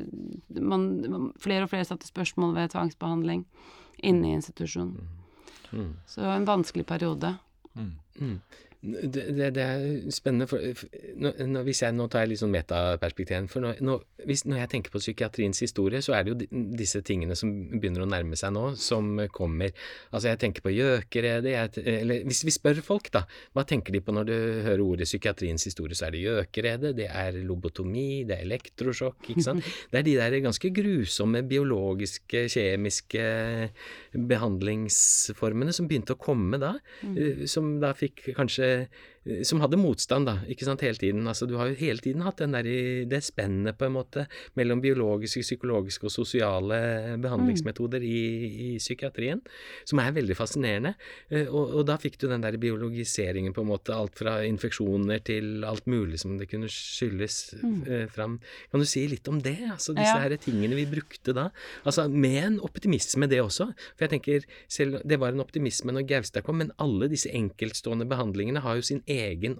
man, 0.60 1.32
Flere 1.42 1.66
og 1.66 1.72
flere 1.72 1.88
satte 1.88 2.06
spørsmål 2.06 2.54
ved 2.54 2.70
tvangsbehandling 2.74 3.42
inne 4.04 4.30
i 4.30 4.36
institusjonen. 4.38 5.10
Mm. 5.74 5.90
Så 6.06 6.22
en 6.22 6.46
vanskelig 6.46 6.86
periode. 6.86 7.34
Mm. 7.74 8.38
Det, 8.84 9.22
det, 9.32 9.46
det 9.56 9.62
er 9.64 10.12
spennende, 10.12 10.46
for, 10.50 10.60
nå, 11.16 11.30
nå, 11.48 11.62
hvis 11.64 11.80
jeg, 11.80 11.94
nå 11.96 12.04
tar 12.12 12.24
jeg 12.24 12.34
litt 12.34 12.40
sånn 12.42 12.52
metaperspektiv. 12.52 13.46
For 13.48 13.64
når, 13.64 13.78
nå, 13.84 13.94
hvis, 14.28 14.42
når 14.44 14.60
jeg 14.60 14.70
tenker 14.74 14.92
på 14.92 15.00
psykiatriens 15.00 15.62
historie, 15.64 16.02
så 16.04 16.16
er 16.18 16.26
det 16.26 16.32
jo 16.34 16.36
di, 16.42 16.48
disse 16.76 17.00
tingene 17.06 17.36
som 17.38 17.52
begynner 17.72 18.04
å 18.04 18.08
nærme 18.10 18.36
seg 18.36 18.52
nå, 18.52 18.66
som 18.80 19.08
kommer. 19.32 19.72
Altså 20.10 20.30
jeg 20.32 20.40
tenker 20.42 20.66
på 20.66 20.74
gjøkeredet, 20.74 21.78
eller 21.80 22.28
hvis 22.28 22.42
vi 22.44 22.54
spør 22.54 22.82
folk, 22.84 23.08
da, 23.14 23.24
hva 23.56 23.64
tenker 23.68 23.94
de 23.94 24.02
på 24.04 24.12
når 24.12 24.28
du 24.28 24.34
hører 24.66 24.84
ordet 24.84 25.08
psykiatriens 25.08 25.64
historie, 25.64 25.96
så 25.96 26.08
er 26.10 26.16
det 26.16 26.24
gjøkeredet, 26.26 26.92
det 27.00 27.08
er 27.08 27.40
lobotomi, 27.40 28.24
det 28.28 28.36
er 28.36 28.44
elektrosjokk, 28.48 29.32
ikke 29.32 29.46
sant. 29.48 29.64
Det 29.94 30.00
er 30.00 30.06
de 30.06 30.14
der 30.18 30.34
ganske 30.42 30.68
grusomme 30.74 31.40
biologiske, 31.46 32.44
kjemiske 32.50 33.22
behandlingsformene 34.30 35.74
som 35.74 35.86
begynte 35.88 36.16
å 36.16 36.20
komme 36.20 36.58
da, 36.60 36.72
eh, 37.06 37.44
som 37.50 37.76
da 37.82 37.92
fikk 37.96 38.32
kanskje 38.36 38.73
eh, 38.74 38.88
som 39.44 39.60
hadde 39.62 39.78
motstand, 39.80 40.26
da, 40.28 40.34
ikke 40.52 40.66
sant, 40.68 40.82
hele 40.84 40.98
tiden. 41.00 41.24
Altså, 41.30 41.46
du 41.48 41.54
har 41.56 41.70
jo 41.70 41.78
hele 41.80 41.98
tiden 42.04 42.20
hatt 42.26 42.36
den 42.42 42.52
der, 42.52 42.66
i- 42.68 43.04
det 43.08 43.22
spennet, 43.24 43.78
på 43.80 43.86
en 43.86 43.94
måte, 43.96 44.26
mellom 44.56 44.82
biologiske, 44.84 45.40
psykologiske 45.40 46.04
og 46.04 46.12
sosiale 46.12 46.78
behandlingsmetoder 47.24 48.02
i, 48.04 48.18
i 48.74 48.78
psykiatrien, 48.78 49.40
som 49.88 49.98
er 50.02 50.12
veldig 50.12 50.36
fascinerende. 50.36 50.94
Eh, 51.30 51.46
Og, 51.54 51.70
og 51.80 51.86
da 51.86 51.96
fikk 52.00 52.18
du 52.20 52.26
den 52.28 52.42
der 52.44 52.56
biologiseringen, 52.60 53.52
på 53.54 53.62
en 53.64 53.68
måte, 53.70 53.94
alt 53.94 54.14
fra 54.18 54.36
infeksjoner 54.44 55.22
til 55.24 55.64
alt 55.64 55.86
mulig 55.86 56.18
som 56.20 56.36
det 56.38 56.48
kunne 56.50 56.68
skyldes 56.68 57.54
mm. 57.62 58.08
fram. 58.12 58.38
Kan 58.72 58.80
du 58.82 58.86
si 58.88 59.06
litt 59.08 59.28
om 59.30 59.40
det? 59.40 59.56
Altså 59.70 59.94
disse 59.96 60.14
Ja. 60.16 60.20
her 60.24 60.36
tingene 60.36 60.74
vi 60.76 60.84
brukte 60.86 61.32
da. 61.36 61.48
Altså 61.86 62.08
med 62.10 62.38
en 62.44 62.60
optimisme, 62.60 63.28
det 63.30 63.40
også. 63.40 63.70
For 63.96 64.04
jeg 64.06 64.14
tenker, 64.18 64.44
selv 64.68 65.00
det 65.04 65.18
var 65.20 65.32
en 65.32 65.40
optimisme 65.44 65.92
når 65.94 66.06
Gaustad 66.10 66.42
kom, 66.44 66.58
men 66.58 66.72
alle 66.78 67.08
disse 67.08 67.30
enkeltstående 67.32 68.04
behandlingene 68.10 68.60
har 68.60 68.76
jo 68.76 68.82
sin 68.82 69.00
egen 69.06 69.13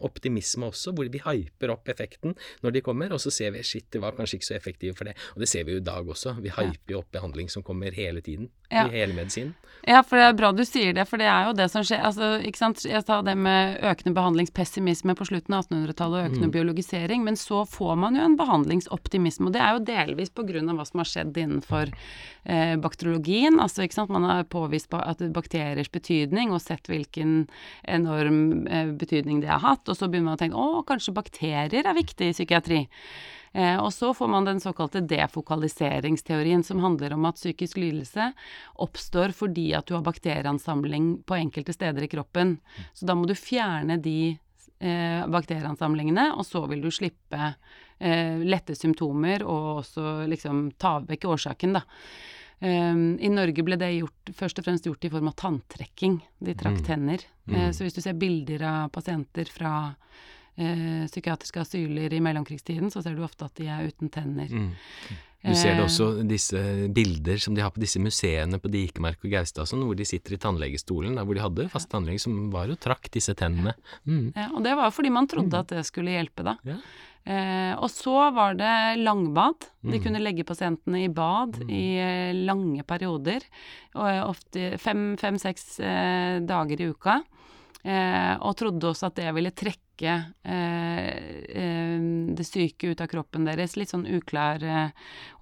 optimisme 0.04 0.68
også, 0.70 0.94
hvor 0.94 1.08
vi 1.10 1.22
hyper 1.24 1.74
opp 1.74 1.88
effekten 1.92 2.36
når 2.64 2.76
de 2.76 2.84
kommer, 2.84 3.12
og 3.12 3.20
så 3.22 3.32
ser 3.34 3.54
vi 3.54 3.62
shit, 3.66 3.86
det 3.92 4.02
var 4.02 4.16
kanskje 4.16 4.40
ikke 4.40 4.50
så 4.50 4.58
effektive 4.58 4.96
for 4.98 5.08
det. 5.08 5.16
Og 5.34 5.44
det 5.44 5.50
ser 5.50 5.64
vi 5.64 5.76
jo 5.76 5.82
i 5.82 5.84
dag 5.84 6.08
også. 6.08 6.36
Vi 6.42 6.52
hyper 6.54 6.96
jo 6.96 7.02
opp 7.02 7.12
behandling 7.14 7.50
som 7.52 7.64
kommer 7.66 7.94
hele 7.94 8.22
tiden. 8.24 8.50
Ja. 8.70 8.88
I 8.88 8.90
hele 8.90 9.14
medisinen. 9.14 9.54
Ja, 9.84 10.00
for 10.00 10.16
det 10.16 10.24
er 10.24 10.36
bra 10.38 10.48
du 10.56 10.62
sier 10.64 10.94
det, 10.96 11.04
for 11.10 11.20
det 11.20 11.26
er 11.28 11.50
jo 11.50 11.56
det 11.58 11.66
som 11.68 11.84
skjer. 11.84 12.00
Altså, 12.08 12.30
ikke 12.46 12.60
sant? 12.60 12.84
Jeg 12.88 13.04
sa 13.04 13.18
det 13.26 13.34
med 13.36 13.82
økende 13.84 14.14
behandlingspessimisme 14.16 15.12
på 15.18 15.26
slutten 15.28 15.56
av 15.56 15.66
1800-tallet 15.66 16.16
og 16.16 16.30
økende 16.30 16.48
biologisering, 16.54 17.24
men 17.26 17.36
så 17.36 17.64
får 17.68 17.98
man 18.00 18.16
jo 18.16 18.24
en 18.24 18.38
behandlingsoptimisme, 18.40 19.50
og 19.50 19.56
det 19.56 19.60
er 19.60 19.76
jo 19.76 19.84
delvis 19.90 20.32
på 20.32 20.46
grunn 20.48 20.72
av 20.72 20.80
hva 20.80 20.86
som 20.88 21.02
har 21.02 21.10
skjedd 21.10 21.36
innenfor 21.42 21.92
eh, 21.92 22.74
bakteriologien. 22.80 23.60
Altså, 23.60 23.84
ikke 23.84 23.98
sant? 23.98 24.14
Man 24.14 24.24
har 24.24 24.48
påvist 24.48 24.94
at 24.96 25.20
bakteriers 25.36 25.92
betydning 25.92 26.54
og 26.54 26.64
sett 26.64 26.88
hvilken 26.88 27.44
enorm 27.84 28.64
eh, 28.64 28.88
betydning 28.96 29.43
det 29.44 29.52
har 29.52 29.62
hatt, 29.62 29.86
og 29.88 29.96
så 29.98 30.08
begynner 30.08 30.32
man 30.32 30.38
å 30.38 30.42
tenke 30.42 30.60
å, 30.60 30.82
kanskje 30.88 31.14
bakterier 31.16 31.84
er 31.84 31.96
viktig 31.96 32.32
i 32.32 32.36
psykiatri. 32.36 32.82
Eh, 33.54 33.76
og 33.78 33.92
så 33.94 34.10
får 34.14 34.30
man 34.30 34.48
den 34.48 34.60
såkalte 34.60 35.04
defokaliseringsteorien, 35.06 36.64
som 36.66 36.82
handler 36.82 37.14
om 37.14 37.28
at 37.28 37.38
psykisk 37.38 37.78
lidelse 37.78 38.32
oppstår 38.82 39.34
fordi 39.36 39.68
at 39.78 39.86
du 39.86 39.94
har 39.94 40.02
bakterieansamling 40.06 41.20
på 41.26 41.38
enkelte 41.38 41.76
steder 41.76 42.02
i 42.02 42.10
kroppen. 42.10 42.56
Så 42.92 43.06
da 43.06 43.14
må 43.14 43.28
du 43.30 43.36
fjerne 43.38 44.00
de 44.02 44.34
eh, 44.34 45.22
bakterieansamlingene, 45.30 46.32
og 46.34 46.42
så 46.48 46.64
vil 46.70 46.82
du 46.82 46.90
slippe 46.90 47.52
eh, 47.98 48.42
lette 48.42 48.74
symptomer 48.74 49.46
og 49.46 49.84
også 49.84 50.24
liksom 50.30 50.72
ta 50.74 50.98
vekk 51.06 51.30
årsaken, 51.36 51.78
da. 51.78 51.86
Um, 52.60 53.18
I 53.20 53.28
Norge 53.28 53.64
ble 53.66 53.76
det 53.76 53.90
gjort, 53.98 54.30
først 54.38 54.58
og 54.60 54.64
fremst 54.64 54.86
gjort 54.86 55.04
i 55.04 55.10
form 55.12 55.28
av 55.28 55.34
tanntrekking. 55.36 56.20
De 56.40 56.54
trakk 56.54 56.78
Mm. 56.80 56.84
tenner. 56.86 57.18
Mm. 57.48 57.54
Eh, 57.56 57.70
så 57.72 57.84
hvis 57.84 57.94
du 57.94 58.00
ser 58.00 58.14
bilder 58.14 58.62
av 58.62 58.88
pasienter 58.90 59.44
fra 59.50 59.94
uh, 60.58 61.04
psykiatriske 61.10 61.60
asyler 61.60 62.12
i 62.14 62.20
mellomkrigstiden, 62.20 62.90
så 62.90 63.02
ser 63.02 63.14
du 63.16 63.24
ofte 63.24 63.44
at 63.44 63.54
de 63.58 63.66
er 63.66 63.88
uten 63.90 64.08
tenner. 64.08 64.48
Mm. 64.48 64.72
Du 65.44 65.52
ser 65.54 65.74
det 65.76 65.82
også 65.84 66.06
disse 66.26 66.88
bilder 66.94 67.36
som 67.36 67.52
de 67.54 67.60
har 67.60 67.70
på 67.74 67.82
disse 67.82 68.00
museene 68.00 68.56
på 68.58 68.70
Dikemark 68.72 69.18
og 69.26 69.30
Gaustad 69.34 69.68
sånn, 69.68 69.82
hvor 69.84 69.94
de 69.98 70.06
sitter 70.08 70.32
i 70.32 70.38
tannlegestolen, 70.40 71.18
der 71.18 71.26
hvor 71.26 71.34
de 71.36 71.42
hadde 71.44 71.66
fast 71.68 71.90
tannlege 71.92 72.22
som 72.22 72.46
var 72.54 72.70
og 72.72 72.78
trakk 72.80 73.10
disse 73.12 73.34
tennene. 73.36 73.74
Mm. 74.08 74.30
Ja, 74.32 74.46
og 74.54 74.62
det 74.64 74.72
var 74.78 74.88
fordi 74.94 75.10
man 75.12 75.28
trodde 75.28 75.58
at 75.58 75.68
det 75.74 75.84
skulle 75.84 76.14
hjelpe, 76.16 76.46
da. 76.46 76.56
Ja. 76.64 76.78
Eh, 77.26 77.72
og 77.80 77.88
så 77.88 78.30
var 78.36 78.54
det 78.58 78.98
langbad. 79.00 79.70
De 79.80 79.96
Mm. 79.98 80.02
kunne 80.04 80.20
legge 80.20 80.44
pasientene 80.44 81.04
i 81.04 81.08
bad 81.08 81.56
i 81.70 81.96
eh, 81.96 82.34
lange 82.34 82.82
perioder, 82.84 83.40
og 83.94 84.08
eh, 84.08 84.22
ofte 84.28 84.78
fem-seks 84.78 85.80
eh, 85.80 86.40
dager 86.44 86.80
i 86.80 86.90
uka. 86.92 87.22
Eh, 87.84 88.36
og 88.40 88.56
trodde 88.56 88.88
også 88.88 89.06
at 89.08 89.16
det 89.16 89.32
ville 89.36 89.50
trekke 89.52 90.12
eh, 90.44 92.34
det 92.34 92.44
syke 92.48 92.90
ut 92.92 93.00
av 93.00 93.08
kroppen 93.12 93.44
deres. 93.44 93.76
Litt 93.76 93.92
sånn 93.92 94.06
uklar 94.08 94.60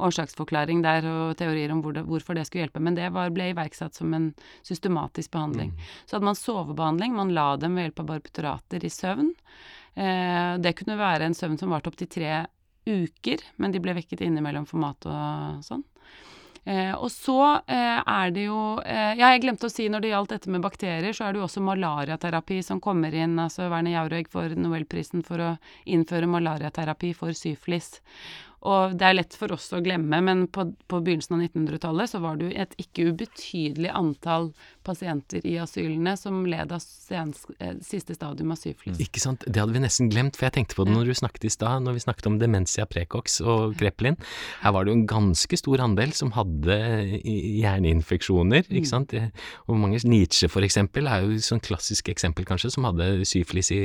årsaksforklaring 0.02 0.82
der 0.82 1.06
og 1.08 1.36
teorier 1.38 1.72
om 1.72 1.82
hvor 1.82 1.94
det, 1.96 2.04
hvorfor 2.06 2.34
det 2.36 2.46
skulle 2.46 2.66
hjelpe. 2.66 2.82
Men 2.82 2.94
det 2.98 3.10
var, 3.14 3.30
ble 3.34 3.50
iverksatt 3.52 3.94
som 3.94 4.12
en 4.14 4.32
systematisk 4.66 5.30
behandling. 5.34 5.70
Mm. 5.70 5.78
Så 6.06 6.16
hadde 6.16 6.30
man 6.30 6.38
sovebehandling, 6.38 7.14
man 7.16 7.34
la 7.34 7.56
dem 7.56 7.74
ved 7.78 7.88
hjelp 7.88 8.02
av 8.04 8.10
barbiturater 8.14 8.84
i 8.84 8.90
søvn. 8.92 9.32
Eh, 9.94 10.52
det 10.62 10.76
kunne 10.78 10.98
være 11.00 11.28
en 11.28 11.36
søvn 11.36 11.58
som 11.60 11.72
varte 11.72 11.92
opptil 11.92 12.10
tre 12.10 12.44
uker, 12.88 13.42
men 13.62 13.72
de 13.72 13.80
ble 13.82 13.94
vekket 14.00 14.24
innimellom 14.26 14.66
for 14.66 14.82
mat 14.82 15.06
og 15.06 15.64
sånn. 15.66 15.84
Eh, 16.64 16.92
og 16.94 17.10
så 17.10 17.38
eh, 17.66 17.98
er 17.98 18.28
det 18.30 18.44
jo 18.44 18.76
eh, 18.86 19.16
Ja, 19.18 19.32
jeg 19.32 19.40
glemte 19.42 19.66
å 19.66 19.72
si 19.72 19.88
når 19.90 20.04
det 20.04 20.12
gjaldt 20.12 20.34
dette 20.36 20.52
med 20.54 20.62
bakterier, 20.62 21.10
så 21.10 21.26
er 21.26 21.34
det 21.34 21.40
jo 21.40 21.46
også 21.48 21.62
malariaterapi 21.66 22.60
som 22.62 22.78
kommer 22.82 23.14
inn. 23.18 23.34
Altså 23.42 23.66
Werner 23.66 23.96
Jaurøeg 23.96 24.30
får 24.30 24.54
Nobelprisen 24.54 25.26
for 25.26 25.42
å 25.42 25.50
innføre 25.90 26.30
malariaterapi 26.30 27.10
for 27.18 27.34
syflis. 27.34 27.96
Og 28.68 28.94
det 28.98 29.06
er 29.08 29.16
lett 29.16 29.34
for 29.34 29.52
oss 29.54 29.66
å 29.74 29.80
glemme, 29.82 30.20
men 30.22 30.44
på, 30.52 30.68
på 30.86 31.00
begynnelsen 31.02 31.34
av 31.34 31.42
1900-tallet 31.48 32.12
så 32.12 32.20
var 32.22 32.38
det 32.38 32.46
jo 32.46 32.52
et 32.62 32.76
ikke 32.78 33.08
ubetydelig 33.10 33.90
antall 33.90 34.52
pasienter 34.86 35.42
i 35.46 35.56
asylene 35.62 36.14
som 36.18 36.44
led 36.46 36.72
av 36.74 36.82
sens, 36.82 37.44
eh, 37.58 37.74
siste 37.82 38.14
stadium 38.14 38.54
av 38.54 38.60
syflis. 38.60 39.00
Ikke 39.02 39.22
sant, 39.22 39.42
det 39.46 39.58
hadde 39.58 39.74
vi 39.74 39.82
nesten 39.82 40.10
glemt, 40.12 40.38
for 40.38 40.46
jeg 40.46 40.56
tenkte 40.58 40.78
på 40.78 40.86
det 40.86 40.94
når 40.94 41.10
du 41.10 41.14
snakket 41.18 41.46
i 41.48 41.52
stad, 41.54 41.82
når 41.86 41.98
vi 41.98 42.04
snakket 42.04 42.28
om 42.30 42.38
demensia 42.38 42.86
precox 42.90 43.40
og 43.42 43.74
Kreplin. 43.80 44.18
Her 44.62 44.76
var 44.76 44.86
det 44.86 44.92
jo 44.92 44.98
en 45.00 45.06
ganske 45.10 45.58
stor 45.58 45.82
andel 45.82 46.14
som 46.16 46.32
hadde 46.36 46.78
hjerneinfeksjoner, 47.22 48.70
ikke 48.70 48.90
sant. 48.90 49.16
Og 49.66 49.78
mange, 49.78 50.02
Nietzsche 50.06 50.50
for 50.52 50.66
eksempel, 50.66 51.10
er 51.10 51.26
jo 51.26 51.42
sånn 51.42 51.62
klassisk 51.62 52.12
eksempel 52.12 52.46
kanskje, 52.48 52.72
som 52.76 52.86
hadde 52.86 53.10
syflis 53.28 53.72
i 53.74 53.82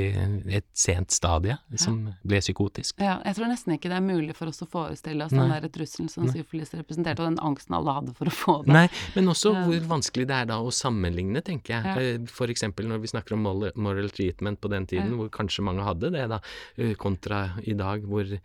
et 0.59 0.69
sent 0.77 1.13
stadie, 1.15 1.57
som 1.81 2.03
ble 2.27 2.41
psykotisk. 2.43 2.97
Ja, 3.01 3.17
jeg 3.25 3.37
tror 3.37 3.49
nesten 3.49 3.77
ikke 3.77 3.89
det 3.89 3.97
er 3.99 4.05
mulig 4.05 4.37
for 4.37 4.49
oss 4.51 4.61
å 4.63 4.66
forestille 4.71 5.25
oss 5.25 5.33
den 5.35 5.49
der 5.51 5.67
trusselen 5.73 6.09
som 6.11 6.27
syfilis 6.31 6.73
representerte, 6.77 7.23
og 7.23 7.31
den 7.31 7.39
angsten 7.43 7.75
alle 7.77 7.93
hadde 7.97 8.13
for 8.17 8.29
å 8.31 8.35
få 8.35 8.55
det. 8.65 8.73
Nei, 8.75 8.85
men 9.15 9.31
også 9.33 9.53
hvor 9.65 9.87
vanskelig 9.93 10.27
det 10.29 10.35
er 10.41 10.49
da 10.53 10.59
å 10.63 10.71
sammenligne, 10.73 11.41
tenker 11.45 11.77
jeg. 11.77 11.83
Ja. 11.85 11.95
F.eks. 12.27 12.33
For 12.37 12.53
eksempel 12.53 12.87
når 12.89 13.03
vi 13.03 13.11
snakker 13.13 13.37
om 13.37 13.45
moral, 13.75 14.09
treatment 14.13 14.61
på 14.61 14.69
den 14.73 14.85
tiden, 14.89 15.11
Ja. 15.13 15.17
hvor 15.21 15.29
kanskje 15.29 15.63
mange 15.63 15.83
hadde 15.87 16.11
det, 16.11 16.27
da, 16.29 16.39
eh, 16.77 16.93
kontra 16.95 17.45
i 17.63 17.73
dag 17.73 18.03
hvor 18.07 18.23
eh, 18.23 18.39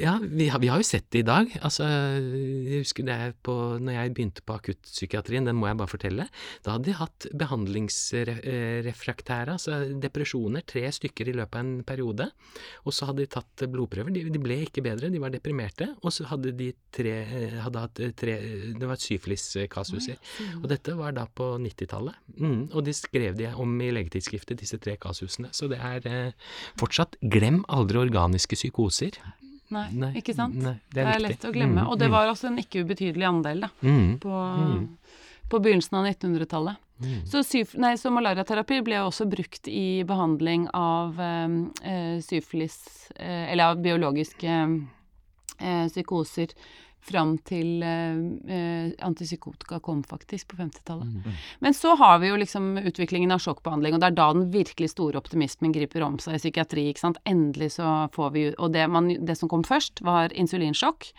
ja, 0.00 0.20
vi 0.22 0.48
har, 0.48 0.60
vi 0.62 0.68
har 0.70 0.78
jo 0.78 0.84
sett 0.86 1.10
det 1.10 1.18
i 1.22 1.26
dag. 1.26 1.50
Altså, 1.66 1.84
jeg 1.84 2.78
husker 2.84 3.04
det 3.06 3.34
på 3.46 3.54
Når 3.82 3.92
jeg 3.94 4.14
begynte 4.14 4.42
på 4.46 4.54
akuttpsykiatrien, 4.58 5.46
den 5.48 5.58
må 5.58 5.66
jeg 5.68 5.78
bare 5.80 5.90
fortelle, 5.90 6.24
da 6.64 6.68
hadde 6.74 6.88
de 6.88 6.94
hatt 6.98 7.20
behandlingsrefraktære, 7.42 9.50
altså 9.56 9.72
depresjoner, 10.02 10.62
tre 10.68 10.82
stykker 10.94 11.26
i 11.32 11.36
løpet 11.38 11.56
av 11.58 11.62
en 11.64 11.72
periode. 11.86 12.26
Og 12.84 12.92
så 12.94 13.02
hadde 13.08 13.22
de 13.24 13.34
tatt 13.34 13.56
blodprøver. 13.72 14.10
De, 14.14 14.20
de 14.30 14.40
ble 14.42 14.56
ikke 14.66 14.86
bedre, 14.86 15.12
de 15.12 15.22
var 15.22 15.30
deprimerte. 15.34 15.86
Og 16.02 16.10
så 16.14 16.22
hadde 16.30 16.50
de 16.58 16.68
tre 16.94 17.14
eh, 17.24 17.58
hadde 17.64 17.78
hatt 17.86 17.96
tre 18.18 18.34
Det 18.78 18.86
var 18.86 18.96
et 18.98 19.06
syfilis-kasuser. 19.06 20.16
Og 20.62 20.66
dette 20.70 20.90
var 20.98 21.10
da 21.16 21.24
på 21.26 21.46
90-tallet. 21.64 22.14
Mm, 22.38 22.62
og 22.72 22.80
de 22.86 22.92
skrev 22.96 23.32
de 23.38 23.46
om 23.58 23.70
i 23.82 23.94
legetidsskriftet, 23.94 24.60
disse 24.62 24.78
tre 24.82 24.94
kasusene. 25.00 25.48
Så 25.56 25.64
det 25.70 25.78
er 25.82 25.98
eh, 26.08 26.32
fortsatt 26.78 27.12
Glem 27.22 27.64
aldri 27.72 27.98
organiske 28.00 28.56
psykoser. 28.58 29.12
Nei, 29.70 29.86
Nei, 29.92 30.12
ikke 30.16 30.34
sant? 30.34 30.54
nei, 30.56 30.74
det, 30.94 31.02
er 31.02 31.10
viktig. 31.12 31.22
lett 31.28 31.44
å 31.44 31.52
glemme. 31.52 31.82
Mm, 31.82 31.88
Og 31.92 31.98
det 32.00 32.08
mm, 32.08 32.12
var 32.14 32.28
også 32.32 32.46
en 32.48 32.58
ikke 32.62 32.84
ubetydelig 32.86 33.26
andel, 33.28 33.60
da, 33.66 33.68
mm, 33.84 34.18
på, 34.22 34.30
Mm. 34.58 34.84
på 35.50 35.60
begynnelsen 35.60 35.98
av 35.98 36.06
1900-tallet. 36.08 36.76
mm. 37.00 37.26
Så, 37.28 37.42
nei, 37.78 37.94
så 37.96 38.10
malariaterapi 38.10 38.80
ble 38.84 38.96
også 39.04 39.28
brukt 39.28 39.68
i 39.68 40.02
behandling 40.04 40.68
av 40.74 41.20
eh, 41.20 41.48
eh, 41.84 42.20
syfilis, 42.24 43.10
eh, 43.16 43.52
eller 43.52 43.64
av 43.74 43.82
biologiske 43.84 44.56
eh, 45.60 45.86
psykoser, 45.88 46.48
fram 47.04 47.36
til 47.48 47.82
eh, 47.84 48.20
eh, 48.54 48.88
antipsykotika 49.04 49.80
kom 49.84 50.02
faktisk 50.06 50.52
på 50.52 50.58
50-tallet. 50.60 51.08
Mm. 51.08 51.36
Men 51.64 51.76
så 51.76 51.94
har 52.00 52.18
vi 52.22 52.32
jo 52.32 52.38
liksom 52.40 52.74
utviklingen 52.82 53.32
av 53.34 53.42
sjokkbehandling, 53.44 53.96
og 53.96 54.02
det 54.02 54.10
er 54.10 54.18
da 54.18 54.30
den 54.36 54.48
virkelig 54.54 54.92
store 54.94 55.20
optimismen 55.20 55.74
griper 55.74 56.04
om 56.06 56.18
seg 56.22 56.38
i 56.38 56.42
psykiatri, 56.42 56.88
ikke 56.90 57.06
sant. 57.06 57.22
Endelig 57.28 57.74
så 57.78 58.08
får 58.14 58.34
vi 58.34 58.48
jo 58.48 58.56
Og 58.58 58.72
det, 58.74 58.88
man, 58.90 59.10
det 59.24 59.38
som 59.38 59.48
kom 59.48 59.64
først, 59.64 60.02
var 60.04 60.34
insulinsjokk. 60.34 61.12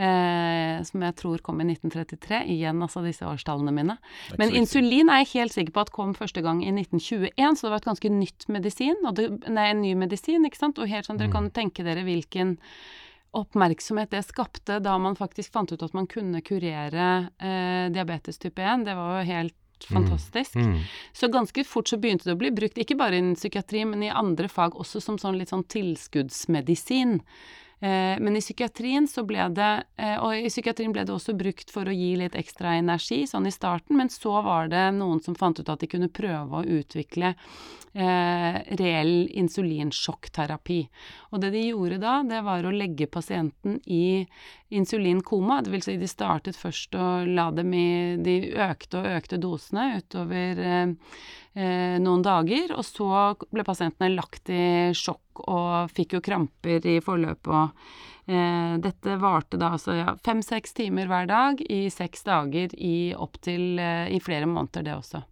Eh, 0.00 0.78
som 0.88 1.02
jeg 1.04 1.14
tror 1.20 1.42
kom 1.44 1.60
i 1.60 1.66
1933. 1.68 2.38
Igjen 2.54 2.80
altså 2.80 3.02
disse 3.04 3.26
årstallene 3.28 3.74
mine. 3.76 3.98
Men 4.40 4.54
insulin 4.56 5.10
er 5.12 5.20
jeg 5.20 5.32
helt 5.34 5.54
sikker 5.54 5.74
på 5.74 5.84
at 5.84 5.92
kom 5.92 6.14
første 6.16 6.40
gang 6.44 6.62
i 6.64 6.72
1921, 6.72 7.58
så 7.58 7.66
det 7.66 7.72
var 7.74 7.82
et 7.82 7.90
ganske 7.90 8.12
nytt 8.14 8.48
medisin. 8.48 8.96
Og 9.04 9.18
det, 9.18 9.28
nei, 9.52 9.68
en 9.70 9.82
ny 9.84 9.92
medisin, 10.00 10.48
ikke 10.48 10.62
sant. 10.62 10.80
Og 10.80 10.90
helt 10.90 11.08
sånn, 11.08 11.20
dere 11.20 11.34
kan 11.34 11.50
tenke 11.52 11.84
dere 11.84 12.06
hvilken 12.08 12.56
oppmerksomhet 13.32 14.12
det 14.12 14.22
skapte 14.26 14.78
da 14.84 14.98
man 15.00 15.16
faktisk 15.16 15.52
fant 15.52 15.72
ut 15.72 15.82
at 15.82 15.94
man 15.96 16.06
kunne 16.10 16.42
kurere 16.44 17.08
eh, 17.40 17.88
diabetes 17.92 18.38
type 18.38 18.62
1. 18.62 18.84
Det 18.86 18.96
var 18.98 19.18
jo 19.18 19.28
helt 19.30 19.56
fantastisk. 19.88 20.56
Mm. 20.56 20.78
Så 21.12 21.28
ganske 21.28 21.64
fort 21.64 21.88
så 21.88 21.98
begynte 21.98 22.28
det 22.28 22.36
å 22.36 22.42
bli 22.42 22.52
brukt, 22.54 22.78
ikke 22.78 22.98
bare 22.98 23.18
innen 23.18 23.38
psykiatri, 23.38 23.84
men 23.88 24.04
i 24.04 24.12
andre 24.12 24.50
fag 24.52 24.76
også 24.78 25.00
som 25.02 25.18
sånn 25.18 25.40
litt 25.40 25.52
sånn 25.52 25.64
tilskuddsmedisin. 25.64 27.20
Eh, 27.82 28.16
men 28.22 28.36
i 28.36 28.40
psykiatrien 28.40 29.08
det 29.50 29.70
eh, 29.96 30.44
i 30.46 30.48
psykiatrien 30.48 30.92
ble 30.94 31.02
det 31.02 31.12
også 31.12 31.34
brukt 31.34 31.70
for 31.74 31.88
å 31.88 31.94
gi 31.94 32.12
litt 32.14 32.36
ekstra 32.38 32.76
energi, 32.78 33.24
sånn 33.26 33.48
i 33.50 33.50
starten, 33.50 33.96
men 33.98 34.08
så 34.08 34.38
var 34.42 34.68
det 34.70 34.84
noen 34.94 35.18
som 35.20 35.34
fant 35.34 35.58
ut 35.58 35.68
at 35.68 35.80
de 35.80 35.88
kunne 35.90 36.08
prøve 36.08 36.60
å 36.60 36.62
utvikle 36.62 37.34
eh, 37.34 38.60
reell 38.78 39.26
insulinsjokkterapi. 39.34 40.78
Og 41.32 41.42
det 41.42 41.50
de 41.56 41.64
gjorde 41.66 41.98
da, 42.02 42.20
det 42.22 42.44
var 42.46 42.62
å 42.62 42.74
legge 42.74 43.10
pasienten 43.10 43.80
i 43.84 44.22
insulinkoma, 44.72 45.58
det 45.62 45.74
vil 45.74 45.82
si 45.84 45.96
de 45.98 46.08
startet 46.08 46.56
først 46.56 46.94
å 46.94 47.08
la 47.26 47.50
dem 47.50 47.74
i 47.74 47.88
De 48.22 48.36
økte 48.62 49.02
og 49.02 49.10
økte 49.18 49.40
dosene 49.42 49.98
utover 49.98 50.62
eh, 50.62 50.94
eh, 51.58 51.98
noen 51.98 52.22
dager, 52.22 52.76
og 52.78 52.86
så 52.86 53.10
ble 53.50 53.66
pasientene 53.66 54.14
lagt 54.14 54.54
i 54.54 54.94
sjokk 54.94 55.21
og 55.48 55.90
fikk 55.94 56.16
jo 56.18 56.20
kramper 56.24 56.84
i 56.86 56.98
forløpet. 57.04 57.48
og 57.48 58.30
eh, 58.32 58.76
Dette 58.84 59.18
varte 59.22 59.58
da 59.60 59.72
altså 59.76 59.96
ja, 59.98 60.14
fem-seks 60.24 60.72
timer 60.78 61.10
hver 61.10 61.26
dag 61.30 61.60
i 61.68 61.84
seks 61.92 62.24
dager 62.28 62.74
i 62.78 63.12
opptil 63.16 63.78
eh, 63.82 64.08
i 64.14 64.20
flere 64.22 64.46
måneder, 64.50 64.82
det 64.86 64.96
også. 64.98 65.22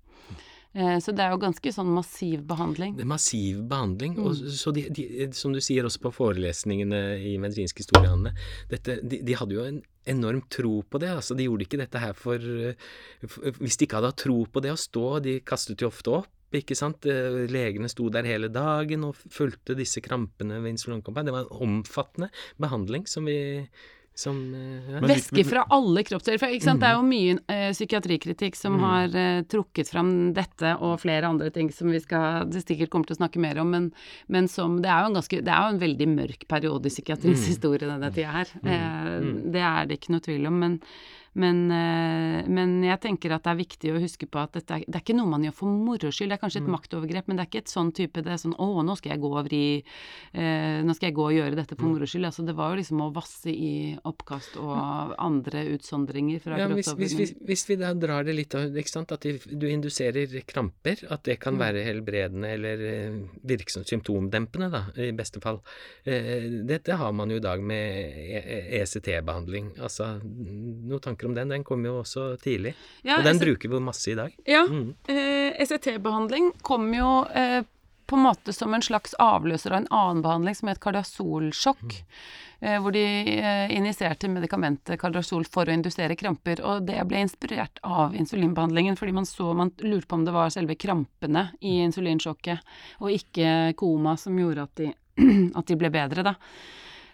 Eh, 0.73 0.99
så 1.03 1.11
det 1.11 1.25
er 1.25 1.33
jo 1.35 1.40
ganske 1.42 1.73
sånn 1.75 1.88
massiv 1.90 2.44
behandling. 2.46 2.92
Det 2.94 3.03
er 3.03 3.11
massiv 3.11 3.62
behandling. 3.70 4.18
Og 4.23 4.37
Mm. 4.38 4.51
så 4.55 4.73
de, 4.73 4.85
de, 4.94 5.07
som 5.35 5.53
du 5.53 5.59
sier 5.61 5.83
også 5.88 5.99
på 6.05 6.12
forelesningene 6.14 7.01
i 7.27 7.37
medisinske 7.42 7.83
historiene, 7.83 8.31
dette, 8.70 9.01
de, 9.03 9.18
de 9.27 9.35
hadde 9.35 9.57
jo 9.57 9.64
en 9.66 9.81
enorm 10.07 10.42
tro 10.49 10.83
på 10.87 11.01
det. 11.03 11.11
altså 11.11 11.35
De 11.37 11.44
gjorde 11.49 11.66
ikke 11.66 11.81
dette 11.83 11.99
her 11.99 12.14
for, 12.14 12.38
for 13.27 13.51
Hvis 13.59 13.77
de 13.77 13.87
ikke 13.88 13.99
hadde 13.99 14.12
hatt 14.12 14.23
tro 14.23 14.44
på 14.46 14.62
det 14.62 14.70
å 14.73 14.79
stå, 14.79 15.07
de 15.23 15.40
kastet 15.40 15.83
jo 15.83 15.90
ofte 15.90 16.14
opp. 16.23 16.31
Ikke 16.53 16.75
sant? 16.75 17.07
Eh, 17.07 17.47
Legene 17.47 17.89
sto 17.89 18.09
der 18.11 18.27
hele 18.27 18.49
dagen 18.51 19.05
og 19.07 19.15
fulgte 19.31 19.77
disse 19.79 20.01
krampene 20.03 20.59
ved 20.63 20.73
insulinkampanje. 20.75 21.27
Det 21.31 21.37
var 21.37 21.47
en 21.47 21.65
omfattende 21.85 22.31
behandling 22.59 23.07
som 23.07 23.25
vi 23.31 23.69
som, 24.21 24.37
eh, 24.53 24.91
ja. 24.91 24.99
Væske 25.07 25.45
fra 25.47 25.63
alle 25.71 26.03
kroppsdeler. 26.05 26.39
For 26.43 26.53
ikke 26.53 26.67
sant? 26.67 26.81
Det 26.83 26.89
er 26.91 26.97
jo 26.99 27.05
mye 27.07 27.37
eh, 27.49 27.71
psykiatrikritikk 27.73 28.57
som 28.59 28.75
Mm. 28.77 28.81
har 28.85 29.15
eh, 29.17 29.43
trukket 29.49 29.89
fram 29.89 30.11
dette 30.35 30.75
og 30.83 30.99
flere 31.01 31.25
andre 31.31 31.49
ting 31.55 31.71
som 31.73 31.89
vi 31.89 32.01
skal, 32.01 32.45
det 32.51 32.61
sikkert 32.67 32.91
kommer 32.91 33.07
til 33.07 33.17
å 33.17 33.21
snakke 33.23 33.41
mer 33.41 33.57
om, 33.63 33.71
men, 33.71 33.93
men 34.29 34.49
som 34.49 34.83
Det 34.83 34.91
er 34.91 35.01
jo 35.07 35.07
en 35.07 35.15
ganske, 35.15 35.41
det 35.41 35.49
er 35.49 35.63
jo 35.63 35.73
en 35.77 35.81
veldig 35.87 36.09
mørk 36.19 36.49
periode 36.49 36.85
i 36.87 36.91
psykiatriens 36.93 37.41
Mm. 37.47 37.49
historie, 37.55 37.79
denne 37.87 38.13
tida 38.13 38.33
her. 38.35 38.49
Eh, 38.61 39.21
Det 39.55 39.63
er 39.63 39.87
det 39.87 40.01
ikke 40.01 40.11
noe 40.13 40.21
tvil 40.21 40.47
om. 40.49 40.59
Men, 40.61 40.81
Men, 41.35 41.71
eh, 41.71 42.49
men 42.51 42.83
jeg 42.83 42.99
tenker 43.01 43.31
at 43.37 43.45
det 43.45 43.51
er 43.53 43.59
viktig 43.61 43.90
å 43.95 44.01
huske 44.03 44.27
på 44.27 44.40
at 44.43 44.53
dette 44.57 44.75
er, 44.75 44.85
det 44.87 44.97
er 44.99 45.05
ikke 45.05 45.14
noe 45.14 45.31
man 45.31 45.45
gjør 45.47 45.55
for 45.55 45.71
moro 45.71 46.11
skyld. 46.11 46.33
Det 46.33 46.37
er 46.38 46.43
kanskje 46.43 46.62
et 46.64 46.71
maktovergrep, 46.75 47.29
men 47.31 47.37
det 47.38 47.45
er 47.45 47.51
ikke 47.53 47.62
et 47.62 47.71
sånn 47.71 47.93
type 47.95 48.23
det 48.25 48.33
er 48.35 48.40
sånn 48.43 48.57
Å, 48.59 48.66
nå 48.83 48.97
skal 48.99 49.12
jeg 49.12 49.21
gå 49.23 49.31
og 49.31 49.45
vri 49.47 49.61
eh, 50.35 50.81
Nå 50.83 50.95
skal 50.97 51.11
jeg 51.11 51.14
gå 51.14 51.27
og 51.29 51.35
gjøre 51.37 51.55
dette 51.59 51.77
for 51.79 51.87
moro 51.87 52.09
skyld. 52.11 52.27
Altså, 52.27 52.45
det 52.47 52.57
var 52.59 52.73
jo 52.75 52.81
liksom 52.81 53.03
å 53.05 53.11
vasse 53.14 53.53
i 53.55 53.71
oppkast 54.11 54.57
og 54.59 55.14
andre 55.23 55.62
utsondringer 55.77 56.43
fra 56.43 56.59
Ja, 56.59 56.66
hvis, 56.75 56.90
hvis, 56.99 57.14
hvis, 57.21 57.35
hvis 57.47 57.64
vi 57.71 57.77
da 57.81 57.93
drar 57.95 58.27
det 58.27 58.35
litt 58.35 58.55
av, 58.59 58.66
ikke 58.75 58.90
sant, 58.97 59.12
at 59.14 59.21
du- 59.23 59.57
du 59.61 59.66
induserer 59.71 60.27
kramper, 60.47 61.05
at 61.11 61.23
det 61.25 61.38
kan 61.40 61.57
være 61.59 61.85
helbredende 61.87 62.50
eller 62.57 62.83
eh, 62.90 63.21
virksomt 63.46 63.87
symptomdempende, 63.87 64.71
da, 64.73 64.83
i 64.98 65.13
beste 65.13 65.40
fall. 65.40 65.61
Eh, 66.04 66.48
Dette 66.67 66.96
har 66.98 67.13
man 67.13 67.31
jo 67.31 67.37
i 67.37 67.44
dag 67.44 67.63
med 67.63 68.19
E- 68.19 68.81
ECT-behandling. 68.83 69.73
Altså, 69.79 70.19
noen 70.25 71.17
tanker 71.21 71.27
om 71.29 71.35
den? 71.35 71.48
Den 71.48 71.64
kom 71.64 71.85
jo 71.85 72.00
også 72.02 72.37
tidlig. 72.40 72.75
Ja, 73.02 73.18
og 73.18 73.25
den 73.25 73.37
altså- 73.37 73.44
bruker 73.46 73.68
vi 73.68 73.81
masse 73.81 74.10
i 74.10 74.14
dag. 74.14 74.35
Ja, 74.46 74.66
Mm. 74.66 74.94
eh, 75.08 75.52
ECT-behandling 75.62 76.52
kom 76.62 76.92
jo 76.94 77.27
eh, 77.35 77.62
på 78.06 78.16
en 78.16 78.23
måte 78.25 78.52
som 78.52 78.75
en 78.75 78.81
slags 78.83 79.14
avløser 79.18 79.71
av 79.73 79.77
en 79.79 79.87
annen 79.90 80.23
behandling 80.23 80.56
som 80.56 80.68
het 80.68 80.81
kardiasolsjokk. 80.81 82.02
Eh, 82.62 82.79
hvor 82.79 82.92
de 82.92 83.00
eh, 83.40 83.71
injiserte 83.71 84.29
medikamentet 84.29 84.98
kardiasol 85.00 85.44
for 85.46 85.64
å 85.64 85.73
indusere 85.73 86.14
kramper. 86.16 86.60
Og 86.62 86.85
det 86.87 87.06
ble 87.08 87.16
inspirert 87.25 87.79
av 87.83 88.12
insulinbehandlingen, 88.14 88.96
fordi 88.98 89.12
man 89.12 89.25
så 89.25 89.54
Man 89.54 89.71
lurte 89.79 90.06
på 90.06 90.14
om 90.14 90.25
det 90.25 90.33
var 90.33 90.50
selve 90.50 90.77
krampene 90.77 91.52
i 91.62 91.81
insulinsjokket, 91.87 92.60
og 93.00 93.10
ikke 93.10 93.75
koma 93.77 94.16
som 94.18 94.37
gjorde 94.37 94.62
at 94.62 94.75
de, 94.77 94.92
at 95.56 95.66
de 95.66 95.77
ble 95.77 95.90
bedre, 95.90 96.23
da. 96.23 96.35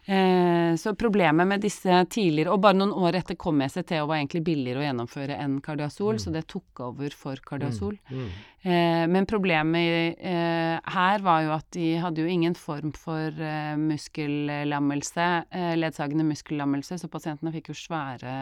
Eh, 0.07 0.76
så 0.76 0.94
problemet 0.94 1.48
med 1.50 1.64
disse 1.64 1.90
tidligere 2.14 2.52
Og 2.54 2.61
bare 2.62 2.76
noen 2.78 2.92
år 2.94 3.16
etter 3.18 3.34
kom 3.34 3.59
ECT 3.64 3.96
og 3.98 4.12
var 4.12 4.20
egentlig 4.20 4.44
billigere 4.46 4.78
å 4.78 4.84
gjennomføre 4.84 5.38
enn 5.42 5.57
kardiasol, 5.64 6.20
så 6.22 6.30
det 6.30 6.44
tok 6.46 6.84
over 6.86 7.16
for 7.16 7.42
kardiasol. 7.42 7.96
Mm. 8.12 8.28
Eh, 8.70 9.02
men 9.11 9.26
problemet 9.26 10.14
eh, 10.22 10.76
her 10.94 11.26
var 11.26 11.42
jo 11.42 11.52
at 11.57 11.66
de 11.74 11.88
hadde 12.04 12.22
jo 12.22 12.30
ingen 12.30 12.54
form 12.54 12.94
for 12.94 13.34
muskellammelse, 13.82 15.28
ledsagende 15.82 16.26
muskellammelse, 16.30 17.00
så 17.02 17.11
pasientene 17.11 17.54
fikk 17.57 17.72
jo 17.72 17.78
svære 17.82 18.38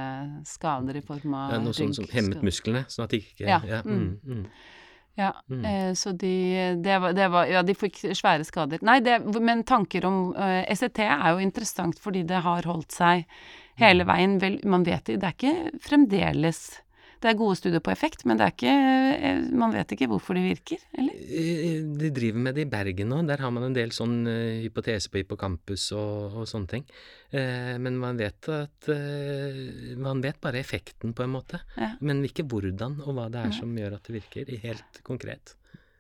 skader 0.48 1.00
i 1.00 1.04
form 1.04 1.36
av 1.38 1.56
er 1.56 1.64
noe 1.64 1.76
sånt 1.76 1.96
som 1.96 2.08
hemmet 2.12 2.44
musklene, 2.44 2.84
sånn 2.92 3.08
at 3.08 3.16
de 3.16 3.24
ikke 3.24 3.48
Ja, 3.48 3.62
ja, 3.64 3.80
mm. 3.88 4.48
Ja, 5.16 5.32
Mm. 5.48 5.64
eh, 5.64 5.92
så 5.94 6.12
de 6.12 6.76
det 6.82 6.98
var, 7.00 7.12
det 7.12 7.28
var 7.30 7.46
Ja, 7.46 7.62
de 7.62 7.74
fikk 7.74 8.00
svære 8.14 8.44
skader. 8.44 8.78
Nei, 8.82 8.98
det, 9.00 9.20
men 9.40 9.62
tanker 9.64 10.04
om 10.06 10.34
eh, 10.36 10.64
ECT 10.72 10.98
er 10.98 11.30
jo 11.32 11.38
interessant 11.38 11.98
fordi 12.00 12.24
det 12.26 12.40
har 12.42 12.62
holdt 12.62 12.90
seg 12.92 13.24
hele 13.78 14.04
Mm. 14.04 14.08
veien. 14.10 14.38
Vel, 14.40 14.60
man 14.64 14.82
vet 14.84 15.04
det, 15.04 15.20
det 15.20 15.28
er 15.28 15.36
ikke 15.38 15.78
fremdeles 15.80 16.80
Det 17.24 17.30
er 17.30 17.38
gode 17.40 17.56
studier 17.56 17.80
på 17.80 17.88
effekt, 17.88 18.26
men 18.28 18.36
det 18.36 18.44
er 18.44 18.52
ikke 18.52 18.72
eh, 19.16 19.38
Man 19.56 19.72
vet 19.72 19.94
ikke 19.96 20.10
hvorfor 20.10 20.36
det 20.36 20.42
virker, 20.44 20.82
eller? 20.92 21.14
Eh, 21.24 21.78
De 22.04 22.10
driver 22.12 22.42
med 22.44 22.58
det 22.58 22.66
i 22.66 22.68
Bergen 22.68 23.08
nå. 23.14 23.22
Der 23.30 23.40
har 23.40 23.54
man 23.54 23.64
en 23.70 23.76
del 23.76 23.94
sånn 23.96 24.18
eh, 24.28 24.60
hypotese 24.66 25.08
på 25.08 25.22
hippocampus 25.22 25.86
og, 25.96 26.36
og 26.42 26.48
sånne 26.50 26.68
ting. 26.74 26.84
Eh, 27.32 27.74
men 27.80 27.96
man 28.02 28.20
vet 28.20 28.50
at 28.52 28.90
eh, 28.92 29.96
Man 29.96 30.20
vet 30.24 30.36
bare 30.44 30.60
effekten, 30.60 31.16
på 31.16 31.24
en 31.24 31.32
måte. 31.38 31.62
Ja. 31.80 31.94
Men 32.04 32.20
ikke 32.28 32.44
hvordan 32.44 33.00
og 33.06 33.16
hva 33.16 33.30
det 33.32 33.46
er 33.46 33.56
som 33.56 33.72
gjør 33.78 33.96
at 33.96 34.04
det 34.10 34.18
virker, 34.20 34.52
helt 34.68 35.00
konkret. 35.06 35.56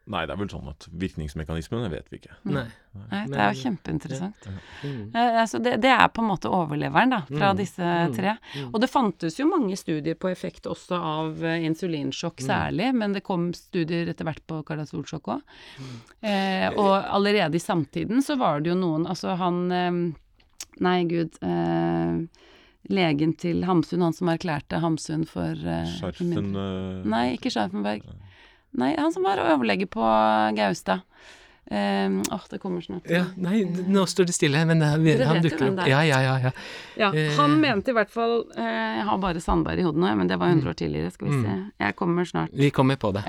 Nei, 0.06 0.26
det 0.28 0.34
er 0.34 0.36
vel 0.36 0.48
sånn 0.52 0.66
at 0.68 0.84
virkningsmekanismene 1.00 1.88
vet 1.88 2.10
vi 2.12 2.18
ikke. 2.18 2.34
Nei. 2.44 2.66
Nei, 3.08 3.20
det 3.30 3.38
er 3.40 3.54
jo 3.54 3.60
kjempeinteressant. 3.62 4.48
Mm. 4.84 4.98
Eh, 5.16 5.38
altså 5.40 5.58
det, 5.64 5.78
det 5.80 5.88
er 5.94 6.10
på 6.12 6.20
en 6.20 6.28
måte 6.28 6.50
overleveren 6.52 7.14
da, 7.14 7.20
fra 7.30 7.52
Mm, 7.54 7.56
disse 7.62 7.80
mm, 7.88 8.12
tre. 8.18 8.34
mm. 8.52 8.68
Og 8.74 8.80
det 8.84 8.90
fantes 8.92 9.38
jo 9.40 9.46
mange 9.48 9.78
studier 9.80 10.14
på 10.20 10.28
effekt 10.28 10.68
også 10.68 10.98
av 11.00 11.40
eh, 11.44 11.64
insulinsjokk 11.64 12.42
Mm. 12.44 12.46
særlig, 12.50 12.90
men 13.00 13.16
det 13.16 13.24
kom 13.24 13.48
studier 13.56 14.12
etter 14.12 14.28
hvert 14.28 14.44
på 14.46 14.60
kardiasolsjokk 14.68 15.32
òg. 15.38 15.40
Mm. 15.80 15.96
Eh, 16.20 16.68
og 16.76 16.92
allerede 17.08 17.56
i 17.56 17.64
samtiden 17.64 18.20
så 18.22 18.36
var 18.36 18.60
det 18.60 18.74
jo 18.74 18.76
noen 18.76 19.06
Altså 19.08 19.36
han 19.40 19.64
eh, 19.72 20.02
Nei, 20.84 21.04
gud. 21.08 21.36
Eh, 21.40 22.26
legen 22.92 23.30
til 23.40 23.62
Hamsun, 23.64 24.02
han 24.04 24.12
som 24.12 24.28
erklærte 24.28 24.76
Hamsun 24.82 25.22
for 25.24 25.54
eh, 25.56 25.86
Skjerfen 25.96 26.50
eh, 26.52 27.04
Nei, 27.08 27.22
ikke 27.38 27.48
Scharfenberg. 27.54 28.02
Nei, 28.74 28.94
han 28.98 29.12
som 29.14 29.22
var 29.22 29.38
overlege 29.38 29.86
på 29.86 30.02
Gaustad. 30.56 31.00
Eh, 31.66 32.10
Åh, 32.30 32.42
det 32.50 32.58
kommer 32.60 32.82
snart. 32.84 33.06
Ja, 33.08 33.22
nei, 33.40 33.62
nå 33.64 34.02
står 34.06 34.26
det 34.28 34.34
stille, 34.36 34.60
men 34.68 34.82
eh, 34.84 35.22
han 35.24 35.40
dukker 35.40 35.70
opp. 35.70 35.78
Ja, 35.88 36.02
ja, 36.04 36.18
ja. 36.20 36.34
ja. 36.42 36.50
Ja, 37.00 37.08
Eh, 37.16 37.30
han 37.38 37.54
mente 37.62 37.88
i 37.90 37.94
hvert 37.96 38.10
fall 38.12 38.34
eh, 38.52 38.98
Jeg 38.98 39.06
har 39.08 39.16
bare 39.22 39.40
Sandberg 39.40 39.80
i 39.80 39.86
hodet 39.86 40.02
nå, 40.02 40.10
men 40.20 40.28
det 40.28 40.36
var 40.38 40.52
100 40.52 40.68
år 40.68 40.76
tidligere, 40.76 41.10
skal 41.14 41.28
vi 41.30 41.38
Mm. 41.38 41.46
se. 41.46 41.54
Jeg 41.86 41.96
kommer 41.96 42.24
snart. 42.28 42.50
Vi 42.52 42.68
kommer 42.70 42.96
på 43.00 43.12
det. 43.16 43.24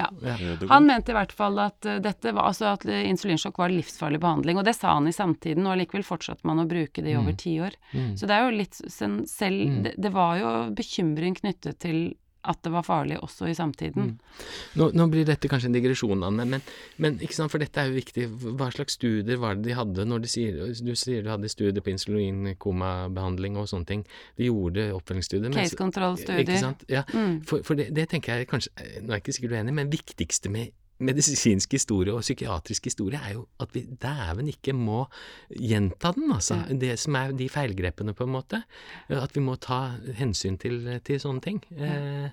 Han 0.68 0.86
mente 0.86 1.14
i 1.14 1.16
hvert 1.16 1.32
fall 1.32 1.58
at 1.64 1.80
dette 2.04 2.34
var, 2.36 2.50
altså 2.52 2.74
at 2.74 2.84
insulinsjokk 2.86 3.58
var 3.58 3.70
livsfarlig 3.72 4.20
behandling, 4.20 4.58
og 4.60 4.66
det 4.68 4.76
sa 4.76 4.94
han 4.98 5.08
i 5.08 5.16
samtiden, 5.16 5.64
og 5.66 5.78
allikevel 5.78 6.04
fortsatte 6.04 6.44
man 6.44 6.60
å 6.60 6.68
bruke 6.68 7.02
det 7.06 7.14
i 7.14 7.16
over 7.16 7.32
Mm. 7.32 7.38
ti 7.40 7.56
år. 7.62 7.72
Mm. 7.94 8.18
Så 8.20 8.28
det 8.28 8.32
er 8.36 8.50
jo 8.52 8.58
litt 8.58 8.74
sen- 8.92 9.26
selv 9.26 9.64
Mm. 9.70 9.84
det, 9.84 9.96
det 9.98 10.12
var 10.12 10.38
jo 10.40 10.72
bekymring 10.76 11.36
knyttet 11.40 11.80
til 11.80 12.16
at 12.46 12.62
det 12.66 12.72
var 12.74 12.86
farlig 12.86 13.18
også 13.24 13.50
i 13.50 13.56
samtiden. 13.58 14.12
Mm. 14.12 14.44
Nå, 14.80 14.90
nå 14.94 15.08
blir 15.12 15.26
dette 15.28 15.50
kanskje 15.52 15.72
en 15.72 15.78
digresjon, 15.78 16.24
Anne, 16.28 16.46
men, 16.50 16.64
men 17.02 17.18
ikke 17.24 17.38
sant, 17.38 17.54
for 17.54 17.64
dette 17.64 17.82
er 17.82 17.90
jo 17.90 17.98
viktig. 17.98 18.28
Hva 18.60 18.70
slags 18.76 18.98
studier 19.00 19.40
var 19.42 19.58
det 19.58 19.70
de 19.70 19.78
hadde 19.78 20.06
når 20.06 20.26
de 20.26 20.32
sier 20.32 20.62
Du 20.86 20.94
sier 21.00 21.26
du 21.26 21.32
hadde 21.34 21.50
studier 21.52 21.84
på 21.84 21.94
insulinkomabehandling 21.94 23.60
og 23.62 23.70
sånne 23.72 23.92
ting. 23.92 24.06
De 24.40 24.50
gjorde 24.50 24.90
oppfølgingsstudier. 24.96 25.54
Case 25.56 25.80
control-studier. 25.80 26.46
Ikke 26.46 26.62
sant? 26.62 26.86
Ja. 26.92 27.06
Mm. 27.14 27.42
For, 27.48 27.66
for 27.66 27.80
det, 27.80 27.90
det 27.96 28.10
tenker 28.12 28.42
jeg 28.42 28.50
kanskje 28.52 28.74
Nå 28.76 29.10
er 29.10 29.18
jeg 29.18 29.26
ikke 29.26 29.36
sikkert 29.36 29.54
du 29.54 29.56
er 29.56 29.64
enig, 29.64 29.78
men 29.78 29.92
viktigste 29.94 30.52
med 30.54 30.74
medisinsk 31.00 31.72
historie 31.76 32.14
og 32.16 32.22
psykiatrisk 32.24 32.86
historie 32.88 33.20
er 33.20 33.34
jo 33.36 33.46
at 33.60 33.74
vi 33.76 33.82
dæven 33.84 34.48
ikke 34.54 34.74
må 34.74 35.06
gjenta 35.50 36.14
den, 36.16 36.32
altså. 36.32 36.62
Det 36.72 36.98
som 37.00 37.16
er 37.20 37.34
de 37.36 37.50
feilgrepene, 37.52 38.14
på 38.16 38.24
en 38.24 38.36
måte. 38.38 38.64
At 39.10 39.36
vi 39.36 39.42
må 39.44 39.58
ta 39.60 39.98
hensyn 40.16 40.58
til, 40.58 41.00
til 41.04 41.20
sånne 41.20 41.42
ting. 41.44 41.60
Eh, 41.76 42.30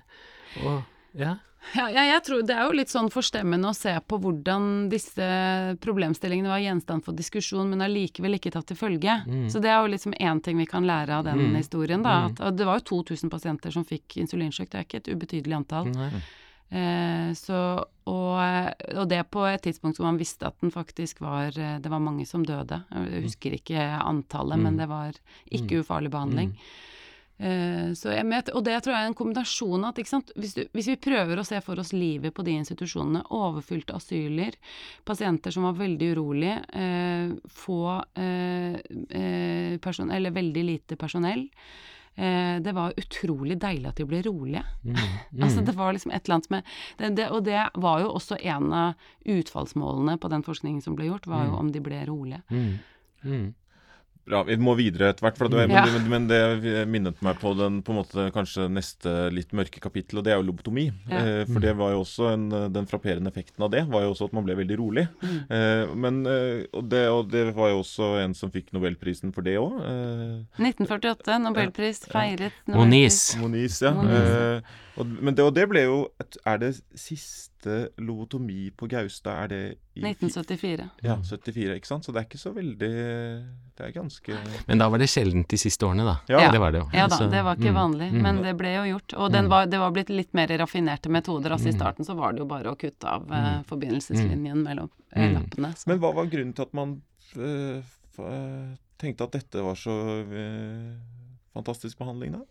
og 0.63 0.83
ja. 1.19 1.35
Ja, 1.77 1.85
ja, 1.87 2.01
jeg 2.09 2.23
tror 2.25 2.41
det 2.43 2.51
er 2.59 2.65
jo 2.67 2.73
litt 2.75 2.91
sånn 2.91 3.07
forstemmende 3.07 3.69
å 3.71 3.75
se 3.77 3.93
på 4.03 4.17
hvordan 4.19 4.89
disse 4.91 5.23
problemstillingene 5.79 6.51
var 6.51 6.59
gjenstand 6.59 7.05
for 7.05 7.15
diskusjon, 7.15 7.69
men 7.71 7.79
allikevel 7.85 8.35
ikke 8.35 8.51
tatt 8.51 8.67
til 8.67 8.75
følge. 8.79 9.15
Mm. 9.23 9.45
Så 9.51 9.61
det 9.63 9.71
er 9.71 9.79
jo 9.79 9.93
liksom 9.93 10.15
én 10.19 10.41
ting 10.43 10.59
vi 10.59 10.65
kan 10.67 10.83
lære 10.83 11.21
av 11.21 11.23
den 11.29 11.39
Mm. 11.39 11.55
historien, 11.55 12.03
da. 12.03 12.27
Mm. 12.27 12.35
At, 12.39 12.57
det 12.59 12.65
var 12.67 12.79
jo 12.81 13.03
2000 13.03 13.31
pasienter 13.31 13.71
som 13.71 13.85
fikk 13.87 14.17
insulinsjokk, 14.19 14.69
det 14.71 14.79
er 14.81 14.83
ikke 14.89 14.99
et 15.03 15.11
ubetydelig 15.15 15.55
antall. 15.55 15.87
Nei. 15.95 16.11
Eh, 16.73 17.33
så, 17.37 17.57
og, 18.09 18.37
og 18.97 19.03
det 19.11 19.19
på 19.29 19.43
et 19.45 19.61
tidspunkt 19.61 19.99
hvor 19.99 20.07
man 20.09 20.17
visste 20.17 20.47
at 20.49 20.57
den 20.63 20.71
faktisk 20.73 21.19
var 21.21 21.53
eh, 21.53 21.75
Det 21.83 21.91
var 21.91 22.01
mange 22.01 22.25
som 22.25 22.45
døde. 22.45 22.79
Jeg 22.89 23.27
husker 23.27 23.59
ikke 23.59 23.83
antallet, 24.01 24.57
men 24.57 24.73
Mm. 24.73 24.79
det 24.81 24.87
var 24.89 25.19
ikke 25.53 25.83
ufarlig 25.83 26.09
behandling. 26.09 26.55
Eh, 27.37 27.93
så 27.93 28.09
og 28.55 28.63
det 28.65 28.79
tror 28.81 28.93
jeg 28.93 29.03
er 29.03 29.11
en 29.11 29.17
kombinasjon 29.17 29.85
av 29.85 29.93
at? 29.93 30.33
Hvis, 30.35 30.53
du, 30.57 30.63
hvis 30.73 30.87
vi 30.87 30.97
prøver 30.97 31.37
å 31.37 31.45
se 31.45 31.61
for 31.61 31.77
oss 31.81 31.93
livet 31.93 32.33
på 32.33 32.45
de 32.45 32.57
institusjonene, 32.57 33.21
overfylte 33.29 33.93
asyler, 33.93 34.57
pasienter 35.05 35.53
som 35.53 35.63
var 35.69 35.77
veldig 35.77 36.11
urolige, 36.15 36.57
eh, 36.73 37.33
få 37.49 38.01
person, 39.81 40.11
eller 40.11 40.31
veldig 40.31 40.63
lite 40.65 40.95
personell 40.97 41.47
eh, 42.15 42.59
Det 42.59 42.73
var 42.75 42.93
utrolig 42.97 43.59
deilig 43.59 43.87
at 43.89 43.95
de 43.95 44.05
ble 44.05 44.21
rolige. 44.25 44.63
Mm. 44.85 44.95
Altså 45.43 45.61
det 45.65 45.75
var 45.75 45.93
liksom 45.93 46.11
et 46.11 46.23
eller 46.25 46.35
annet 46.35 46.49
med 46.49 46.63
det, 46.97 47.15
det, 47.15 47.29
Og 47.31 47.43
det 47.43 47.69
var 47.75 47.99
jo 48.01 48.11
også 48.13 48.37
en 48.45 48.71
av 48.73 48.93
utfallsmålene 49.25 50.17
på 50.19 50.29
den 50.29 50.43
forskningen 50.43 50.81
som 50.83 50.95
ble 50.95 51.05
gjort, 51.09 51.27
var 51.27 51.45
jo 51.45 51.51
Mm. 51.51 51.59
om 51.59 51.71
de 51.71 51.79
ble 51.79 52.05
rolige. 52.05 52.41
Mm. 52.51 53.53
Mm. 54.23 54.29
Bra, 54.31 54.39
vi 54.47 54.55
må 54.55 54.73
videre 54.79 55.09
etter 55.11 55.25
hvert, 55.25 55.37
for 55.37 55.51
det, 55.51 55.65
Ja. 55.67 55.83
men, 55.85 56.05
men 56.07 56.27
det 56.29 56.85
minnet 56.87 57.19
meg 57.21 57.39
på 57.41 57.51
den 57.59 57.81
på 57.83 57.91
en 57.91 57.97
måte 57.99 58.29
kanskje 58.31 58.69
neste 58.71 59.11
litt 59.35 59.51
mørke 59.51 59.81
kapittel, 59.83 60.19
og 60.19 60.23
det 60.23 60.31
er 60.31 60.39
jo 60.39 60.45
lobotomi. 60.47 60.85
Ja. 61.11 61.19
Eh, 61.19 61.45
for 61.49 61.59
det 61.59 61.73
var 61.75 61.91
jo 61.91 62.03
også 62.05 62.29
en, 62.31 62.45
den 62.71 62.87
frapperende 62.87 63.27
effekten 63.33 63.63
av 63.67 63.71
det, 63.73 63.83
var 63.91 64.05
jo 64.05 64.13
også 64.13 64.29
at 64.29 64.37
man 64.37 64.45
ble 64.47 64.55
veldig 64.61 64.77
rolig. 64.79 65.07
Mm. 65.21 65.35
Eh, 65.49 65.95
men, 66.05 66.21
eh, 66.25 66.63
og, 66.71 66.87
det, 66.87 67.03
og 67.11 67.27
det 67.33 67.43
var 67.57 67.73
jo 67.73 67.81
også 67.83 68.13
en 68.23 68.33
som 68.37 68.53
fikk 68.53 68.71
nobelprisen 68.71 69.35
for 69.35 69.43
det 69.43 69.57
òg. 69.59 69.75
Eh, 69.83 70.63
1948, 70.71 71.41
nobelpris, 71.43 72.05
feiret 72.11 72.55
Moniz. 72.71 73.35
Moniz, 73.43 73.81
ja. 73.83 73.91
Moniz. 73.91 74.63
Og, 74.93 75.07
men 75.09 75.33
det, 75.33 75.41
og 75.41 75.55
det 75.55 75.63
ble 75.71 75.81
jo 75.87 75.95
Er 76.45 76.59
det 76.61 76.67
siste 76.99 77.89
lobotomi 77.97 78.67
på 78.77 78.85
Gaustad? 78.91 79.45
Er 79.45 79.47
det 79.49 79.61
i 79.97 80.03
1974. 80.05 80.85
Ja, 81.05 81.15
74, 81.17 81.77
ikke 81.79 81.89
sant? 81.89 82.05
Så 82.05 82.13
det 82.13 82.21
er 82.21 82.27
ikke 82.27 82.41
så 82.41 82.51
veldig 82.53 82.89
Det 83.73 83.87
er 83.87 83.93
ganske 83.95 84.37
Men 84.67 84.81
da 84.83 84.89
var 84.93 85.01
det 85.01 85.07
sjeldent 85.09 85.49
de 85.49 85.57
siste 85.57 85.87
årene, 85.87 86.05
da. 86.05 86.15
Ja. 86.29 86.43
Det 86.53 86.61
var 86.61 86.75
det 86.75 86.83
jo. 86.83 86.87
Ja 86.93 87.07
da, 87.09 87.19
det 87.31 87.41
var 87.45 87.57
ikke 87.57 87.73
mm, 87.73 87.79
vanlig, 87.79 88.09
mm. 88.13 88.21
men 88.25 88.41
det 88.45 88.53
ble 88.59 88.73
jo 88.75 88.83
gjort. 88.91 89.15
Og 89.17 89.31
den 89.33 89.45
Mm. 89.47 89.49
var, 89.55 89.65
det 89.71 89.79
var 89.81 89.91
blitt 89.95 90.09
litt 90.13 90.33
mer 90.37 90.47
raffinerte 90.61 91.09
metoder. 91.09 91.51
Altså 91.55 91.69
I 91.69 91.73
Mm. 91.73 91.79
starten 91.79 92.05
så 92.05 92.15
var 92.15 92.33
det 92.33 92.39
jo 92.43 92.45
bare 92.49 92.69
å 92.73 92.77
kutte 92.77 93.09
av 93.09 93.25
Mm. 93.27 93.63
forbindelseslinjen 93.69 94.61
mellom 94.63 94.89
Mm. 95.15 95.33
lappene. 95.39 95.73
Så. 95.77 95.87
Men 95.87 95.99
hva 95.99 96.13
var 96.13 96.25
grunnen 96.29 96.53
til 96.53 96.61
at 96.65 96.73
man 96.73 97.01
uh, 97.37 97.81
eh, 97.81 98.77
tenkte 98.99 99.23
at 99.23 99.31
dette 99.31 99.61
var 99.63 99.75
så 99.75 99.95
fantastisk 101.53 101.97
behandling, 101.97 102.33
da? 102.37 102.43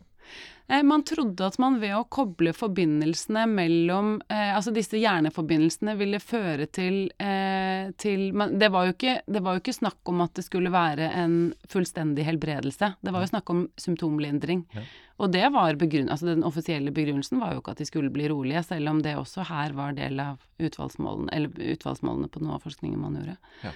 Eh, 0.72 0.82
man 0.82 1.02
trodde 1.04 1.46
at 1.46 1.58
man 1.60 1.76
ved 1.82 1.92
å 1.96 2.04
koble 2.12 2.52
forbindelsene 2.56 3.44
mellom 3.50 4.14
eh, 4.30 4.52
Altså 4.54 4.72
disse 4.74 5.00
hjerneforbindelsene 5.00 5.96
ville 5.98 6.20
føre 6.22 6.68
til, 6.70 7.04
eh, 7.20 7.90
til 8.00 8.28
man, 8.36 8.54
det, 8.60 8.70
var 8.72 8.92
ikke, 8.92 9.18
det, 9.26 9.42
var 9.42 9.56
jo 9.56 9.64
ikke, 9.64 9.76
snakk 9.76 10.12
om 10.12 10.22
at 10.24 10.36
det 10.38 10.46
skulle 10.46 10.72
være 10.72 11.10
en 11.18 11.36
fullstendig 11.68 12.26
helbredelse. 12.28 12.94
Det 13.02 13.14
var 13.14 13.24
jo 13.24 13.32
snakk 13.32 13.52
om 13.52 13.64
symptomlindring. 13.80 14.64
Ja. 14.76 14.84
Og 15.22 15.32
det 15.34 15.44
var 15.54 15.76
altså 15.76 16.26
den 16.26 16.46
offisielle 16.46 16.90
begrunnelsen 16.94 17.42
var 17.42 17.52
jo 17.52 17.60
ikke 17.60 17.74
at 17.76 17.82
de 17.82 17.86
skulle 17.86 18.10
bli 18.10 18.30
rolige, 18.32 18.62
selv 18.66 18.90
om 18.90 19.02
det 19.04 19.12
også 19.18 19.44
her 19.46 19.74
var 19.76 19.92
del 19.94 20.18
av 20.22 20.40
utvalgsmålene, 20.58 21.30
eller 21.36 21.74
utvalgsmålene 21.76 22.30
på 22.32 22.42
noe 22.42 22.56
av 22.56 22.64
forskningen 22.64 23.02
man 23.02 23.20
gjorde. 23.20 23.36
Ja. 23.62 23.74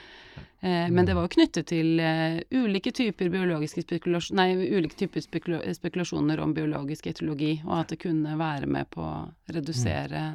Eh, 0.60 0.88
men 0.90 1.06
det 1.06 1.14
var 1.16 1.26
jo 1.26 1.32
knyttet 1.36 1.68
til 1.70 2.00
uh, 2.00 2.40
ulike 2.56 2.92
typer 2.96 3.28
spekulasjon, 3.28 4.36
Nei, 4.38 4.48
ulike 4.56 4.98
typer 4.98 5.24
spekulasjoner 5.24 6.42
om 6.42 6.54
biologisk 6.56 7.06
etologi, 7.12 7.56
og 7.66 7.80
at 7.80 7.94
det 7.94 8.00
kunne 8.02 8.36
være 8.40 8.70
med 8.70 8.90
på 8.90 9.04
å 9.04 9.16
redusere 9.52 10.26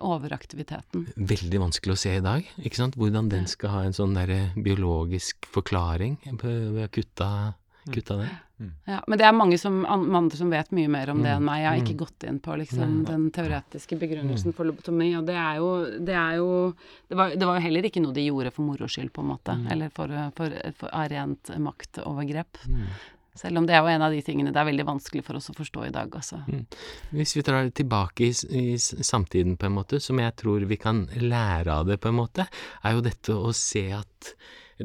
overaktiviteten. 0.00 1.06
Veldig 1.16 1.60
vanskelig 1.60 1.94
å 1.96 2.00
se 2.02 2.14
i 2.16 2.24
dag, 2.24 2.46
ikke 2.60 2.80
sant? 2.82 2.96
Hvordan 3.00 3.28
den 3.32 3.48
skal 3.50 3.74
ha 3.74 3.82
en 3.84 3.96
sånn 3.96 4.16
der 4.16 4.52
biologisk 4.56 5.48
forklaring 5.52 6.16
ved 6.40 6.86
å 6.86 6.92
kutte, 6.92 7.28
kutte 7.92 8.22
det. 8.22 8.30
Mm. 8.60 8.72
Ja, 8.92 8.98
men 9.06 9.18
det 9.18 9.24
er 9.24 9.36
mange 9.36 9.58
som, 9.58 9.78
andre 9.88 10.36
som 10.36 10.50
vet 10.52 10.72
mye 10.76 10.88
mer 10.92 11.10
om 11.14 11.22
det 11.24 11.32
enn 11.32 11.46
meg. 11.46 11.62
Jeg 11.62 11.70
har 11.70 11.78
ikke 11.80 11.96
mm. 11.96 12.00
gått 12.02 12.26
inn 12.28 12.40
på 12.44 12.56
liksom, 12.60 12.96
den 13.08 13.28
teoretiske 13.34 13.96
begrunnelsen 14.00 14.52
mm. 14.52 14.56
for 14.58 14.68
lobotomi, 14.68 15.12
og 15.18 15.24
det 15.30 15.38
er 15.40 15.60
jo 15.62 15.70
Det, 15.96 16.16
er 16.16 16.34
jo, 16.40 16.50
det, 17.08 17.16
var, 17.16 17.32
det 17.36 17.48
var, 17.48 17.56
jo 17.56 17.64
heller 17.68 17.88
ikke 17.88 18.04
noe 18.04 18.16
de 18.16 18.26
gjorde 18.26 18.52
for 18.52 18.68
moro 18.68 18.90
skyld, 18.90 19.14
på 19.16 19.24
en 19.24 19.30
måte, 19.32 19.56
eller 19.72 19.94
for, 19.94 20.12
for, 20.36 20.52
for, 20.60 20.84
for 20.84 21.08
rent 21.14 21.54
maktovergrep. 21.56 22.60
Selv 23.40 23.60
om 23.60 23.66
det 23.66 23.76
er 23.76 23.84
jo 23.84 23.90
en 23.92 24.02
av 24.04 24.12
de 24.12 24.20
tingene 24.26 24.52
det 24.52 24.58
er 24.60 24.68
veldig 24.68 24.86
vanskelig 24.88 25.22
for 25.24 25.38
oss 25.38 25.48
å 25.52 25.56
forstå 25.56 25.86
i 25.86 25.92
dag, 25.94 26.12
altså. 26.12 26.42
Mm. 26.50 26.64
Hvis 27.14 27.36
vi 27.38 27.44
drar 27.46 27.68
tilbake 27.72 28.26
i, 28.26 28.32
i, 28.34 28.64
samtiden, 28.76 29.56
på 29.56 29.68
en 29.68 29.76
måte, 29.78 30.00
som 30.02 30.18
jeg 30.20 30.34
tror 30.40 30.66
vi 30.68 30.80
kan 30.80 31.06
lære 31.14 31.76
av 31.80 31.88
det, 31.88 32.00
på 32.02 32.10
en 32.10 32.18
måte, 32.18 32.48
er 32.82 32.96
jo 32.96 33.04
dette 33.06 33.36
å 33.36 33.54
se 33.56 33.86
at 33.96 34.34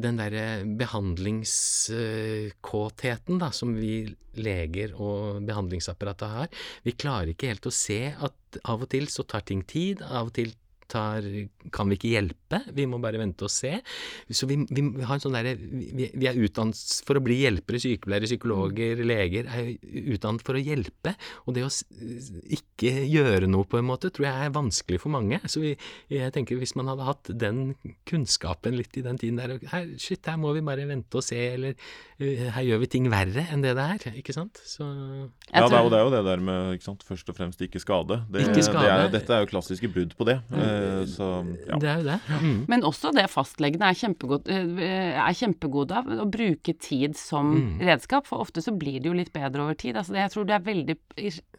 den 0.02 0.16
derre 0.20 0.64
behandlingskåtheten 0.78 3.38
da, 3.40 3.50
som 3.54 3.74
vi 3.78 4.16
leger 4.36 4.94
og 5.00 5.42
behandlingsapparatet 5.48 6.28
har, 6.32 6.48
vi 6.84 6.92
klarer 6.92 7.28
ikke 7.32 7.48
helt 7.52 7.66
å 7.68 7.74
se 7.74 8.12
at 8.12 8.34
av 8.64 8.82
og 8.84 8.88
til 8.92 9.08
så 9.12 9.22
tar 9.28 9.42
ting 9.48 9.62
tid, 9.68 10.02
av 10.04 10.26
og 10.30 10.34
til 10.36 10.50
tar, 10.90 11.26
kan 11.74 11.90
vi 11.90 11.98
ikke 11.98 12.12
hjelpe, 12.12 12.60
vi 12.76 12.86
må 12.88 13.00
bare 13.02 13.20
vente 13.20 13.46
og 13.46 13.52
se. 13.52 13.72
Så 14.30 14.48
vi, 14.50 14.58
vi 14.70 14.84
har 15.02 15.16
en 15.16 15.22
sånn 15.22 15.36
der, 15.36 15.52
vi, 15.58 16.08
vi, 16.12 16.28
er 16.28 16.38
utdannet 16.38 16.80
for 17.06 17.18
å 17.18 17.24
bli 17.24 17.40
hjelpere, 17.42 17.80
sykepleiere, 17.82 18.28
psykologer, 18.28 19.02
leger 19.06 19.50
er 19.50 19.72
utdannet 20.14 20.44
for 20.46 20.58
å 20.58 20.62
hjelpe. 20.62 21.14
Og 21.46 21.56
det 21.56 21.66
å 21.66 21.72
ikke 22.56 22.92
gjøre 23.10 23.50
noe, 23.50 23.66
på 23.66 23.80
en 23.80 23.88
måte, 23.88 24.12
tror 24.14 24.28
jeg 24.28 24.46
er 24.46 24.54
vanskelig 24.54 25.00
for 25.02 25.14
mange. 25.14 25.40
Så 25.50 25.62
vi, 25.62 25.74
jeg 26.12 26.34
tenker 26.34 26.60
hvis 26.60 26.76
man 26.78 26.92
hadde 26.92 27.08
hatt 27.08 27.32
den 27.34 27.62
kunnskapen 28.08 28.76
litt 28.78 28.96
i 28.98 29.04
den 29.06 29.20
tiden 29.20 29.40
der 29.40 29.56
her, 29.72 29.88
Shit, 30.00 30.26
her 30.28 30.38
må 30.40 30.52
vi 30.56 30.64
bare 30.66 30.86
vente 30.88 31.18
og 31.18 31.24
se, 31.24 31.38
eller 31.56 31.74
uh, 31.76 32.46
her 32.56 32.64
gjør 32.66 32.82
vi 32.82 32.90
ting 32.96 33.08
verre 33.12 33.46
enn 33.52 33.64
det 33.64 33.74
det 33.78 33.86
er. 33.96 34.18
Ikke 34.20 34.34
sant? 34.36 34.60
Så 34.66 34.84
Ja, 34.86 35.66
det 35.66 35.76
er, 35.76 35.82
jo, 35.82 35.90
det 35.92 35.98
er 35.98 36.06
jo 36.06 36.12
det 36.14 36.22
der 36.26 36.42
med 36.42 36.76
ikke 36.76 36.88
sant, 36.88 37.04
først 37.06 37.30
og 37.32 37.38
fremst 37.38 37.62
ikke 37.64 37.82
skade. 37.82 38.20
Det, 38.30 38.46
ikke 38.50 38.66
skade. 38.66 38.86
Det 38.86 38.94
er, 38.94 39.12
dette 39.16 39.36
er 39.36 39.44
jo 39.44 39.50
klassiske 39.50 39.90
brudd 39.92 40.14
på 40.18 40.28
det. 40.28 40.38
Mm. 40.50 40.60
Eh, 40.76 41.02
så, 41.10 41.28
ja. 41.66 41.78
Det 41.82 41.88
er 41.90 42.00
jo 42.00 42.06
det. 42.06 42.16
Mm. 42.42 42.58
Men 42.70 42.84
også 42.88 43.12
det 43.16 43.26
fastlegene 43.32 43.90
er, 43.90 43.98
kjempegod, 43.98 44.50
eh, 44.52 44.82
er 45.22 45.38
kjempegode 45.38 46.00
av, 46.00 46.10
å 46.24 46.26
bruke 46.30 46.74
tid 46.82 47.16
som 47.18 47.52
mm. 47.54 47.70
redskap. 47.88 48.28
For 48.28 48.44
ofte 48.44 48.64
så 48.64 48.74
blir 48.76 48.98
det 49.00 49.10
jo 49.10 49.16
litt 49.16 49.32
bedre 49.34 49.66
over 49.66 49.78
tid. 49.78 49.98
Altså, 50.00 50.16
jeg 50.18 50.32
tror 50.34 50.48
det 50.48 50.56
er 50.58 50.66
veldig 50.66 50.98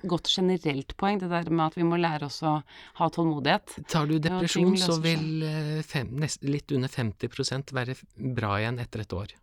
godt 0.10 0.32
generelt 0.32 0.96
poeng, 1.00 1.22
det 1.24 1.32
der 1.34 1.50
med 1.52 1.66
at 1.70 1.80
vi 1.80 1.88
må 1.88 2.00
lære 2.02 2.30
oss 2.30 2.42
å 2.46 2.60
ha 3.00 3.10
tålmodighet. 3.14 3.80
Tar 3.92 4.10
du 4.10 4.18
depresjon, 4.24 4.76
så 4.82 5.00
vil 5.04 5.48
eh, 5.48 5.74
fem, 5.88 6.14
nest, 6.22 6.46
litt 6.48 6.72
under 6.76 6.92
50% 6.92 7.74
være 7.78 7.98
bra 8.38 8.58
igjen 8.62 8.80
etter 8.84 9.04
et 9.04 9.18
år. 9.18 9.34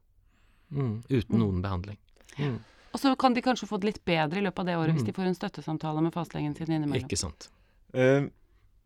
Mm. 0.75 0.95
Uten 1.09 1.35
mm. 1.35 1.43
noen 1.43 1.61
behandling. 1.65 2.01
Mm. 2.39 2.63
Og 2.95 3.01
så 3.03 3.11
kan 3.19 3.35
de 3.35 3.43
kanskje 3.43 3.67
få 3.67 3.81
det 3.83 3.91
litt 3.91 4.05
bedre 4.07 4.39
i 4.39 4.45
løpet 4.45 4.63
av 4.63 4.69
det 4.69 4.79
året 4.79 4.95
hvis 4.95 5.07
de 5.09 5.15
får 5.15 5.27
en 5.27 5.37
støttesamtale 5.37 6.03
med 6.05 6.15
fastlegen 6.15 6.55
sin 6.55 6.71
innimellom. 6.71 7.03
Ikke 7.03 7.19
sant. 7.19 7.49
Uh, 7.91 8.31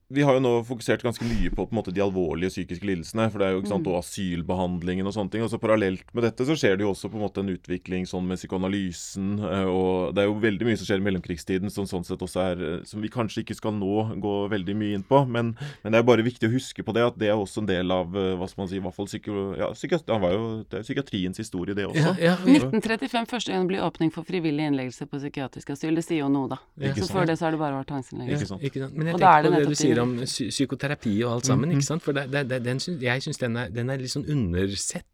vi 0.09 0.23
har 0.25 0.39
jo 0.39 0.41
nå 0.41 0.51
fokusert 0.65 1.03
ganske 1.05 1.25
mye 1.29 1.51
på, 1.53 1.67
på 1.69 1.77
måte, 1.77 1.93
de 1.93 2.01
alvorlige 2.01 2.49
psykiske 2.55 2.87
lidelsene. 2.89 3.27
For 3.29 3.41
det 3.41 3.49
er 3.49 3.53
jo 3.53 3.61
ikke 3.61 3.73
sant, 3.75 3.85
mm. 3.85 3.91
og 3.93 3.99
asylbehandlingen 4.01 5.09
og 5.09 5.13
sånne 5.13 5.35
ting. 5.35 5.43
Og 5.45 5.51
så 5.53 5.61
parallelt 5.61 6.15
med 6.17 6.25
dette 6.25 6.47
så 6.49 6.57
skjer 6.57 6.79
det 6.79 6.87
jo 6.87 6.95
også 6.95 7.11
på 7.13 7.19
en 7.19 7.25
måte 7.27 7.43
en 7.45 7.53
utvikling 7.53 8.09
sånn 8.09 8.25
med 8.25 8.41
psykoanalysen. 8.41 9.35
Eh, 9.45 9.69
og 9.69 10.15
det 10.17 10.25
er 10.25 10.31
jo 10.31 10.39
veldig 10.41 10.69
mye 10.69 10.79
som 10.81 10.89
skjer 10.89 11.03
i 11.03 11.05
mellomkrigstiden 11.05 11.75
som 11.75 11.85
sånn 11.91 12.07
sett 12.09 12.25
også 12.25 12.41
er 12.41 12.65
eh, 12.65 12.79
Som 12.89 13.05
vi 13.05 13.11
kanskje 13.13 13.45
ikke 13.45 13.59
skal 13.59 13.77
nå 13.77 14.07
gå 14.25 14.35
veldig 14.55 14.79
mye 14.81 14.97
inn 14.97 15.05
på. 15.05 15.21
Men, 15.29 15.53
men 15.83 15.93
det 15.93 16.01
er 16.01 16.09
bare 16.09 16.25
viktig 16.25 16.49
å 16.49 16.55
huske 16.57 16.87
på 16.87 16.97
det 16.97 17.05
at 17.11 17.21
det 17.21 17.29
er 17.29 17.37
også 17.37 17.67
en 17.67 17.69
del 17.69 17.93
av 17.93 18.17
eh, 18.17 18.33
hva 18.41 18.49
skal 18.49 18.65
man 18.65 18.73
si, 18.73 18.81
i 18.81 18.85
hvert 18.87 18.97
fall 18.97 19.11
psyko, 19.13 19.37
ja, 19.61 19.69
psykiatri, 19.77 20.19
var 20.25 20.33
jo, 20.39 20.49
det 20.73 20.81
er 20.81 20.89
psykiatriens 20.89 21.45
historie, 21.45 21.77
det 21.77 21.85
også. 21.91 22.17
Ja, 22.17 22.33
ja, 22.33 22.39
1935 22.81 23.29
første 23.29 23.53
gang 23.53 23.69
blir 23.69 23.85
åpning 23.85 24.15
for 24.15 24.25
frivillig 24.25 24.71
innleggelse 24.73 25.05
på 25.05 25.21
psykiatrisk 25.21 25.77
asyl. 25.77 25.93
Det 26.01 26.09
sier 26.09 26.25
jo 26.25 26.33
noe, 26.33 26.49
da. 26.57 26.63
så 26.97 27.13
før 27.13 27.29
det 27.29 27.37
så 27.37 27.51
har 27.51 27.59
det 27.59 27.61
bare 27.61 27.77
vært 27.83 27.93
tvangsinnleggelse. 27.93 28.57
og 28.57 29.21
da 29.21 29.37
er 29.37 29.45
det 29.45 29.55
nettopp 29.59 29.77
det 29.98 29.98
sier 29.99 30.49
om 30.49 30.53
psykoterapi 30.55 31.15
og 31.25 31.37
alt 31.37 31.51
sammen, 31.51 31.75
ikke 31.75 31.87
sant? 31.87 32.05
For 32.05 32.17
det, 32.17 32.29
det, 32.51 32.63
den, 32.65 32.81
jeg 33.03 33.25
syns 33.25 33.41
den, 33.43 33.59
den, 33.75 33.91
er 33.91 34.01
litt 34.01 34.15
sånn 34.15 34.29
undersett 34.31 35.07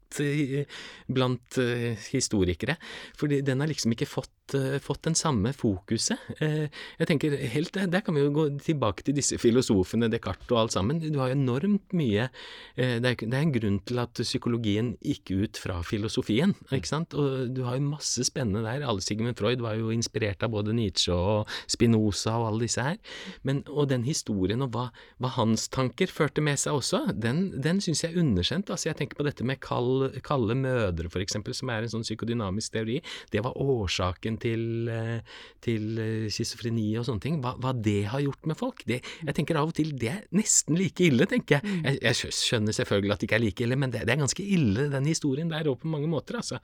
blant 1.10 1.58
uh, 1.60 1.92
historikere. 2.10 2.76
For 3.18 3.30
den 3.30 3.62
har 3.62 3.70
liksom 3.70 3.94
ikke 3.94 4.08
fått, 4.08 4.54
uh, 4.56 4.76
fått 4.82 5.04
den 5.08 5.16
samme 5.18 5.54
fokuset. 5.56 6.20
Jeg 6.40 7.08
tenker 7.08 7.34
helt, 7.54 7.74
Der 7.74 8.02
kan 8.04 8.14
vi 8.14 8.22
jo 8.24 8.32
gå 8.34 8.44
tilbake 8.62 9.04
til 9.04 9.16
disse 9.16 9.38
filosofene, 9.40 10.10
Descartes 10.12 10.50
og 10.50 10.60
alt 10.64 10.74
sammen. 10.74 11.00
Du 11.00 11.18
har 11.18 11.32
enormt 11.32 11.94
mye 11.96 12.28
det, 12.76 13.14
er, 13.22 13.38
en 13.38 13.52
grunn 13.54 13.78
til 13.86 14.00
at 14.02 14.18
psykologien 14.20 14.94
gikk 15.02 15.32
ut 15.34 15.60
fra 15.60 15.80
filosofien. 15.86 16.54
ikke 16.72 16.90
sant? 16.90 17.14
Og 17.14 17.50
du 17.54 17.62
har 17.66 17.78
jo 17.78 17.86
masse 17.88 18.24
spennende 18.26 18.64
der. 18.64 18.86
Alle 18.86 19.04
Sigmund 19.04 19.38
Freud 19.38 19.62
var 19.64 19.78
jo 19.78 19.92
inspirert 19.94 20.42
av 20.44 20.52
både 20.54 20.74
Nietzsche 20.76 21.14
og 21.14 21.50
Spinoza 21.70 22.36
og 22.38 22.48
alle 22.50 22.66
disse 22.66 22.84
her. 22.84 22.98
Men, 23.42 23.62
og 23.68 23.88
den 23.92 24.04
historien 24.06 24.62
og 24.64 24.74
hva, 24.74 24.88
hva 25.22 25.32
hans 25.38 25.68
tanker 25.72 26.10
førte 26.10 26.44
med 26.44 26.60
seg 26.60 26.78
også, 26.78 27.04
den, 27.14 27.46
den 27.62 27.80
syns 27.84 28.04
jeg 28.04 28.14
er 28.14 28.22
underkjent. 28.22 28.70
Altså, 28.70 28.90
jeg 28.90 28.98
tenker 29.00 29.18
på 29.18 29.26
dette 29.26 29.46
med 29.46 29.60
kald 29.64 30.03
kalde 30.24 30.56
mødre, 30.58 31.10
f.eks., 31.10 31.38
som 31.58 31.72
er 31.72 31.84
en 31.84 31.92
sånn 31.92 32.06
psykodynamisk 32.06 32.74
teori, 32.74 33.00
det 33.32 33.42
var 33.44 33.58
årsaken 33.60 34.38
til, 34.42 34.64
eh, 34.92 35.40
til 35.64 36.00
eh, 36.02 36.28
schizofreni 36.32 36.86
og 37.00 37.06
sånne 37.08 37.24
ting. 37.24 37.40
Hva, 37.44 37.54
hva, 37.60 37.74
det 37.74 38.04
har 38.12 38.24
gjort 38.24 38.48
med 38.50 38.58
folk. 38.60 38.84
Det, 38.88 39.00
jeg 39.24 39.36
tenker 39.36 39.60
av 39.60 39.72
og 39.72 39.76
til 39.76 39.92
det 39.98 40.10
er 40.12 40.22
nesten 40.36 40.78
like 40.78 41.04
ille, 41.06 41.28
tenker 41.30 41.58
jeg. 41.58 41.66
Mm. 41.66 41.82
Jeg, 41.88 42.00
jeg 42.08 42.34
skjønner 42.40 42.76
selvfølgelig 42.76 43.14
at 43.14 43.22
det 43.22 43.28
ikke 43.28 43.38
er 43.40 43.44
like 43.46 43.66
ille, 43.66 43.80
men 43.80 43.94
det, 43.94 44.04
det 44.08 44.14
er 44.14 44.22
ganske 44.24 44.46
ille, 44.56 44.88
den 44.92 45.10
historien 45.10 45.52
der 45.52 45.70
òg, 45.70 45.80
på 45.82 45.90
mange 45.90 46.10
måter, 46.10 46.40
altså. 46.40 46.60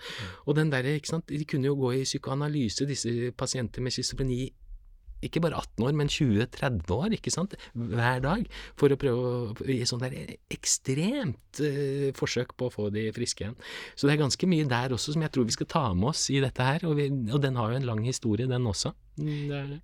Og 0.47 0.57
den 0.59 0.72
der, 0.72 0.86
ikke 0.97 1.14
sant, 1.14 1.28
de 1.30 1.45
kunne 1.49 1.68
jo 1.68 1.76
gå 1.78 1.95
i 1.99 2.07
psykoanalyse, 2.09 2.88
disse 2.88 3.32
pasienter 3.38 3.84
med 3.84 3.95
schizofreni 3.95 4.45
ikke 5.27 5.43
bare 5.45 5.61
18 5.61 5.87
år, 5.87 5.97
men 6.01 6.11
20-30 6.12 6.95
år, 6.97 7.16
ikke 7.16 7.33
sant, 7.35 7.57
hver 7.75 8.23
dag, 8.25 8.47
for 8.81 8.93
å 8.93 8.99
prøve 9.01 9.33
å 9.33 9.68
gi 9.68 9.81
sånn 9.89 10.03
der 10.05 10.16
ekstremt 10.53 11.62
uh, 11.64 12.09
forsøk 12.16 12.57
på 12.59 12.68
å 12.68 12.75
få 12.75 12.89
de 12.95 13.09
friske 13.16 13.45
igjen. 13.45 13.59
Så 13.95 14.09
det 14.09 14.16
er 14.16 14.25
ganske 14.25 14.51
mye 14.51 14.68
der 14.71 14.97
også 14.97 15.14
som 15.14 15.25
jeg 15.27 15.35
tror 15.35 15.49
vi 15.49 15.57
skal 15.59 15.71
ta 15.71 15.85
med 15.95 16.12
oss 16.12 16.29
i 16.33 16.41
dette 16.43 16.66
her, 16.66 16.87
og, 16.89 16.97
vi, 17.01 17.11
og 17.31 17.43
den 17.45 17.59
har 17.61 17.73
jo 17.73 17.81
en 17.81 17.89
lang 17.93 18.05
historie, 18.07 18.49
den 18.51 18.68
også. 18.71 18.95
Mm, 19.19 19.49
det 19.49 19.57
er 19.57 19.67
det. 19.67 19.81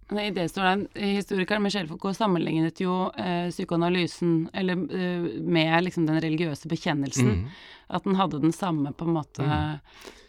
en 0.63 0.87
historikeren 0.95 1.63
Michel 1.63 1.89
Foucault 1.89 2.17
sammenlignet 2.17 2.81
jo 2.81 3.11
eh, 3.19 3.49
psykoanalysen 3.51 4.49
eller, 4.53 4.73
eh, 4.75 5.27
med 5.43 5.85
liksom 5.85 6.07
den 6.07 6.21
religiøse 6.21 6.69
bekjennelsen. 6.69 7.33
Mm. 7.43 7.49
At 7.89 8.05
den 8.05 8.17
hadde 8.17 8.41
den 8.43 8.53
samme 8.53 8.93
på 8.93 9.05
en 9.05 9.15
måte 9.15 9.43
mm. 9.43 9.79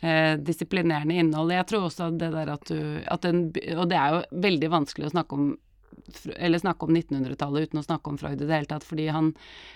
eh, 0.02 0.34
disiplinerende 0.38 1.16
innholdet. 1.16 1.62
Jeg 1.62 1.70
tror 1.72 1.88
også 1.88 2.10
at 2.12 2.20
det 2.20 2.32
der 2.36 2.52
at 2.54 2.68
du 2.68 2.82
at 3.08 3.22
den, 3.22 3.48
Og 3.78 3.88
det 3.90 3.98
er 3.98 4.14
jo 4.14 4.42
veldig 4.48 4.74
vanskelig 4.76 5.08
å 5.08 5.16
snakke 5.16 5.40
om 5.40 5.48
eller 6.36 6.60
snakke 6.60 6.86
om 6.86 6.96
1900-tallet 6.96 7.68
uten 7.68 7.82
å 7.82 7.84
snakke 7.84 8.12
om 8.12 8.18
Freud 8.20 8.42
i 8.42 8.46
det 8.46 8.54
hele 8.54 8.70
tatt, 8.70 8.86
fordi 8.88 9.08
han 9.12 9.34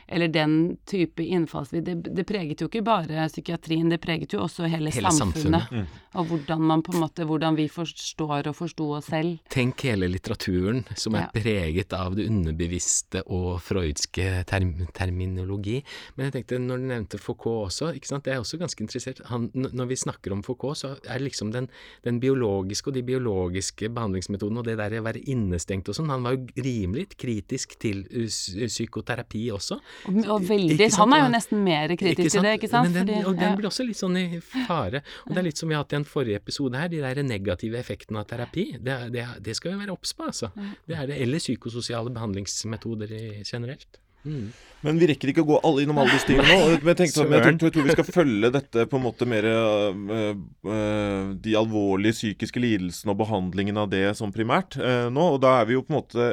Eller 0.07 0.27
den 0.27 0.77
type 0.85 1.23
innfallsvidde 1.23 1.95
det, 1.95 2.13
det, 2.15 2.25
preget 2.27 2.61
jo 2.61 2.67
ikke 2.67 2.83
bare 2.83 3.27
psykiatrien, 3.29 3.89
det 3.89 4.01
preget 4.03 4.33
jo 4.33 4.41
også 4.43 4.67
hele, 4.67 4.91
hele 4.91 5.11
samfunnet. 5.11 5.67
samfunnet. 5.67 5.71
Mm. 5.71 6.01
Og 6.19 6.27
hvordan 6.27 6.63
man 6.67 6.83
på 6.83 6.93
en 6.95 7.03
måte 7.03 7.25
Hvordan 7.27 7.55
vi 7.55 7.67
forstår 7.71 8.49
og 8.49 8.55
forsto 8.55 8.87
oss 8.97 9.07
selv. 9.11 9.39
Tenk 9.51 9.85
hele 9.87 10.09
litteraturen 10.11 10.83
som 10.99 11.15
er 11.15 11.27
ja. 11.27 11.31
preget 11.35 11.93
av 11.95 12.15
det 12.17 12.25
underbevisste 12.27 13.23
og 13.27 13.61
freudske 13.63 14.43
term 14.49 14.73
terminologi. 14.95 15.79
Men 16.15 16.27
jeg 16.27 16.35
tenkte, 16.35 16.59
når 16.59 16.81
du 16.81 16.87
nevnte 16.91 17.21
Foucault 17.21 17.69
også, 17.69 17.91
ikke 17.95 18.11
sant, 18.11 18.25
det 18.25 18.35
er 18.35 18.41
også 18.43 18.59
ganske 18.61 18.83
interessert 18.83 19.21
han, 19.29 19.49
Når 19.53 19.91
vi 19.91 19.99
snakker 19.99 20.33
om 20.35 20.43
Foucault, 20.43 20.79
så 20.81 20.95
er 21.07 21.23
liksom 21.23 21.51
den, 21.55 21.69
den 22.03 22.19
biologiske 22.23 22.91
og 22.91 22.97
de 22.97 23.05
biologiske 23.05 23.89
behandlingsmetodene 23.93 24.61
og 24.61 24.67
det 24.67 24.77
der 24.79 24.99
å 24.99 25.05
være 25.05 25.23
innestengt 25.31 25.89
og 25.89 25.97
sånn 25.97 26.00
sånn, 26.01 26.11
han 26.11 26.25
var 26.25 26.35
jo 26.35 26.65
rimelig 26.65 27.07
kritisk 27.15 27.77
til 27.81 28.03
uh, 28.09 28.27
psykoterapi 28.67 29.45
også. 29.55 29.79
Og, 30.11 30.19
og 30.35 30.47
veldig 30.49 30.89
Han 30.97 31.15
er 31.15 31.23
jo 31.23 31.31
nesten 31.33 31.63
mer 31.65 31.95
kritisk 31.95 32.35
til 32.35 32.47
det, 32.47 32.57
ikke 32.59 32.71
sant? 32.71 32.91
Den, 32.91 33.07
Fordi, 33.07 33.23
og 33.29 33.39
den 33.39 33.57
blir 33.59 33.71
også 33.71 33.87
litt 33.87 34.01
sånn 34.01 34.19
i 34.19 34.27
fare. 34.43 35.03
Og 35.25 35.33
det 35.33 35.41
er 35.43 35.49
litt 35.49 35.61
som 35.61 35.71
vi 35.71 35.77
har 35.77 35.85
hatt 35.85 35.95
i 35.95 36.01
en 36.01 36.07
forrige 36.07 36.41
episode 36.41 36.79
her, 36.79 36.91
de 36.91 37.01
der 37.03 37.23
negative 37.25 37.79
effektene 37.79 38.23
av 38.23 38.29
terapi. 38.29 38.67
Det, 38.81 38.99
det, 39.15 39.27
det 39.45 39.57
skal 39.57 39.75
vi 39.75 39.85
være 39.85 39.95
obs 39.95 40.15
på, 40.17 40.29
altså. 40.31 40.51
Det 40.87 40.97
er 40.97 41.09
det, 41.09 41.19
eller 41.23 41.41
psykososiale 41.43 42.13
behandlingsmetoder 42.13 43.17
generelt. 43.47 44.01
Mm. 44.23 44.51
Men 44.81 44.97
vi 44.97 45.07
rekker 45.11 45.29
ikke 45.29 45.43
å 45.43 45.49
gå 45.49 45.59
alle 45.67 45.83
innom 45.83 45.99
alle 46.01 46.17
stigene 46.21 46.47
nå. 46.47 46.77
Men 46.81 46.91
jeg, 46.93 46.97
tenkte, 47.03 47.25
men 47.29 47.37
jeg, 47.37 47.43
tror, 47.45 47.69
jeg 47.69 47.75
tror 47.75 47.85
vi 47.85 47.95
skal 47.97 48.09
følge 48.15 48.51
dette 48.55 48.85
på 48.89 48.97
en 48.97 49.05
måte 49.05 49.27
mer 49.29 49.45
øh, 49.45 50.33
øh, 50.65 51.29
De 51.45 51.53
alvorlige 51.59 52.17
psykiske 52.17 52.63
lidelsene 52.63 53.13
og 53.13 53.21
behandlingen 53.21 53.77
av 53.81 53.91
det 53.93 54.07
som 54.17 54.33
primært 54.33 54.79
øh, 54.81 55.07
nå. 55.13 55.27
Og 55.35 55.39
da 55.45 55.59
er 55.59 55.69
vi 55.69 55.77
jo 55.77 55.85
på 55.85 55.93
en 55.93 56.01
måte 56.01 56.31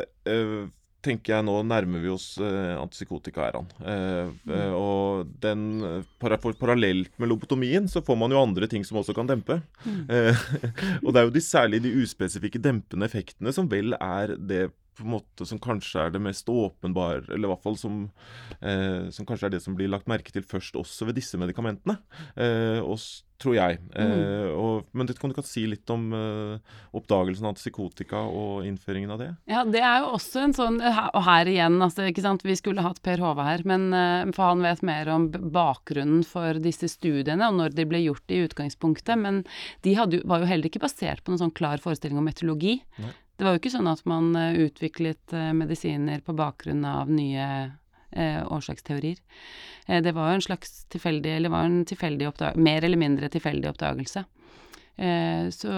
tenker 1.04 1.36
jeg 1.36 1.46
nå 1.46 1.54
nærmer 1.66 2.02
vi 2.02 2.10
oss 2.10 2.26
eh, 2.42 2.74
antipsykotika-æraen. 2.78 3.68
Eh, 3.86 4.32
eh, 4.54 4.72
og 4.74 5.30
den 5.42 5.62
para, 6.20 6.38
Parallelt 6.38 7.12
med 7.20 7.30
lobotomien 7.30 7.86
så 7.90 8.02
får 8.04 8.18
man 8.18 8.34
jo 8.34 8.42
andre 8.42 8.68
ting 8.70 8.84
som 8.86 8.98
også 9.00 9.14
kan 9.16 9.30
dempe. 9.30 9.60
Eh, 9.86 10.42
og 11.04 11.12
det 11.12 11.20
er 11.20 11.28
jo 11.28 11.34
de, 11.36 11.44
særlig 11.44 11.82
de 11.84 11.94
uspesifikke 12.02 12.62
dempende 12.62 13.08
effektene 13.08 13.54
som 13.54 13.70
vel 13.70 13.94
er 13.98 14.34
det 14.38 14.68
på 14.98 15.06
en 15.06 15.14
måte 15.16 15.46
som 15.48 15.60
kanskje 15.62 16.06
er 16.06 16.14
det 16.14 16.22
mest 16.22 16.50
åpenbare, 16.52 17.24
eller 17.30 17.48
i 17.48 17.52
hvert 17.52 17.64
fall 17.64 17.78
som, 17.80 18.02
eh, 18.60 19.08
som 19.14 19.28
kanskje 19.28 19.48
er 19.48 19.56
det 19.56 19.62
som 19.64 19.76
blir 19.78 19.90
lagt 19.92 20.10
merke 20.10 20.34
til 20.34 20.46
først 20.46 20.78
også 20.78 21.08
ved 21.08 21.18
disse 21.20 21.40
medikamentene. 21.40 21.98
Eh, 22.36 22.82
og, 22.82 22.98
tror 23.38 23.54
jeg. 23.54 23.78
Eh, 23.94 24.50
og, 24.50 24.88
men 24.96 25.06
det, 25.06 25.16
kan 25.20 25.30
du 25.30 25.36
kan 25.36 25.46
si 25.46 25.62
litt 25.70 25.88
om 25.94 26.08
eh, 26.16 26.78
oppdagelsen 26.96 27.46
av 27.46 27.52
antipsykotika 27.52 28.20
og 28.26 28.66
innføringen 28.66 29.12
av 29.14 29.22
det? 29.22 29.28
Ja, 29.50 29.62
det 29.66 29.82
er 29.84 30.02
jo 30.02 30.12
også 30.16 30.42
en 30.42 30.56
sånn 30.56 30.80
Og 30.82 31.20
her 31.26 31.50
igjen, 31.50 31.78
altså, 31.84 32.08
ikke 32.10 32.24
sant. 32.24 32.44
Vi 32.46 32.56
skulle 32.58 32.84
hatt 32.84 33.00
Per 33.04 33.22
Hove 33.22 33.46
her, 33.46 33.62
men 33.68 33.88
eh, 33.94 34.32
for 34.34 34.50
han 34.50 34.66
vet 34.66 34.82
mer 34.86 35.12
om 35.14 35.28
bakgrunnen 35.30 36.24
for 36.26 36.58
disse 36.62 36.90
studiene, 36.90 37.46
og 37.46 37.60
når 37.60 37.78
de 37.78 37.86
ble 37.88 38.02
gjort 38.02 38.34
i 38.34 38.42
utgangspunktet. 38.48 39.14
Men 39.22 39.44
de 39.86 39.94
hadde, 39.98 40.22
var 40.28 40.42
jo 40.42 40.50
heller 40.50 40.70
ikke 40.70 40.82
basert 40.82 41.22
på 41.22 41.32
noen 41.32 41.46
sånn 41.46 41.56
klar 41.56 41.82
forestilling 41.82 42.18
om 42.20 42.26
metodologi. 42.28 42.78
Nei. 42.98 43.14
Det 43.38 43.46
var 43.46 43.54
jo 43.54 43.60
ikke 43.60 43.70
sånn 43.70 43.86
at 43.86 44.00
man 44.10 44.32
eh, 44.34 44.56
utviklet 44.66 45.32
eh, 45.36 45.52
medisiner 45.54 46.22
på 46.26 46.34
bakgrunn 46.34 46.82
av 46.88 47.10
nye 47.10 47.44
eh, 48.10 48.40
årsaksteorier. 48.42 49.20
Eh, 49.86 50.00
det 50.02 50.12
var 50.16 50.32
jo 50.32 50.40
en 50.40 50.46
slags 50.48 50.82
tilfeldig, 50.90 51.36
eller 51.36 51.54
var 51.54 51.68
en 51.68 51.84
tilfeldig 51.86 52.26
oppdag 52.32 52.58
mer 52.58 52.82
eller 52.82 52.98
mindre 52.98 53.30
tilfeldig 53.30 53.70
oppdagelse. 53.70 54.24
Eh, 54.98 55.46
så, 55.54 55.70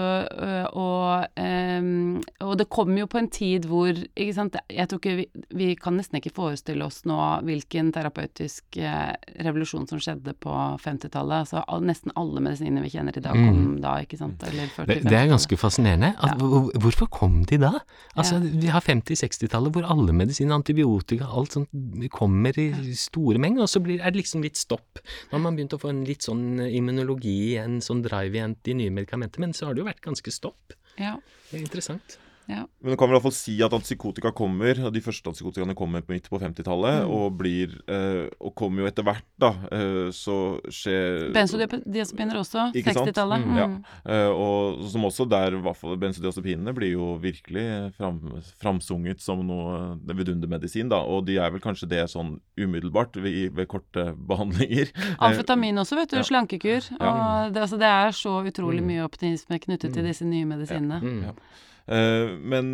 og, 0.73 1.27
ehm, 1.37 2.21
og 2.41 2.55
det 2.57 2.65
kom 2.73 2.95
jo 2.97 3.05
på 3.05 3.19
en 3.19 3.27
tid 3.29 3.67
hvor 3.69 3.91
ikke 3.93 4.33
sant, 4.33 4.55
Jeg 4.71 4.89
tror 4.89 4.97
ikke 4.97 5.13
vi, 5.19 5.25
vi 5.59 5.67
kan 5.77 5.93
nesten 5.99 6.17
ikke 6.17 6.33
forestille 6.33 6.81
oss 6.85 7.03
nå 7.05 7.17
hvilken 7.45 7.91
terapeutisk 7.93 8.79
eh, 8.81 9.13
revolusjon 9.45 9.85
som 9.89 10.01
skjedde 10.01 10.33
på 10.41 10.55
50-tallet. 10.81 11.45
Altså, 11.45 11.61
nesten 11.85 12.13
alle 12.17 12.41
medisiner 12.43 12.81
vi 12.81 12.91
kjenner 12.95 13.17
i 13.17 13.23
dag, 13.23 13.37
kom 13.37 13.77
da, 13.83 13.97
ikke 14.01 14.17
sant? 14.19 14.41
Eller 14.49 14.71
40 14.73 14.89
Det, 14.89 14.97
det 15.05 15.17
er 15.19 15.29
ganske 15.31 15.59
fascinerende. 15.61 16.13
At, 16.17 16.39
Ja. 16.41 16.61
Hvorfor 16.81 17.07
kom 17.11 17.43
de 17.45 17.57
da? 17.61 17.73
Altså, 18.15 18.39
Ja. 18.41 18.57
Vi 18.61 18.67
har 18.73 18.81
50-60-tallet 18.81 19.73
hvor 19.75 19.85
alle 19.89 20.13
medisiner, 20.15 20.55
antibiotika, 20.55 21.27
alt 21.29 21.53
sånt 21.53 21.69
kommer 22.11 22.57
i 22.57 22.71
store 22.97 23.37
mengder, 23.41 23.65
og 23.65 23.69
så 23.69 23.81
blir, 23.83 23.99
er 24.01 24.11
det 24.11 24.21
liksom 24.23 24.41
litt 24.43 24.57
stopp. 24.57 24.99
Nå 25.29 25.37
har 25.37 25.43
man 25.43 25.55
begynt 25.57 25.75
å 25.75 25.79
få 25.81 25.89
en 25.91 26.03
litt 26.07 26.25
sånn 26.25 26.59
immunologi, 26.65 27.55
en 27.61 27.79
sånn 27.83 28.01
drive 28.05 28.33
igjen 28.37 28.55
til 28.63 28.77
nye 28.79 28.89
medikamenter, 28.89 29.10
men 29.39 29.53
så 29.53 29.65
har 29.65 29.73
det 29.73 29.81
jo 29.81 29.85
vært 29.87 30.01
ganske 30.01 30.31
stopp. 30.31 30.73
Ja, 30.99 31.17
Det 31.49 31.59
er 31.59 31.63
interessant. 31.63 32.17
Ja. 32.51 32.65
Men 32.83 32.93
du 32.93 32.97
kan 32.99 33.07
vel 33.09 33.15
i 33.15 33.17
hvert 33.19 33.25
fall 33.29 33.35
si 33.37 33.55
at 33.63 33.73
antipsykotika 33.73 34.31
kommer, 34.35 34.77
og 34.85 34.93
de 34.95 35.01
første 35.05 35.29
antipsykotikaene 35.31 35.75
kommer 35.77 36.03
på 36.05 36.13
midt 36.15 36.27
på 36.31 36.39
50-tallet, 36.41 37.05
og 37.07 37.37
blir 37.39 37.73
eh, 37.87 38.27
Og 38.41 38.53
kommer 38.59 38.83
jo 38.83 38.89
etter 38.91 39.05
hvert, 39.07 39.23
da. 39.39 39.51
Eh, 39.71 40.09
så 40.11 40.35
skjer 40.67 41.31
Benzodiazepiner 41.35 42.39
også, 42.41 42.67
60-tallet. 42.75 43.45
Mm, 43.45 43.57
Ja. 43.57 43.67
Mm. 43.71 43.77
Eh, 44.05 44.29
og 44.31 44.83
som 44.91 45.05
også 45.07 45.27
der, 45.29 45.55
i 45.57 45.61
hvert 45.63 45.77
fall 45.79 45.97
benzodiazepinene, 46.01 46.73
blir 46.75 46.93
jo 46.95 47.13
virkelig 47.21 47.65
fram, 47.97 48.19
framsunget 48.61 49.21
som 49.23 49.43
noe 49.47 49.97
det 50.03 50.17
vidundermedisin, 50.19 50.89
da. 50.91 51.01
Og 51.05 51.25
de 51.27 51.37
er 51.41 51.51
vel 51.53 51.61
kanskje 51.63 51.89
det 51.91 52.03
sånn 52.11 52.39
umiddelbart 52.59 53.15
ved, 53.21 53.53
ved 53.57 53.67
korte 53.71 54.09
behandlinger. 54.31 54.91
Amfetamin 55.19 55.77
også, 55.81 55.95
vet 56.01 56.11
du. 56.13 56.17
ja. 56.21 56.27
Slankekur. 56.27 56.91
Ja. 56.99 57.11
Og 57.47 57.53
det, 57.55 57.61
altså, 57.65 57.77
det 57.81 57.87
er 57.91 58.11
så 58.17 58.37
utrolig 58.45 58.81
Mm. 58.81 58.87
mye 58.87 59.03
optimisme 59.05 59.59
knyttet 59.61 59.93
til 59.93 60.03
disse 60.07 60.25
nye 60.25 60.45
medisinene. 60.49 60.97
Mm. 61.03 61.19
Ja. 61.27 61.33
Eh, 61.91 62.33
men 62.39 62.73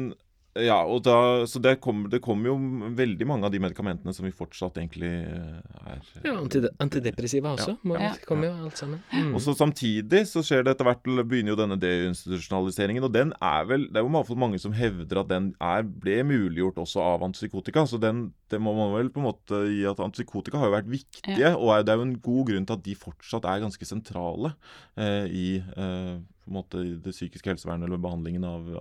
ja, 0.58 0.78
og 0.90 1.04
da, 1.06 1.46
så 1.50 1.60
det 1.62 1.76
kommer 1.84 2.10
kom 2.24 2.42
jo 2.48 2.56
veldig 2.98 3.26
mange 3.30 3.46
av 3.48 3.54
de 3.54 3.60
medikamentene 3.62 4.14
som 4.16 4.26
vi 4.26 4.34
fortsatt 4.34 4.80
egentlig 4.80 5.10
eh, 5.10 5.92
er 5.92 6.00
Ja, 6.26 6.34
antidepressiva 6.82 7.52
også. 7.54 7.76
Ja, 7.86 8.00
Ja. 8.08 8.12
kommer 8.26 8.50
jo 8.50 8.66
alt 8.66 8.80
sammen. 8.80 9.04
Mm. 9.12 9.36
Og 9.36 9.42
så 9.44 9.54
Samtidig 9.58 10.24
så 10.30 10.42
skjer 10.46 10.64
det 10.66 10.76
etter 10.76 10.88
hvert 10.88 11.04
begynner 11.28 11.54
jo 11.54 11.60
denne 11.60 11.78
deinstitusjonaliseringen. 11.82 13.04
Og 13.04 13.14
den 13.14 13.34
er 13.42 13.66
vel 13.66 13.88
Det 13.88 13.98
er 13.98 14.06
jo 14.06 14.10
i 14.10 14.16
hvert 14.18 14.28
fall 14.28 14.38
mange 14.38 14.60
som 14.62 14.74
hevder 14.74 15.22
at 15.22 15.30
den 15.30 15.52
er, 15.62 15.84
ble 15.84 16.24
muliggjort 16.24 16.78
også 16.78 17.02
av 17.02 17.26
antipsykotika. 17.28 17.86
Så 17.90 18.00
den, 18.02 18.32
det 18.50 18.62
må 18.62 18.74
man 18.78 18.96
vel 18.98 19.10
på 19.10 19.22
en 19.22 19.30
måte 19.30 19.62
gi 19.70 19.84
at 19.90 20.00
antipsykotika 20.00 20.58
har 20.58 20.72
jo 20.72 20.78
vært 20.78 20.90
viktige. 20.90 21.54
Og 21.58 21.74
er, 21.76 21.84
det 21.86 21.94
er 21.94 22.02
jo 22.02 22.08
en 22.10 22.18
god 22.20 22.50
grunn 22.50 22.66
til 22.66 22.78
at 22.80 22.86
de 22.86 22.96
fortsatt 22.98 23.46
er 23.46 23.62
ganske 23.66 23.86
sentrale 23.86 24.54
eh, 24.98 25.26
i 25.30 25.48
eh, 25.62 26.18
på 26.48 26.54
en 26.54 26.60
måte 26.62 26.82
det 27.04 27.14
psykiske 27.14 27.52
helsevernet 27.54 27.88
eller 27.90 28.02
behandlingen 28.02 28.48
av 28.48 28.74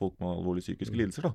folk 0.00 0.16
med 0.22 0.32
alvorlige 0.32 0.70
psykiske 0.70 0.96
lidelser. 0.96 1.28
da. 1.28 1.32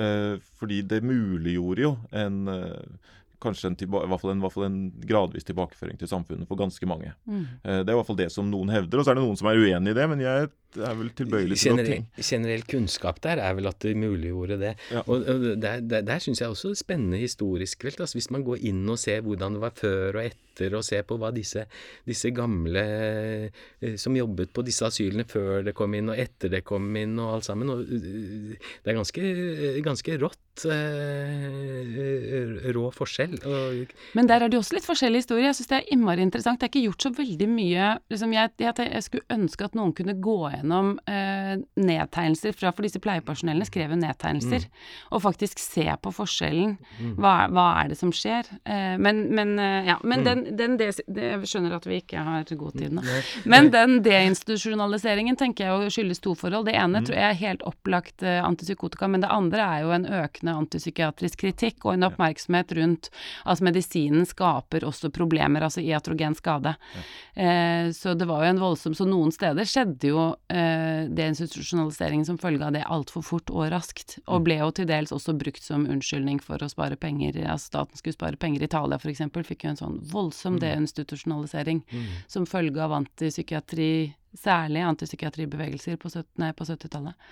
Eh, 0.00 0.34
fordi 0.58 0.82
det 0.82 1.02
muliggjorde 1.06 1.88
jo 1.88 1.96
en 2.12 2.42
eh, 2.48 3.16
Kanskje 3.40 3.70
en, 3.70 3.76
tilba 3.80 4.02
i 4.04 4.08
hvert 4.10 4.20
fall 4.20 4.34
en, 4.34 4.40
i 4.42 4.44
hvert 4.44 4.52
fall 4.52 4.66
en 4.66 4.80
gradvis 5.08 5.46
tilbakeføring 5.48 5.96
til 5.96 6.10
samfunnet 6.10 6.44
for 6.44 6.60
ganske 6.60 6.84
mange. 6.84 7.14
Mm. 7.24 7.46
Eh, 7.64 7.78
Det 7.78 7.88
er 7.88 7.94
i 7.94 7.96
hvert 7.96 8.08
fall 8.10 8.18
det 8.18 8.26
som 8.34 8.50
noen 8.52 8.68
hevder, 8.68 9.00
og 9.00 9.06
så 9.06 9.14
er 9.14 9.16
det 9.16 9.22
noen 9.24 9.38
som 9.40 9.48
er 9.48 9.56
uenig 9.62 9.94
i 9.94 9.96
det, 9.96 10.04
men 10.10 10.20
jeg 10.20 10.50
er 10.76 10.98
vel 10.98 11.08
tilbøyelig 11.16 11.56
til 11.56 11.72
å 11.72 11.78
Generell, 11.78 12.02
tenke 12.04 12.26
generell 12.28 12.66
kunnskap 12.68 13.22
der 13.24 13.40
er 13.40 13.56
vel 13.56 13.70
at 13.70 13.80
det 13.80 13.94
muliggjorde 13.96 14.58
det. 14.60 14.74
Ja. 14.92 15.00
Og, 15.06 15.24
der, 15.56 15.80
der, 15.80 16.04
der 16.04 16.20
syns 16.20 16.42
jeg 16.44 16.52
også 16.52 16.74
spennende 16.76 17.16
historisk 17.16 17.88
vel, 17.88 17.96
altså 17.96 18.18
Hvis 18.20 18.28
man 18.36 18.44
går 18.44 18.60
inn 18.60 18.84
og 18.92 19.00
ser 19.00 19.24
hvordan 19.24 19.56
det 19.56 19.64
var 19.64 19.72
før 19.72 20.20
og 20.20 20.24
etter, 20.26 20.36
og 20.76 20.84
se 20.84 21.00
på 21.06 21.16
hva 21.20 21.30
disse, 21.34 21.64
disse 22.06 22.30
gamle 22.36 22.84
eh, 23.80 23.96
som 23.96 24.16
jobbet 24.16 24.52
på 24.52 24.64
disse 24.66 24.84
asylene 24.86 25.24
før 25.28 25.64
det 25.64 25.74
kom 25.74 25.94
inn 25.94 26.10
og 26.12 26.18
etter 26.20 26.50
det 26.52 26.64
kom 26.68 26.90
inn 27.00 27.16
og 27.18 27.34
alt 27.38 27.44
sammen 27.48 27.70
og, 27.70 27.80
eh, 27.80 28.56
Det 28.84 28.92
er 28.92 29.00
ganske, 29.00 29.22
ganske 29.84 30.18
rått. 30.20 30.38
eh, 30.68 32.72
rå 32.74 32.90
forskjell. 32.92 33.38
Og, 33.46 33.92
Men 34.14 34.26
der 34.28 34.42
er 34.44 34.48
det 34.52 34.58
også 34.58 34.74
litt 34.76 34.84
forskjellig 34.84 35.22
historie. 35.22 35.46
Jeg 35.48 35.56
syns 35.56 35.70
det 35.70 35.76
er 35.78 35.86
innmari 35.94 36.20
interessant. 36.24 36.60
Det 36.60 36.66
er 36.68 36.72
ikke 36.74 36.82
gjort 36.88 37.02
så 37.06 37.12
veldig 37.16 37.48
mye 37.48 37.86
liksom 38.12 38.34
jeg, 38.34 38.50
jeg, 38.60 38.74
jeg 38.90 39.02
skulle 39.06 39.36
ønske 39.38 39.64
at 39.64 39.74
noen 39.78 39.94
kunne 39.96 40.16
gå 40.20 40.36
gjennom 40.52 40.92
eh, 41.10 41.54
nedtegnelser 41.80 42.54
fra 42.56 42.72
For 42.76 42.86
disse 42.86 43.00
pleiepersonellene 43.02 43.66
skrev 43.68 43.94
jo 43.94 43.98
nedtegnelser. 44.00 44.66
Og 45.14 45.22
faktisk 45.24 45.60
se 45.62 45.86
på 46.02 46.12
forskjellen. 46.14 46.76
Hva, 47.18 47.34
hva 47.52 47.66
er 47.82 47.92
det 47.92 47.98
som 48.00 48.12
skjer? 48.14 48.48
Eh, 48.64 48.96
men, 49.00 49.26
men 49.34 49.56
ja. 49.86 49.98
Men 50.04 50.24
den, 50.26 50.44
den 50.56 50.76
det, 50.80 50.90
Jeg 51.06 51.48
skjønner 51.48 51.76
at 51.76 51.86
vi 51.88 52.00
ikke 52.00 52.22
har 52.24 52.48
god 52.60 52.76
tid 52.78 52.94
nå. 52.96 53.04
Men 53.50 53.70
den 53.72 54.00
deinstitusjonaliseringen 54.04 55.38
tenker 55.38 55.68
jeg 55.68 55.94
skyldes 55.94 56.22
to 56.24 56.34
forhold. 56.38 56.66
Det 56.68 56.76
ene 56.78 57.02
tror 57.04 57.18
jeg 57.18 57.28
er 57.28 57.40
helt 57.40 57.64
opplagt 57.68 58.24
eh, 58.26 58.40
antipsykotika, 58.44 59.08
men 59.10 59.24
det 59.24 59.30
andre 59.32 59.66
er 59.66 59.84
jo 59.84 59.94
en 59.94 60.06
økende 60.20 60.56
antipsykiatrisk 60.64 61.44
kritikk 61.44 61.86
og 61.86 61.94
en 61.94 62.08
oppmerksomhet 62.10 62.74
rundt 62.78 63.10
at 63.44 63.62
medisinen 63.64 64.26
skaper 64.28 64.86
også 64.88 65.12
problemer, 65.14 65.64
altså 65.66 65.82
iatrogen 65.84 66.36
skade. 66.38 66.74
Eh, 67.34 67.90
så 67.96 68.14
det 68.18 68.28
var 68.28 68.44
jo 68.44 68.50
en 68.50 68.60
voldsom 68.60 68.94
Så 68.98 69.06
noen 69.08 69.30
steder 69.32 69.68
skjedde 69.68 70.10
jo 70.10 70.24
eh, 70.52 71.06
deinstitusjonaliseringen 71.08 72.26
som 72.26 72.38
følge 72.40 72.66
av 72.66 72.74
det 72.74 72.82
altfor 72.90 73.24
fort 73.24 73.52
og 73.54 73.70
raskt, 73.72 74.18
og 74.26 74.44
ble 74.48 74.58
jo 74.60 74.70
til 74.74 74.88
dels 74.90 75.14
også 75.14 75.36
brukt 75.38 75.62
som 75.64 75.86
unnskyldning 75.90 76.40
for 76.42 76.60
å 76.62 76.70
spare 76.70 76.98
penger. 77.00 77.38
Altså 77.44 77.70
staten 77.70 78.00
skulle 78.00 78.16
spare 78.16 78.40
penger. 78.40 78.64
Italia 78.66 78.98
f.eks. 79.00 79.22
fikk 79.46 79.64
jo 79.64 79.74
en 79.74 79.80
sånn 79.80 79.98
voldsom 80.10 80.39
deinstitusjonalisering 80.62 81.84
som 82.30 82.48
følge 82.48 82.82
av 82.82 82.96
antipsykiatri, 83.00 83.92
særlig 84.38 84.82
antipsykiatribevegelser 84.86 86.00
på 86.00 86.10
70 86.12 86.26
nei, 86.42 86.50
på 86.56 86.66
70-tallet. 86.68 87.30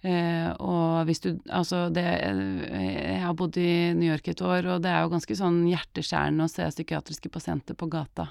Eh, 0.00 0.48
og 0.64 1.04
hvis 1.04 1.20
du 1.20 1.34
Altså, 1.52 1.90
det 1.92 2.06
eh, 2.08 3.18
Jeg 3.18 3.18
har 3.20 3.34
bodd 3.36 3.58
i 3.60 3.92
New 3.92 4.08
York 4.08 4.30
et 4.32 4.40
år, 4.40 4.64
og 4.64 4.80
det 4.80 4.88
er 4.88 5.02
jo 5.04 5.12
ganske 5.12 5.36
sånn 5.36 5.58
hjerteskjærende 5.68 6.46
å 6.46 6.52
se 6.52 6.68
psykiatriske 6.72 7.28
pasienter 7.28 7.76
på 7.76 7.90
gata 7.92 8.30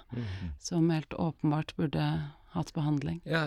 som 0.57 0.89
helt 0.89 1.13
åpenbart 1.13 1.75
burde 1.77 2.07
hatt 2.53 2.71
behandling. 2.73 3.21
ja, 3.25 3.43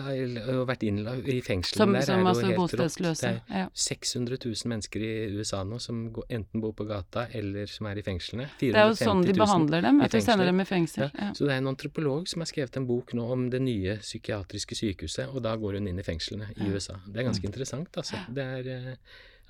og 0.53 0.67
vært 0.67 0.83
innlagt 0.87 1.27
i 1.27 1.41
fengselen 1.43 1.77
Som, 1.81 1.93
der 1.93 2.01
som 2.07 2.19
er 2.19 2.23
det 2.23 2.29
altså 2.33 2.55
bostedsløse. 2.55 3.21
Det 3.21 3.41
er 3.49 3.57
Ja. 3.63 3.67
600 3.73 4.37
000 4.45 4.69
mennesker 4.71 5.01
i 5.03 5.37
USA 5.37 5.63
nå 5.63 5.79
som 5.81 6.11
går, 6.13 6.23
enten 6.29 6.61
bor 6.61 6.71
på 6.73 6.85
gata 6.87 7.27
eller 7.33 7.65
som 7.67 7.87
er 7.87 7.97
i 7.99 8.01
fengslene. 8.01 8.47
Det 8.59 8.73
er 8.75 8.87
jo 8.87 8.95
sånn 8.95 9.25
de 9.25 9.33
behandler 9.33 9.81
dem, 9.81 9.99
at 10.01 10.11
de 10.11 10.21
sender 10.21 10.45
dem 10.45 10.59
i 10.59 10.63
fengsel. 10.65 11.09
Ja, 11.13 11.27
Ja. 11.27 11.31
Så 11.33 11.45
det 11.47 11.51
er 11.51 11.57
en 11.57 11.67
antropolog 11.75 12.27
som 12.27 12.41
har 12.41 12.47
skrevet 12.47 12.77
en 12.77 12.87
bok 12.87 13.13
nå 13.13 13.29
om 13.31 13.49
det 13.49 13.61
nye 13.61 13.97
psykiatriske 13.97 14.75
sykehuset, 14.75 15.27
og 15.33 15.41
da 15.43 15.55
går 15.57 15.73
hun 15.79 15.87
inn 15.87 15.99
i 15.99 16.03
fengslene 16.03 16.51
i 16.57 16.69
USA. 16.71 16.93
Det 17.05 17.17
er 17.17 17.23
Mm. 17.23 17.31
ganske 17.33 17.45
interessant, 17.45 17.91
altså. 17.97 18.17
Det 18.33 18.43
er, 18.43 18.67
eh, 18.91 18.95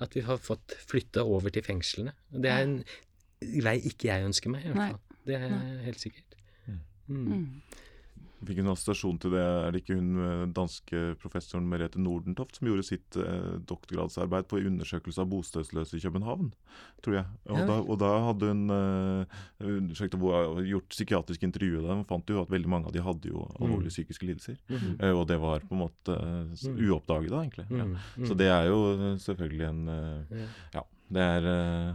At 0.00 0.10
vi 0.12 0.20
har 0.22 0.38
fått 0.38 0.74
flytte 0.88 1.22
over 1.22 1.50
til 1.50 1.62
fengslene. 1.62 2.10
Det 2.32 2.50
er 2.50 2.62
en 2.64 2.84
vei 3.62 3.78
ikke 3.78 4.08
jeg 4.10 4.24
ønsker 4.26 4.50
meg, 4.50 4.64
i 4.64 4.68
hvert 4.72 4.90
fall. 4.90 5.00
Det 5.24 5.34
er 5.36 5.82
helt 5.84 5.98
sikkert. 6.00 6.34
Mm. 7.08 7.60
Mm. 8.44 8.48
Fikk 8.50 8.58
en 8.60 8.68
assosiasjon 8.74 9.18
til 9.20 9.30
det, 9.32 9.40
er 9.40 9.70
det 9.72 9.80
ikke 9.82 9.96
hun 9.96 10.10
eh, 10.20 10.46
danske 10.52 11.00
professoren 11.22 11.66
Merete 11.68 11.96
Nordentoft 11.98 12.56
som 12.60 12.68
gjorde 12.68 12.84
sitt 12.84 13.16
eh, 13.16 13.56
doktorgradsarbeid 13.64 14.46
på 14.50 14.60
undersøkelse 14.60 15.18
av 15.24 15.30
bostedsløse 15.32 15.96
i 15.96 16.00
København, 16.04 16.52
tror 17.02 17.14
jeg. 17.18 17.26
Og, 17.48 17.58
Ja. 17.58 17.66
da, 17.66 17.78
og 17.80 17.98
da 17.98 18.10
hadde 18.28 18.52
hun 18.52 18.70
eh, 18.70 19.24
undersøkt 19.64 20.14
og 20.20 20.62
gjort 20.68 20.88
psykiatrisk 20.92 21.42
intervju 21.42 21.80
av 21.82 21.88
dem, 21.88 21.98
og 22.04 22.06
fant 22.12 22.28
jo 22.28 22.42
at 22.42 22.50
veldig 22.52 22.68
mange 22.68 22.86
av 22.86 22.92
de 22.92 23.00
hadde 23.00 23.28
jo 23.32 23.48
alvorlige 23.60 23.94
psykiske 23.96 24.26
lidelser. 24.28 24.56
Mm. 24.68 25.00
Eh, 25.00 25.10
og 25.16 25.26
det 25.28 25.40
var 25.40 25.60
på 25.64 25.72
en 25.74 25.84
måte 25.88 26.12
eh, 26.20 26.32
Mm. 26.64 26.76
uoppdaget 26.90 27.30
da, 27.30 27.40
egentlig. 27.42 27.66
Ja. 27.70 27.84
Mm. 27.84 27.96
Mm. 28.18 28.26
Så 28.28 28.34
det 28.36 28.46
er 28.52 28.66
jo 28.68 28.80
eh, 28.92 29.16
selvfølgelig 29.18 29.68
en 29.68 29.86
Ja. 30.74 30.82
Det 31.10 31.20
er. 31.20 31.94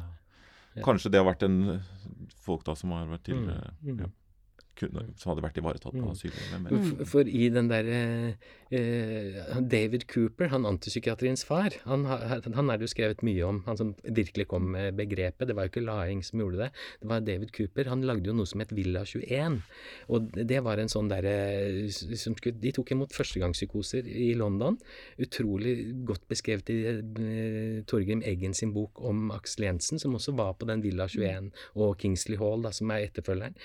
Kanskje 0.85 1.09
det 1.11 1.19
har 1.19 1.25
vært 1.27 1.43
en 1.43 1.81
folk 2.45 2.63
da 2.63 2.75
som 2.77 2.91
har 2.91 3.07
vært 3.07 3.27
Mm. 3.33 3.49
eh, 3.49 3.69
Mm. 3.83 3.99
ja, 3.99 4.05
kunne, 4.79 5.05
Som 5.19 5.33
hadde 5.33 5.45
vært 5.45 5.59
ivaretatt 5.61 5.95
på 5.95 6.07
Mm. 6.69 6.69
For, 6.69 7.05
for 7.07 7.29
i 7.29 7.47
den 7.53 7.69
derre 7.69 7.99
eh, 8.73 9.59
David 9.69 10.05
Cooper, 10.11 10.49
han 10.53 10.65
antipsykiatriens 10.67 11.43
far, 11.47 11.75
han, 11.85 12.05
han 12.07 12.69
er 12.69 12.79
det 12.79 12.87
jo 12.87 12.91
skrevet 12.91 13.23
mye 13.25 13.45
om. 13.45 13.61
Han 13.67 13.79
som 13.79 13.93
virkelig 14.03 14.47
kom 14.51 14.71
med 14.73 14.97
begrepet. 14.97 15.47
Det 15.49 15.55
var 15.57 15.67
jo 15.67 15.73
ikke 15.73 15.85
Laing 15.85 16.23
som 16.25 16.41
gjorde 16.43 16.63
det. 16.63 16.69
Det 17.01 17.09
var 17.11 17.25
David 17.25 17.53
Cooper. 17.55 17.89
Han 17.91 18.05
lagde 18.07 18.31
jo 18.31 18.35
noe 18.37 18.49
som 18.49 18.63
het 18.63 18.73
Villa 18.75 19.03
21. 19.05 19.59
Og 20.13 20.31
det 20.37 20.61
var 20.65 20.81
en 20.81 20.91
sånn 20.91 21.09
derre 21.11 21.35
De 22.59 22.73
tok 22.75 22.93
imot 22.95 23.15
førstegangspsykoser 23.15 24.07
i 24.09 24.31
London. 24.39 24.77
Utrolig 25.21 25.75
godt 26.07 26.27
beskrevet 26.31 26.71
i 26.73 26.79
eh, 26.89 27.79
Torgrim 27.89 28.23
Eggen 28.25 28.55
sin 28.57 28.73
bok 28.75 29.01
om 29.05 29.29
Aksel 29.35 29.67
Jensen, 29.67 30.01
som 30.01 30.15
også 30.17 30.35
var 30.37 30.55
på 30.59 30.67
den 30.69 30.83
Villa 30.85 31.07
21, 31.09 31.51
og 31.79 31.97
Kingsley 32.01 32.39
Hall, 32.39 32.63
da, 32.65 32.73
som 32.75 32.91
er 32.93 33.07
etterfølgeren. 33.07 33.57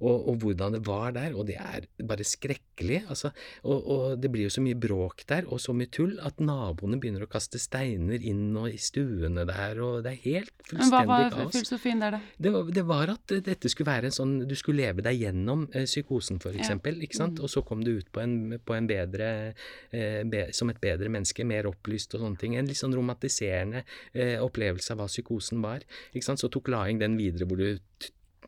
Og, 0.00 0.28
og 0.30 0.42
hvordan 0.42 0.61
det 0.70 0.84
var 0.86 1.12
der. 1.12 1.34
Og 1.34 1.46
det 1.46 1.56
er 1.58 1.86
bare 2.06 2.22
skrekkelig. 2.24 3.02
altså 3.08 3.30
og, 3.64 3.86
og 3.90 4.20
det 4.22 4.30
blir 4.32 4.44
jo 4.46 4.50
så 4.54 4.62
mye 4.62 4.78
bråk 4.78 5.24
der, 5.28 5.44
og 5.50 5.60
så 5.60 5.72
mye 5.74 5.90
tull, 5.90 6.18
at 6.22 6.38
naboene 6.40 6.98
begynner 7.00 7.24
å 7.26 7.30
kaste 7.30 7.58
steiner 7.58 8.22
inn 8.22 8.54
og 8.56 8.68
i 8.70 8.78
stuene 8.78 9.44
der, 9.48 9.80
og 9.82 10.02
det 10.04 10.12
er 10.12 10.20
helt 10.24 10.52
fullstendig 10.68 10.90
Men 10.90 11.08
hva 11.08 11.18
var 11.22 11.30
kaos. 11.34 11.52
filosofien 11.56 12.00
der, 12.04 12.16
da? 12.16 12.20
Det 12.38 12.52
var, 12.52 12.70
det 12.78 12.84
var 12.86 13.12
at 13.16 13.34
dette 13.50 13.68
skulle 13.72 13.90
være 13.92 14.06
en 14.10 14.16
sånn 14.16 14.32
Du 14.48 14.54
skulle 14.58 14.82
leve 14.82 15.02
deg 15.02 15.18
gjennom 15.20 15.66
eh, 15.72 15.84
psykosen, 15.88 16.38
for 16.42 16.52
Ja. 16.52 16.60
eksempel, 16.62 17.00
ikke 17.02 17.16
sant? 17.18 17.40
Og 17.40 17.50
så 17.50 17.62
kom 17.66 17.82
du 17.84 17.96
ut 17.98 18.12
på 18.12 18.20
en, 18.22 18.58
på 18.62 18.74
en 18.76 18.86
bedre 18.90 19.54
eh, 19.90 20.22
be, 20.28 20.46
Som 20.52 20.70
et 20.70 20.80
bedre 20.82 21.08
menneske, 21.08 21.44
mer 21.48 21.66
opplyst 21.70 22.14
og 22.14 22.20
sånne 22.26 22.38
ting. 22.38 22.56
En 22.56 22.66
litt 22.68 22.76
sånn 22.80 22.94
romantiserende 22.94 23.84
eh, 24.14 24.36
opplevelse 24.42 24.92
av 24.92 25.02
hva 25.02 25.06
psykosen 25.10 25.62
var. 25.64 25.82
Ikke 26.12 26.24
sant? 26.26 26.40
Så 26.42 26.50
tok 26.52 26.68
Laing 26.72 26.98
den 27.00 27.16
videre 27.18 27.46
hvor 27.48 27.56
du 27.60 27.78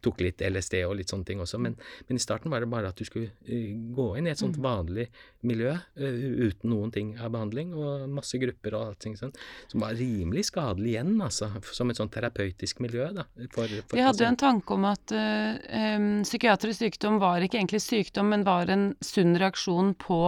tok 0.05 0.23
litt 0.25 0.43
LSD 0.45 0.81
og 0.85 0.97
litt 0.99 1.13
sånne 1.13 1.29
ting 1.29 1.43
også, 1.43 1.61
men, 1.63 1.77
men 2.09 2.21
i 2.21 2.23
starten 2.23 2.53
var 2.53 2.65
det 2.65 2.71
bare 2.73 2.91
at 2.93 3.01
du 3.01 3.07
skulle 3.09 3.33
eh, 3.47 3.73
gå 3.97 4.07
inn 4.19 4.29
i 4.29 4.33
et 4.33 4.41
sånt 4.41 4.59
vanlig 4.63 5.09
miljø 5.47 5.73
eh, 5.75 6.21
uten 6.49 6.71
noen 6.73 6.93
ting 6.95 7.15
av 7.19 7.33
behandling, 7.35 7.75
og 7.77 8.07
masse 8.13 8.39
grupper 8.41 8.77
og 8.79 8.87
alt 8.91 9.09
sånt, 9.21 9.41
som 9.73 9.85
var 9.85 9.97
rimelig 9.99 10.47
skadelig 10.51 10.95
igjen, 10.95 11.15
altså, 11.25 11.51
som 11.75 11.91
et 11.91 12.01
sånt 12.01 12.15
terapeutisk 12.15 12.83
miljø, 12.85 13.11
da. 13.17 13.27
For, 13.55 13.69
for 13.89 13.99
De 13.99 14.07
hadde 14.07 14.25
jo 14.25 14.31
en 14.31 14.41
tanke 14.41 14.77
om 14.77 14.89
at 14.89 15.15
uh, 15.15 15.59
um, 15.97 16.09
psykiatrisk 16.25 16.85
sykdom 16.85 17.21
var 17.23 17.45
ikke 17.45 17.61
egentlig 17.61 17.83
sykdom, 17.85 18.33
men 18.33 18.47
var 18.47 18.73
en 18.73 18.91
sunn 19.05 19.37
reaksjon 19.41 19.95
på 20.01 20.19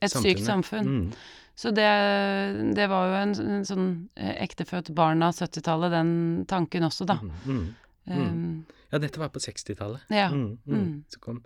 et 0.00 0.12
sykt 0.12 0.44
samfunn. 0.46 0.92
Mm. 0.92 1.10
Så 1.56 1.72
det, 1.72 1.88
det 2.76 2.86
var 2.92 3.08
jo 3.08 3.20
en, 3.22 3.34
en 3.56 3.64
sånn 3.64 3.86
ektefødt 4.14 4.90
barn 4.96 5.24
av 5.24 5.38
70-tallet, 5.38 5.94
den 5.94 6.10
tanken 6.48 6.84
også, 6.84 7.06
da. 7.08 7.16
Mm, 7.24 7.38
mm. 7.48 7.70
Um, 8.12 8.75
Ja, 8.92 9.00
dette 9.02 9.18
var 9.20 9.32
på 9.34 9.42
60-tallet. 9.42 10.06
ja. 10.10 10.28
Mm, 10.30 10.58
mm. 10.64 10.76
Mm. 10.76 11.04
Så 11.10 11.20
kom 11.20 11.42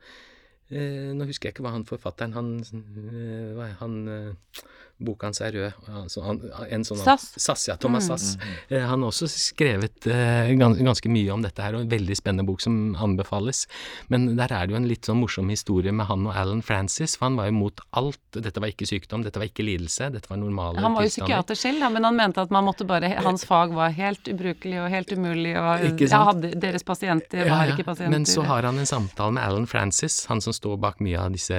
eh, 0.70 1.10
Nå 1.16 1.24
husker 1.28 1.48
jeg 1.48 1.56
ikke 1.56 1.64
hva 1.66 1.72
han 1.74 1.86
forfatteren 1.88 2.34
Han, 2.36 2.50
eh, 2.60 3.76
han 3.80 3.96
eh, 4.08 4.62
Boka 5.00 5.26
hans 5.30 5.40
er 5.40 5.52
rød. 5.56 5.72
Altså, 6.02 6.22
han, 6.26 6.40
en 6.70 6.84
sånn 6.84 6.98
Sass. 7.00 7.30
Sass, 7.40 7.66
ja. 7.70 7.76
Thomas 7.80 8.04
Mm. 8.04 8.10
Sass. 8.18 8.36
Eh, 8.68 8.80
han 8.86 9.00
har 9.02 9.08
også 9.10 9.26
skrevet 9.30 10.06
eh, 10.10 10.50
gans, 10.60 10.78
ganske 10.84 11.08
mye 11.12 11.30
om 11.32 11.42
dette 11.44 11.62
her, 11.62 11.74
og 11.78 11.82
en 11.86 11.88
veldig 11.92 12.16
spennende 12.18 12.44
bok 12.48 12.60
som 12.64 12.94
anbefales. 13.00 13.64
Men 14.12 14.36
der 14.36 14.52
er 14.52 14.66
det 14.66 14.74
jo 14.74 14.78
en 14.80 14.88
litt 14.88 15.08
sånn 15.08 15.20
morsom 15.20 15.48
historie 15.52 15.92
med 15.92 16.06
han 16.10 16.26
og 16.28 16.34
Alan 16.36 16.62
Francis, 16.62 17.16
for 17.16 17.28
han 17.30 17.36
var 17.40 17.48
jo 17.50 17.56
mot 17.58 17.80
alt. 17.96 18.20
Dette 18.36 18.60
var 18.62 18.68
ikke 18.72 18.86
sykdom, 18.88 19.24
dette 19.26 19.40
var 19.40 19.48
ikke 19.50 19.64
lidelse, 19.66 20.10
dette 20.14 20.28
var 20.30 20.38
normale 20.40 20.80
Han 20.80 20.94
var 20.94 21.02
jo 21.04 21.10
tilstander. 21.10 21.26
psykiater 21.44 21.60
selv, 21.60 21.86
men 21.94 22.04
han 22.04 22.16
mente 22.16 22.40
at 22.44 22.50
man 22.54 22.64
måtte 22.68 22.86
bare 22.86 23.10
Hans 23.24 23.44
fag 23.48 23.72
var 23.74 23.90
helt 23.96 24.28
ubrukelig 24.30 24.78
og 24.84 24.90
helt 24.92 25.10
umulig, 25.16 25.56
og 25.58 26.00
ja, 26.00 26.22
hadde, 26.30 26.52
deres 26.60 26.82
pasienter 26.86 27.44
Ja, 27.46 27.54
var 27.56 27.66
ja. 27.70 27.74
ikke 27.74 27.84
pasienter. 27.88 28.10
Men 28.14 28.26
så 28.26 28.42
har 28.46 28.62
han 28.68 28.78
en 28.78 28.86
samtale 28.86 29.32
med 29.36 29.42
Alan 29.44 29.66
Francis, 29.66 30.26
han 30.30 30.40
som 30.40 30.52
står 30.56 30.76
bak 30.80 31.00
mye 31.00 31.18
av 31.20 31.32
disse 31.34 31.56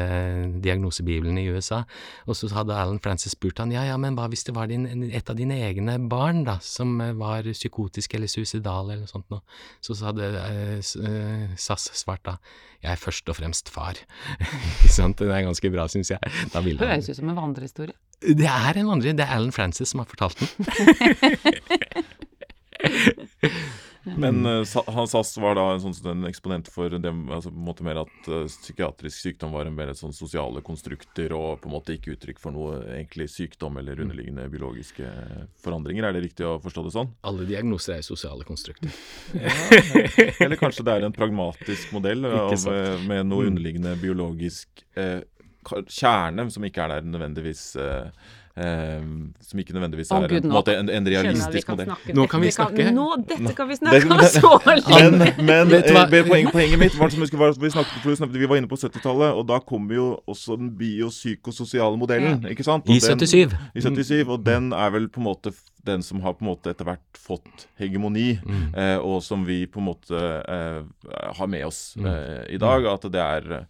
diagnosebiblene 0.64 1.42
i 1.44 1.50
USA. 1.52 1.84
Og 2.28 2.36
så 2.38 2.50
hadde 2.54 2.76
Alan 2.76 3.00
Francis 3.04 3.31
spurt 3.32 3.60
han 3.62 3.72
ja, 3.74 3.84
ja, 3.88 3.98
men 4.02 4.16
hva 4.18 4.28
hvis 4.32 4.46
det 4.48 4.56
var 4.56 4.70
din, 4.72 4.86
et 5.10 5.30
av 5.32 5.38
dine 5.40 5.58
egne 5.66 5.98
barn 6.12 6.44
da, 6.48 6.58
som 6.64 6.94
eh, 7.04 7.14
var 7.18 7.48
psykotisk 7.48 8.16
eller 8.18 8.32
suicidal 8.32 8.90
eller 8.90 9.06
noe 9.06 9.12
sånt 9.12 9.30
noe. 9.34 9.42
Så, 9.80 9.96
så 9.96 10.10
hadde 10.10 10.30
eh, 10.42 10.78
eh, 10.80 11.56
SAS 11.60 11.90
svart 11.98 12.24
da 12.28 12.38
jeg 12.82 12.96
er 12.96 12.98
først 12.98 13.30
og 13.30 13.38
fremst 13.38 13.70
far. 13.70 14.00
Ikke 14.82 14.90
sant? 14.90 15.20
Det 15.22 15.30
er 15.30 15.46
ganske 15.46 15.70
bra, 15.74 15.86
syns 15.92 16.10
jeg. 16.14 16.34
Da 16.54 16.64
ville 16.66 16.82
han 16.82 16.96
Høres 16.96 17.12
ut 17.12 17.20
som 17.20 17.30
en 17.30 17.38
vandrehistorie. 17.38 17.98
Det 18.22 18.50
er 18.50 18.82
en 18.82 18.90
vandrehistorie. 18.90 19.18
det 19.20 19.28
er 19.28 19.36
Alan 19.38 19.54
Francis 19.54 19.94
som 19.94 20.02
har 20.02 20.10
fortalt 20.10 20.38
den. 20.42 20.50
Men 24.04 24.46
uh, 24.46 24.64
han 24.88 25.08
SAS 25.08 25.36
var 25.38 25.56
da 25.60 25.66
en, 25.76 25.82
sånn, 25.84 26.10
en 26.10 26.30
eksponent 26.30 26.70
for 26.74 26.90
det, 26.90 27.12
altså, 27.12 27.52
på 27.54 27.60
en 27.60 27.68
måte 27.68 27.86
mer 27.86 28.00
at 28.02 28.30
uh, 28.32 28.46
psykiatrisk 28.50 29.18
sykdom 29.28 29.54
var 29.54 29.70
en 29.70 29.76
mer 29.78 29.92
sånn 29.98 30.16
sosiale 30.16 30.64
konstrukter 30.66 31.36
og 31.38 31.62
på 31.62 31.70
en 31.70 31.76
måte 31.76 31.94
ikke 31.98 32.16
uttrykk 32.16 32.42
for 32.42 32.56
noe 32.56 32.80
egentlig 32.96 33.28
sykdom 33.30 33.78
eller 33.82 34.02
underliggende 34.02 34.48
biologiske 34.50 35.06
forandringer. 35.62 36.08
Er 36.10 36.18
det 36.18 36.24
riktig 36.26 36.48
å 36.50 36.56
forstå 36.64 36.86
det 36.88 36.96
sånn? 36.96 37.12
Alle 37.30 37.46
diagnoser 37.50 38.00
er 38.00 38.06
sosiale 38.08 38.48
konstrukter. 38.48 38.90
Eller 40.42 40.58
kanskje 40.60 40.86
det 40.88 40.96
er 40.98 41.06
en 41.08 41.16
pragmatisk 41.16 41.94
modell 41.96 42.26
av, 42.26 42.54
eh, 42.54 42.98
med 43.06 43.28
noe 43.30 43.42
Mm. 43.46 43.54
underliggende 43.54 43.96
biologisk 44.02 44.84
eh, 44.98 45.22
kjerne 45.88 46.50
som 46.52 46.64
ikke 46.66 46.84
er 46.84 46.96
der 46.96 47.08
nødvendigvis 47.08 47.76
eh, 47.78 48.08
eh, 48.08 48.41
Som 48.56 49.60
ikke 49.60 49.74
nødvendigvis 49.74 50.12
er 50.12 50.28
Gud, 50.28 50.44
en, 50.44 50.52
måte 50.52 50.74
en, 50.76 50.90
en 50.90 51.08
realistisk 51.08 51.70
modell. 51.72 51.86
snakke 51.88 52.14
Nå 52.18 52.26
kan 52.28 52.42
vi 52.42 52.52
snakke! 52.52 52.76
kan-. 52.84 52.96
Nå, 52.96 53.06
dette 53.30 53.54
kan 53.56 53.70
vi 53.70 53.76
snakke 53.80 54.12
om 54.12 54.20
så 54.42 54.52
lenge! 54.68 55.34
men 55.40 55.68
men 55.72 55.82
du 55.88 55.92
hva? 55.96 56.04
eh, 56.12 56.28
poeng, 56.28 56.52
poenget 56.52 56.80
mitt 56.80 56.98
var 57.00 57.10
som 57.14 57.22
vi, 57.22 57.28
snakket, 57.72 58.02
for 58.04 58.10
vi 58.10 58.16
snakket- 58.20 58.40
vi 58.42 58.50
var 58.52 58.60
inne 58.60 58.68
på 58.68 58.76
70-tallet, 58.76 59.32
og 59.40 59.48
da 59.48 59.60
kom 59.60 59.88
jo 59.92 60.20
også 60.28 60.58
den 60.60 60.72
biopsykososiale 60.78 61.98
modellen. 61.98 62.46
ikke 62.50 62.64
sant? 62.68 62.84
Og 62.90 62.96
I 62.96 63.00
den- 63.00 63.20
77. 63.20 63.56
I 63.76 63.82
77, 63.82 64.28
og 64.28 64.46
den 64.46 64.72
er 64.74 64.90
vel 64.90 65.08
på 65.10 65.22
en 65.24 65.30
måte 65.32 65.54
den 65.84 66.02
som 66.04 66.22
har 66.22 66.34
på 66.34 66.44
en 66.46 66.52
måte 66.52 66.70
etter 66.74 66.86
hvert 66.86 67.18
fått 67.18 67.68
hegemoni, 67.80 68.40
Mm. 68.46 68.76
eh, 68.76 68.98
og 69.00 69.22
som 69.24 69.46
vi 69.46 69.66
på 69.66 69.80
en 69.80 69.86
måte 69.88 70.14
eh, 70.48 70.84
har 71.38 71.48
med 71.48 71.66
oss 71.66 71.96
Mm. 71.98 72.06
eh, 72.06 72.54
i 72.56 72.58
dag. 72.58 72.86
At 72.86 73.02
det 73.12 73.22
er 73.22 73.66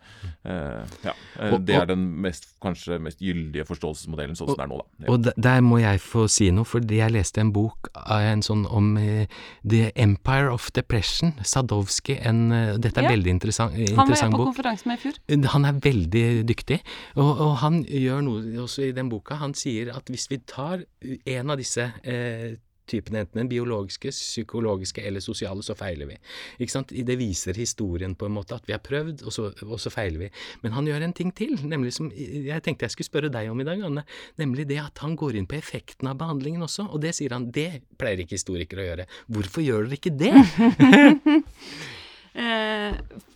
eh, 0.45 0.84
Ja. 1.03 1.14
Eh, 1.39 1.57
det 1.59 1.76
er 1.76 1.86
den 1.86 2.22
mest, 2.22 2.47
kanskje 2.62 2.99
mest 3.01 3.20
gyldige 3.22 3.66
forståelsesmodellen 3.66 4.36
sånn 4.36 4.47
som 4.49 4.57
det 4.57 4.64
er 4.66 4.68
nå, 4.72 4.78
da. 4.78 5.05
Ja. 5.05 5.12
Og 5.14 5.30
der 5.38 5.62
må 5.62 5.80
jeg 5.82 5.99
få 6.01 6.28
si 6.30 6.49
noe, 6.51 6.66
fordi 6.66 6.97
jeg 6.97 7.12
leste 7.12 7.39
en 7.41 7.51
bok 7.53 7.89
av 7.95 8.22
en 8.22 8.41
sånn 8.41 8.66
om 8.72 8.97
eh, 8.97 9.28
The 9.68 9.91
Empire 9.95 10.51
of 10.51 10.72
Depression, 10.74 11.34
Sadowski. 11.43 12.18
En, 12.26 12.49
dette 12.82 12.97
er 12.97 13.03
Ja. 13.03 13.09
veldig 13.16 13.28
interessant, 13.30 13.74
bok. 13.76 13.95
Han 13.95 14.07
var 14.09 14.16
jeg 14.18 14.32
på 14.32 14.45
konferanse 14.45 14.86
med 14.86 14.99
i 14.99 15.01
fjor. 15.01 15.47
Han 15.51 15.66
er 15.66 15.74
veldig 15.74 16.45
dyktig, 16.47 16.80
og, 17.16 17.39
og 17.39 17.55
han 17.57 17.84
gjør 17.86 18.22
noe 18.24 18.41
også 18.64 18.89
i 18.89 18.91
den 18.91 19.09
boka. 19.09 19.36
Han 19.36 19.53
sier 19.53 19.95
at 19.95 20.05
hvis 20.12 20.28
vi 20.30 20.38
tar 20.38 20.84
en 21.26 21.49
av 21.49 21.57
disse 21.57 21.91
eh, 22.04 22.60
typene, 22.91 23.24
enten 23.24 23.41
den 23.41 23.49
biologiske, 23.52 24.12
psykologiske 24.12 25.04
eller 25.08 25.24
sosiale, 25.24 25.64
så 25.64 25.76
feiler 25.78 26.10
vi. 26.10 26.18
Ikke 26.62 26.74
sant? 26.74 26.91
Det 26.91 27.18
viser 27.20 27.58
historien 27.60 28.16
på 28.18 28.28
en 28.28 28.36
måte, 28.36 28.58
at 28.58 28.68
vi 28.68 28.76
har 28.76 28.82
prøvd, 28.84 29.24
og 29.24 29.36
så, 29.36 29.47
og 29.68 29.80
så 29.82 29.93
feiler 29.93 30.26
vi. 30.26 30.30
Men 30.66 30.76
han 30.76 30.89
gjør 30.89 31.06
en 31.06 31.16
ting 31.16 31.32
til, 31.38 31.56
nemlig 31.62 31.93
som 31.97 32.12
jeg 32.12 32.66
tenkte 32.66 32.88
jeg 32.88 32.95
skulle 32.95 33.12
spørre 33.12 33.32
deg 33.34 33.52
om 33.52 33.64
i 33.64 33.68
dag, 33.68 33.86
Anne. 33.88 34.06
Nemlig 34.41 34.68
det 34.72 34.82
at 34.84 35.04
han 35.06 35.16
går 35.20 35.39
inn 35.39 35.49
på 35.49 35.60
effekten 35.60 36.12
av 36.12 36.20
behandlingen 36.22 36.66
også, 36.68 36.89
og 36.89 37.04
det 37.06 37.16
sier 37.18 37.38
han, 37.38 37.49
det 37.56 37.86
pleier 38.02 38.26
ikke 38.26 38.39
historikere 38.39 38.84
å 38.84 38.89
gjøre. 38.91 39.10
Hvorfor 39.32 39.66
gjør 39.66 39.88
dere 39.88 39.99
ikke 40.02 40.16
det? 40.20 40.36
Eh, 42.32 42.91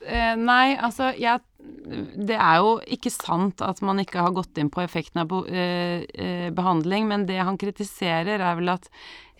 eh, 0.07 0.35
nei, 0.39 0.77
altså 0.79 1.09
jeg 1.19 1.41
Det 1.85 2.35
er 2.35 2.61
jo 2.63 2.77
ikke 2.95 3.11
sant 3.13 3.61
at 3.61 3.81
man 3.85 4.01
ikke 4.01 4.23
har 4.23 4.33
gått 4.33 4.57
inn 4.61 4.71
på 4.73 4.81
effekten 4.81 5.21
av 5.21 5.33
eh, 5.45 6.01
eh, 6.01 6.47
behandling, 6.55 7.05
men 7.11 7.25
det 7.29 7.37
han 7.37 7.59
kritiserer, 7.61 8.41
er 8.41 8.57
vel 8.57 8.73
at 8.73 8.89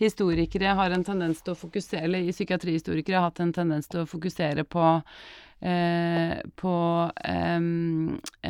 historikere 0.00 0.76
har 0.78 0.94
en 0.94 1.04
tendens 1.06 1.42
til 1.42 1.54
å 1.54 1.58
fokusere 1.58 2.04
Eller 2.06 2.28
psykiatrihistorikere 2.30 3.18
har 3.18 3.30
hatt 3.30 3.42
en 3.42 3.54
tendens 3.56 3.88
til 3.90 4.04
å 4.04 4.08
fokusere 4.10 4.66
på 4.68 4.84
eh, 5.60 6.36
på 6.60 6.76
eh, 7.32 7.60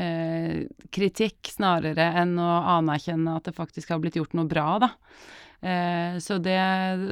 eh, 0.03 0.61
kritikk 0.91 1.53
snarere 1.55 2.11
enn 2.23 2.37
å 2.43 2.53
anerkjenne 2.77 3.39
at 3.39 3.49
det 3.49 3.57
faktisk 3.57 3.95
har 3.95 4.03
blitt 4.03 4.19
gjort 4.21 4.37
noe 4.37 4.51
bra, 4.51 4.69
da. 4.83 4.93
Eh, 5.61 6.19
så 6.21 6.37
det, 6.43 6.57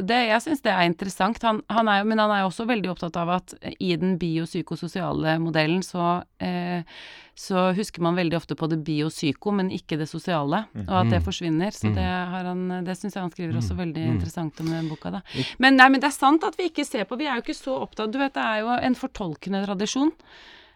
det 0.06 0.20
Jeg 0.28 0.42
syns 0.44 0.62
det 0.64 0.72
er 0.72 0.86
interessant. 0.88 1.40
Han, 1.46 1.62
han 1.72 1.90
er, 1.90 2.06
men 2.06 2.20
han 2.20 2.32
er 2.32 2.44
jo 2.44 2.50
også 2.50 2.66
veldig 2.68 2.92
opptatt 2.92 3.16
av 3.20 3.32
at 3.38 3.54
i 3.78 3.94
den 4.00 4.16
biopsykososiale 4.20 5.38
modellen 5.42 5.82
så, 5.84 6.22
eh, 6.44 6.84
så 7.34 7.70
husker 7.74 8.04
man 8.04 8.18
veldig 8.18 8.38
ofte 8.38 8.56
på 8.58 8.68
det 8.70 8.78
biopsyko, 8.86 9.54
men 9.58 9.72
ikke 9.74 9.98
det 9.98 10.06
sosiale, 10.10 10.64
og 10.84 10.94
at 11.00 11.10
det 11.10 11.22
forsvinner. 11.24 11.74
Så 11.74 11.90
det, 11.96 12.04
har 12.04 12.46
han, 12.46 12.68
det 12.86 12.94
syns 12.98 13.16
jeg 13.16 13.24
han 13.24 13.32
skriver 13.34 13.58
også 13.58 13.78
veldig 13.80 14.04
interessant 14.12 14.60
om 14.62 14.70
i 14.70 14.76
den 14.76 14.90
boka. 14.92 15.16
da. 15.16 15.24
Men, 15.58 15.80
nei, 15.80 15.88
men 15.90 16.02
det 16.02 16.12
er 16.12 16.18
sant 16.18 16.46
at 16.46 16.58
vi 16.60 16.68
ikke 16.70 16.86
ser 16.86 17.08
på 17.08 17.18
Vi 17.18 17.26
er 17.26 17.38
jo 17.38 17.46
ikke 17.46 17.56
så 17.56 17.80
opptatt 17.82 18.12
Du 18.14 18.20
vet, 18.20 18.34
det 18.36 18.44
er 18.44 18.62
jo 18.62 18.70
en 18.76 18.98
fortolkende 18.98 19.64
tradisjon. 19.66 20.12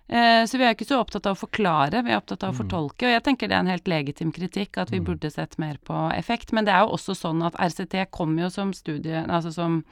Eh, 0.09 0.45
så 0.47 0.57
vi 0.59 0.65
er 0.65 0.73
ikke 0.73 0.87
så 0.89 0.99
opptatt 1.03 1.27
av 1.29 1.37
å 1.37 1.39
forklare, 1.43 2.01
vi 2.05 2.15
er 2.15 2.21
opptatt 2.21 2.47
av 2.47 2.55
å 2.55 2.57
fortolke. 2.57 3.05
Og 3.05 3.13
jeg 3.13 3.25
tenker 3.27 3.51
det 3.51 3.59
er 3.59 3.65
en 3.67 3.73
helt 3.75 3.91
legitim 3.91 4.31
kritikk, 4.33 4.79
at 4.81 4.93
vi 4.93 5.03
burde 5.05 5.29
sett 5.31 5.59
mer 5.61 5.77
på 5.85 5.97
effekt. 6.17 6.55
Men 6.57 6.65
det 6.65 6.73
er 6.73 6.87
jo 6.87 6.95
også 6.97 7.17
sånn 7.19 7.45
at 7.45 7.59
RCT 7.61 8.07
kom 8.15 8.33
jo 8.41 8.49
som 8.53 8.73
studie, 8.73 9.21
altså 9.27 9.53
som 9.53 9.83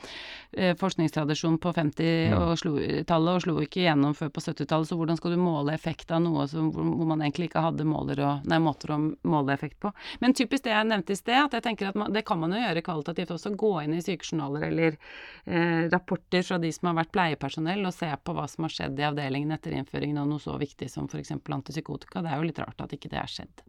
eh, 0.57 0.73
forskningstradisjon 0.81 1.59
på 1.61 1.73
50-tallet 1.77 3.33
og 3.35 3.45
slo 3.45 3.59
ikke 3.61 3.85
gjennom 3.85 4.15
før 4.17 4.33
på 4.33 4.45
70-tallet. 4.47 4.89
Så 4.89 4.97
hvordan 4.97 5.21
skal 5.21 5.37
du 5.37 5.43
måle 5.43 5.75
effekt 5.77 6.15
av 6.15 6.25
noe 6.25 6.49
som, 6.49 6.71
hvor, 6.73 7.05
man 7.05 7.21
egentlig 7.21 7.51
ikke 7.51 7.67
hadde 7.67 7.85
måler 7.89 8.25
og, 8.25 8.49
nei, 8.49 8.61
måter 8.63 8.95
å 8.97 8.99
måle 9.29 9.53
effekt 9.53 9.77
på? 9.85 9.93
Men 10.25 10.37
typisk 10.39 10.65
det 10.65 10.73
jeg 10.73 10.89
nevnte 10.89 11.13
i 11.13 11.21
sted, 11.21 11.43
at 11.43 11.59
jeg 11.59 11.67
tenker 11.69 11.91
at 11.93 12.01
man, 12.01 12.15
det 12.17 12.25
kan 12.25 12.41
man 12.41 12.57
jo 12.57 12.63
gjøre 12.65 12.87
kvalitativt 12.89 13.37
også. 13.37 13.53
Gå 13.53 13.75
inn 13.85 13.99
i 13.99 14.03
sykejournaler 14.05 14.67
eller 14.71 14.97
eh, 14.97 15.93
rapporter 15.93 16.41
fra 16.47 16.57
de 16.63 16.73
som 16.73 16.89
har 16.89 17.03
vært 17.03 17.13
pleiepersonell, 17.13 17.85
og 17.85 17.95
se 17.95 18.09
på 18.17 18.37
hva 18.37 18.49
som 18.49 18.65
har 18.65 18.77
skjedd 18.79 19.05
i 19.05 19.09
avdelingen 19.13 19.53
etter 19.53 19.77
innføringen 20.07 20.23
av 20.23 20.29
noe 20.31 20.43
så 20.43 20.57
viktig 20.59 20.89
som 20.91 21.07
f.eks. 21.11 21.33
antipsykotika. 21.33 22.23
Det 22.23 22.31
er 22.31 22.41
jo 22.41 22.47
litt 22.49 22.59
rart 22.63 22.81
at 22.81 22.93
ikke 22.95 23.11
det 23.11 23.19
er 23.19 23.31
skjedd. 23.31 23.63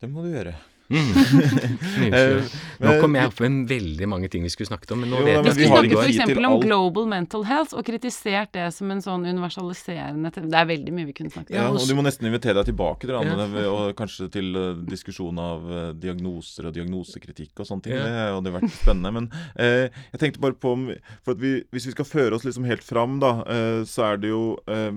Det 0.00 0.08
må 0.08 0.24
du 0.24 0.30
gjøre. 0.32 0.54
Nydelig. 2.00 2.48
Nå 2.82 2.94
kom 3.00 3.14
jeg 3.14 3.30
opp 3.30 3.40
med 3.44 3.58
veldig 3.70 4.08
mange 4.10 4.30
ting 4.32 4.42
vi 4.42 4.50
skulle 4.52 4.70
snakket 4.70 4.94
om, 4.96 5.02
men 5.04 5.12
nå 5.12 5.20
Jo, 5.20 5.26
vet 5.28 5.30
Vi 5.30 5.36
jeg 5.36 5.44
vi 5.44 5.52
skulle 5.52 5.70
har 5.70 5.86
snakket 5.86 6.32
f.eks. 6.34 6.48
om 6.50 6.56
global 6.64 7.06
mental 7.12 7.44
health 7.46 7.76
og 7.78 7.84
kritisert 7.86 8.52
det 8.56 8.66
som 8.74 8.90
en 8.90 9.02
sånn 9.04 9.26
universaliserende 9.28 10.32
Det 10.34 10.58
er 10.62 10.68
veldig 10.72 10.94
mye 10.96 11.08
vi 11.10 11.14
kunne 11.20 11.30
snakket 11.34 11.54
Ja, 11.54 11.68
og 11.70 11.86
du 11.86 11.94
må 11.98 12.04
nesten 12.06 12.26
invitere 12.30 12.58
deg 12.60 12.70
tilbake 12.72 13.06
til 13.06 13.16
Anne, 13.20 13.46
Ja. 13.60 13.70
og 13.70 13.94
kanskje 13.98 14.28
til 14.34 14.50
eh, 14.58 14.82
diskusjon 14.90 15.38
av 15.42 15.70
eh, 15.70 15.88
diagnoser 16.02 16.70
og 16.70 16.74
diagnosekritikk 16.76 17.62
og 17.62 17.68
sånne 17.70 17.86
ting. 17.86 17.94
Ja. 17.96 18.04
Det 18.10 18.26
hadde 18.40 18.54
vært 18.58 18.74
spennende. 18.74 19.14
Men 19.20 19.30
eh, 19.56 19.88
jeg 20.14 20.22
tenkte 20.24 20.42
bare 20.42 20.58
på 20.58 20.74
om 20.76 20.88
For 21.24 21.34
at 21.36 21.40
vi, 21.42 21.56
hvis 21.74 21.86
vi 21.90 21.94
skal 21.94 22.08
føre 22.08 22.36
oss 22.38 22.46
liksom 22.46 22.66
helt 22.68 22.84
fram, 22.86 23.18
da, 23.22 23.36
eh, 23.46 23.82
så 23.88 24.10
er 24.12 24.20
det 24.22 24.30
jo 24.32 24.42
eh, 24.70 24.90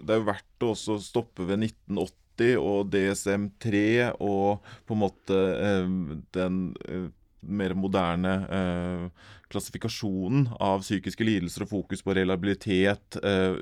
Det 0.00 0.12
er 0.16 0.20
jo 0.22 0.28
verdt 0.28 0.64
å 0.66 0.72
også 0.74 0.98
stoppe 1.02 1.44
ved 1.48 1.60
1980 1.68 2.14
og 2.60 2.90
DSM-3 2.92 3.84
og 4.20 4.66
på 4.86 4.96
en 4.96 5.02
måte 5.02 5.38
eh, 5.56 5.96
den 6.36 6.60
eh, 6.88 7.08
mer 7.46 7.74
moderne 7.78 8.34
eh, 8.50 9.32
klassifikasjonen 9.52 10.48
av 10.62 10.82
psykiske 10.82 11.26
lidelser 11.26 11.66
og 11.66 11.72
fokus 11.72 12.02
på 12.02 12.14
reliabilitet 12.18 13.18
eh, 13.22 13.58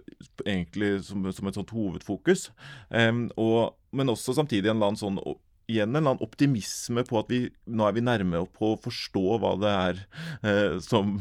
egentlig 0.46 0.96
som, 1.08 1.26
som 1.32 1.48
et 1.50 1.58
sånt 1.58 1.74
hovedfokus. 1.74 2.48
Eh, 2.90 3.12
og, 3.40 3.74
men 3.92 4.12
også 4.12 4.36
samtidig 4.36 4.70
en 4.70 4.78
eller 4.78 4.94
annen 4.94 5.02
sånn 5.02 5.20
Igjen 5.64 5.94
en 5.94 5.96
eller 5.96 6.12
annen 6.12 6.26
optimisme 6.26 7.00
på 7.08 7.16
at 7.22 7.30
vi 7.32 7.38
nå 7.72 7.86
er 7.86 7.94
vi 7.96 8.02
nærme 8.04 8.42
på 8.52 8.74
å 8.74 8.80
forstå 8.84 9.38
hva 9.40 9.54
det 9.56 9.70
er 9.72 10.02
eh, 10.44 10.74
som 10.84 11.14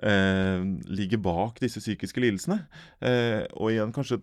eh, 0.00 0.64
ligger 0.88 1.20
bak 1.20 1.60
disse 1.60 1.82
psykiske 1.84 2.22
lidelsene. 2.24 2.62
Eh, 3.04 3.44
og 3.60 3.74
igjen 3.74 3.92
kanskje 3.92 4.22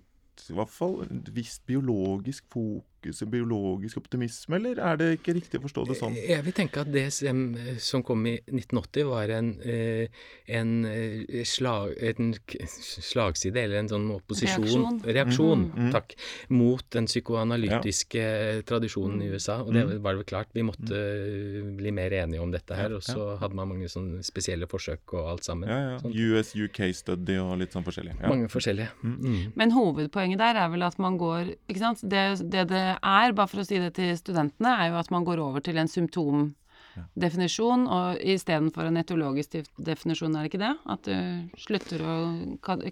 hvert 0.49 0.69
fall 0.69 1.03
et 1.05 1.31
visst 1.35 1.65
biologisk 1.65 2.45
fokus, 2.53 2.85
en 3.11 3.29
biologisk 3.31 3.97
optimisme, 3.97 4.55
eller 4.55 4.79
er 4.79 4.97
det 4.97 5.19
ikke 5.19 5.33
riktig 5.37 5.59
å 5.59 5.63
forstå 5.63 5.87
det 5.87 5.97
sånn? 5.99 6.15
Jeg 6.15 6.43
vil 6.43 6.53
tenke 6.53 6.81
at 6.81 6.91
DSM 6.91 7.55
eh, 7.57 7.77
som 7.77 8.03
kom 8.03 8.25
i 8.27 8.39
1980, 8.51 9.03
var 9.07 9.29
en, 9.29 9.59
eh, 9.61 10.07
en, 10.47 10.85
eh, 10.85 11.43
slag, 11.45 11.93
en 12.01 12.33
slagside, 12.67 13.57
eller 13.63 13.77
en 13.79 13.89
sånn 13.89 14.09
opposisjon 14.15 14.63
Reaksjon. 14.67 15.01
Reaksjon, 15.03 15.63
Mm, 15.67 15.87
mm. 15.87 15.91
takk. 15.91 16.15
Mot 16.49 16.83
den 16.91 17.05
psykoanalytiske 17.05 18.63
tradisjonen 18.67 19.21
i 19.23 19.29
USA. 19.33 19.61
Og 19.63 19.73
det 19.73 19.85
Mm. 19.85 20.01
var 20.01 20.15
vel 20.15 20.23
klart, 20.23 20.47
vi 20.53 20.61
måtte 20.61 21.75
bli 21.77 21.91
mer 21.91 22.09
enige 22.11 22.41
om 22.41 22.51
dette 22.51 22.75
her. 22.75 22.93
Og 22.93 23.01
så 23.01 23.37
hadde 23.39 23.53
man 23.55 23.69
mange 23.69 23.85
sånne 23.87 24.23
spesielle 24.23 24.67
forsøk 24.67 25.13
og 25.13 25.27
alt 25.29 25.43
sammen. 25.43 25.69
Ja, 25.69 25.91
ja. 25.91 25.97
Sånn, 25.99 26.13
US, 26.15 26.53
UK 26.55 26.93
study 26.93 27.37
og 27.37 27.57
litt 27.59 27.71
sånn 27.71 27.83
forskjellig. 27.83 28.19
Ja. 28.21 28.27
Mange 28.29 28.47
forskjellige. 28.49 28.89
Mm. 29.03 29.53
Men 29.55 29.71
hovedpoenget 29.71 30.37
der 30.37 30.55
er 30.55 30.69
vel 30.69 30.83
at 30.83 30.97
man 30.99 31.17
går 31.17 31.55
ikke 31.69 31.79
sant? 31.79 32.01
Det, 32.01 32.49
det 32.49 32.67
det 32.67 32.96
er, 33.03 33.31
bare 33.33 33.47
for 33.47 33.59
å 33.61 33.65
si 33.65 33.77
det 33.79 33.93
til 33.95 34.15
studentene, 34.17 34.77
er 34.79 34.89
jo 34.91 34.97
at 34.99 35.11
man 35.11 35.23
går 35.27 35.37
over 35.39 35.59
til 35.63 35.77
en 35.77 35.87
symptomdefinisjon, 35.87 37.87
og 37.87 38.17
istedenfor 38.23 38.85
en 38.89 38.97
etiologisk 39.01 39.49
definisjon, 39.77 40.35
er 40.35 40.41
det 40.47 40.51
ikke 40.51 40.65
det? 40.65 40.75
At 40.87 41.03
du 41.03 41.49
slutter 41.57 41.99
å 42.03 42.17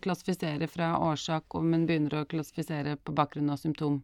klassifisere 0.03 0.67
fra 0.69 0.95
årsak, 0.99 1.43
og- 1.55 1.63
men 1.63 1.85
begynner 1.87 2.09
å 2.23 2.27
klassifisere 2.27 2.95
på 2.97 3.13
bakgrunn 3.15 3.49
av 3.51 3.57
symptom. 3.59 4.01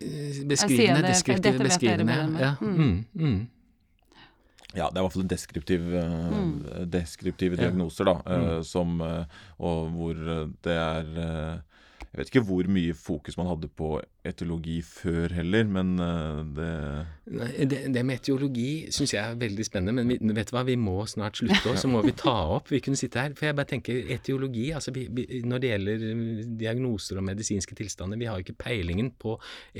Eh, 0.00 0.44
Beskrivende, 0.48 1.02
det, 1.02 1.08
deskriptive, 1.12 1.58
beskrivende. 1.58 2.38
Ja. 2.40 2.54
Mm. 2.60 3.04
Mm. 3.14 3.46
Ja, 4.72 4.88
det 4.88 4.96
er 4.98 5.02
i 5.02 5.08
hvert 5.08 5.12
fall 5.12 5.28
deskriptiv, 5.28 5.94
eh, 5.94 6.30
Mm. 6.30 6.64
deskriptive 6.90 7.56
diagnoser, 7.56 8.04
da. 8.04 8.14
Mm. 8.24 8.62
Som 8.64 9.00
eh, 9.02 9.24
Og 9.58 9.90
hvor 9.92 10.14
eh, 10.14 10.46
det 10.62 10.76
er 10.76 11.04
eh, 11.18 11.58
Jeg 12.14 12.16
vet 12.16 12.30
ikke 12.30 12.44
hvor 12.46 12.64
mye 12.66 12.94
fokus 12.94 13.36
man 13.36 13.46
hadde 13.46 13.68
på 13.68 14.00
etiologi 14.26 14.80
før 14.84 15.32
heller, 15.32 15.64
men 15.72 15.94
eh, 16.04 16.40
det 16.56 16.72
Nei, 17.30 17.48
det, 17.70 17.78
det 17.94 18.02
med 18.02 18.18
etiologi 18.18 18.88
syns 18.90 19.12
jeg 19.14 19.22
er 19.22 19.36
veldig 19.38 19.64
spennende, 19.64 19.94
men 20.02 20.10
vi, 20.10 20.32
vet 20.34 20.50
du 20.50 20.54
hva, 20.56 20.64
vi 20.66 20.74
må 20.80 20.96
snart 21.06 21.38
slutte, 21.38 21.70
og 21.70 21.78
så 21.78 21.86
må 21.86 22.00
vi 22.02 22.10
ta 22.18 22.34
opp. 22.56 22.72
Vi 22.74 22.80
kunne 22.82 22.98
sitte 22.98 23.22
her. 23.22 23.36
For 23.38 23.46
jeg 23.46 23.56
bare 23.60 23.70
tenker 23.70 24.10
etiologi, 24.10 24.66
altså 24.74 24.90
vi, 24.96 25.04
vi, 25.14 25.26
når 25.46 25.62
det 25.62 25.70
gjelder 25.70 26.04
mm, 26.18 26.26
diagnoser 26.58 27.20
og 27.20 27.26
medisinske 27.28 27.78
tilstander, 27.78 28.18
vi 28.18 28.26
har 28.26 28.40
jo 28.40 28.48
ikke 28.48 28.58
peilingen 28.66 29.12
på 29.22 29.36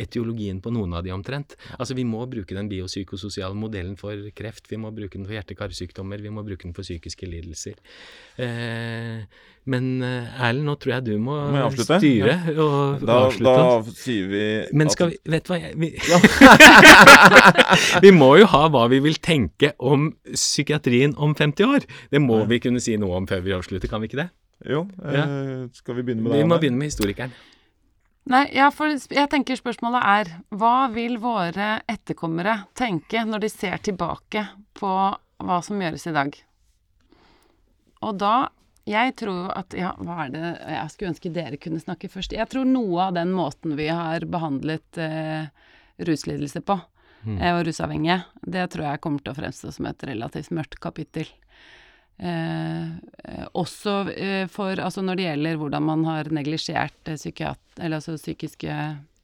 etiologien 0.07 0.63
på 0.63 0.73
noen 0.77 0.95
av 0.95 1.03
de 1.05 1.13
omtrent. 1.17 1.59
Altså 1.77 1.99
vi 1.99 2.07
må 2.07 2.23
bruke 2.31 2.55
den 2.55 2.71
biopsykososiale 2.71 3.59
modellen 3.59 3.99
for 4.01 4.31
kreft, 4.39 4.71
vi 4.71 4.79
må 4.79 4.95
bruke 4.95 5.19
den 5.19 5.27
for 5.27 5.35
hjerte-karsykdommer, 5.37 6.23
vi 6.23 6.31
må 6.33 6.47
bruke 6.47 6.69
den 6.69 6.77
for 6.79 6.87
psykiske 6.87 7.27
lidelser. 7.35 7.83
Eh, 8.39 9.27
men 9.69 9.89
eh, 10.07 10.39
Erlend, 10.41 10.65
nå 10.71 10.75
tror 10.81 10.95
jeg 10.95 11.05
du 11.11 11.13
må, 11.21 11.35
Må 11.53 11.67
jeg 11.67 11.85
styre 11.85 11.99
styre 12.01 12.37
og 12.55 13.03
Da, 13.05 13.17
avslutte. 13.27 13.53
da 13.59 13.99
sier 13.99 14.30
vi 14.30 14.30
Men 14.73 14.91
skal 14.93 15.11
vi 15.13 15.19
Vet 15.31 15.45
du 15.47 15.53
hva 15.53 15.59
jeg 15.61 15.77
vi, 15.81 15.91
vi 18.05 18.11
må 18.15 18.31
jo 18.41 18.49
ha 18.53 18.65
hva 18.73 18.87
vi 18.93 19.01
vil 19.05 19.19
tenke 19.23 19.73
om 19.79 20.11
psykiatrien 20.33 21.15
om 21.21 21.35
50 21.39 21.67
år. 21.69 21.87
Det 22.13 22.21
må 22.23 22.43
vi 22.51 22.61
kunne 22.63 22.83
si 22.83 22.97
noe 23.01 23.21
om 23.21 23.29
før 23.31 23.43
vi 23.45 23.55
avslutter, 23.57 23.91
kan 23.91 24.03
vi 24.03 24.11
ikke 24.11 24.23
det? 24.25 24.29
Jo, 24.69 24.83
Ja. 25.05 25.25
skal 25.73 25.97
vi 25.97 26.03
begynne 26.05 26.23
med 26.27 26.33
Vi 26.37 26.45
må 26.45 26.55
Anne? 26.55 26.61
begynne 26.61 26.79
med 26.83 26.91
historikeren. 26.93 27.33
Nei, 28.31 28.45
ja, 28.55 28.69
for 28.71 28.93
jeg 28.93 29.29
tenker 29.33 29.57
spørsmålet 29.57 30.03
er 30.05 30.29
hva 30.55 30.91
vil 30.93 31.17
våre 31.19 31.81
etterkommere 31.89 32.59
tenke 32.77 33.25
når 33.27 33.41
de 33.47 33.49
ser 33.49 33.79
tilbake 33.83 34.45
på 34.77 34.91
hva 35.41 35.63
som 35.65 35.81
gjøres 35.81 36.05
i 36.07 36.13
dag? 36.13 36.37
Og 38.05 38.19
da 38.21 38.49
Jeg 38.91 39.17
tror 39.21 39.51
at 39.55 39.75
Ja, 39.79 39.93
hva 40.03 40.25
er 40.27 40.33
det 40.35 40.45
Jeg 40.59 40.93
skulle 40.93 41.13
ønske 41.15 41.35
dere 41.35 41.59
kunne 41.63 41.83
snakke 41.83 42.11
først. 42.11 42.35
Jeg 42.35 42.49
tror 42.51 42.67
noe 42.69 43.09
av 43.09 43.19
den 43.19 43.35
måten 43.37 43.77
vi 43.79 43.89
har 43.91 44.27
behandlet 44.27 44.99
eh, 44.99 45.51
ruslidelse 46.01 46.63
på, 46.65 46.79
eh, 47.29 47.53
og 47.53 47.67
rusavhengige, 47.69 48.23
det 48.41 48.71
tror 48.73 48.87
jeg 48.89 49.03
kommer 49.05 49.23
til 49.23 49.35
å 49.35 49.39
fremstå 49.39 49.73
som 49.77 49.89
et 49.91 50.07
relativt 50.09 50.51
mørkt 50.57 50.81
kapittel. 50.81 51.29
Eh, 52.21 52.89
eh, 53.25 53.47
også 53.57 53.95
eh, 54.13 54.47
for 54.53 54.77
Altså 54.77 55.01
når 55.05 55.17
det 55.17 55.29
gjelder 55.29 55.61
hvordan 55.61 55.87
man 55.87 56.03
har 56.05 56.29
neglisjert 56.29 57.09
eh, 57.09 57.17
psykiat... 57.17 57.61
Eller 57.79 58.01
altså 58.01 58.19
psykiske 58.19 58.75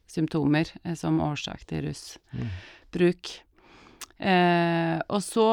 symptomer 0.09 0.71
som 0.97 1.19
årsak 1.21 1.67
til 1.69 1.89
rusbruk. 1.89 3.33
Eh, 4.17 4.97
og 5.13 5.21
så, 5.21 5.49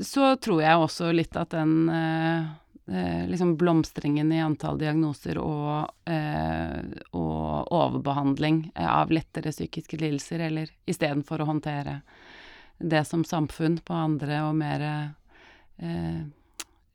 så 0.00 0.30
tror 0.40 0.62
jeg 0.62 0.84
også 0.86 1.10
litt 1.12 1.36
at 1.36 1.52
den 1.52 1.90
eh, 1.92 2.46
eh, 2.86 3.26
liksom 3.28 3.56
blomstringen 3.56 4.32
i 4.32 4.40
antall 4.42 4.78
diagnoser 4.78 5.38
og, 5.38 5.90
eh, 6.10 6.80
og 7.10 7.72
overbehandling 7.72 8.70
eh, 8.74 8.88
av 8.88 9.12
lettere 9.12 9.52
psykiske 9.52 9.98
lidelser, 10.00 10.46
eller 10.48 10.72
istedenfor 10.86 11.42
å 11.42 11.50
håndtere 11.52 12.00
det 12.78 13.04
som 13.04 13.24
samfunn 13.24 13.78
på 13.84 13.94
andre 13.94 14.40
og 14.48 14.56
mer 14.58 14.86
eh, 14.88 16.20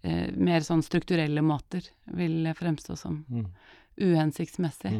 eh, 0.01 0.29
mer 0.35 0.63
sånn 0.63 0.83
strukturelle 0.83 1.41
måter 1.41 1.83
vil 2.15 2.53
fremstå 2.55 2.95
som 2.95 3.23
uhensiktsmessig. 3.99 4.93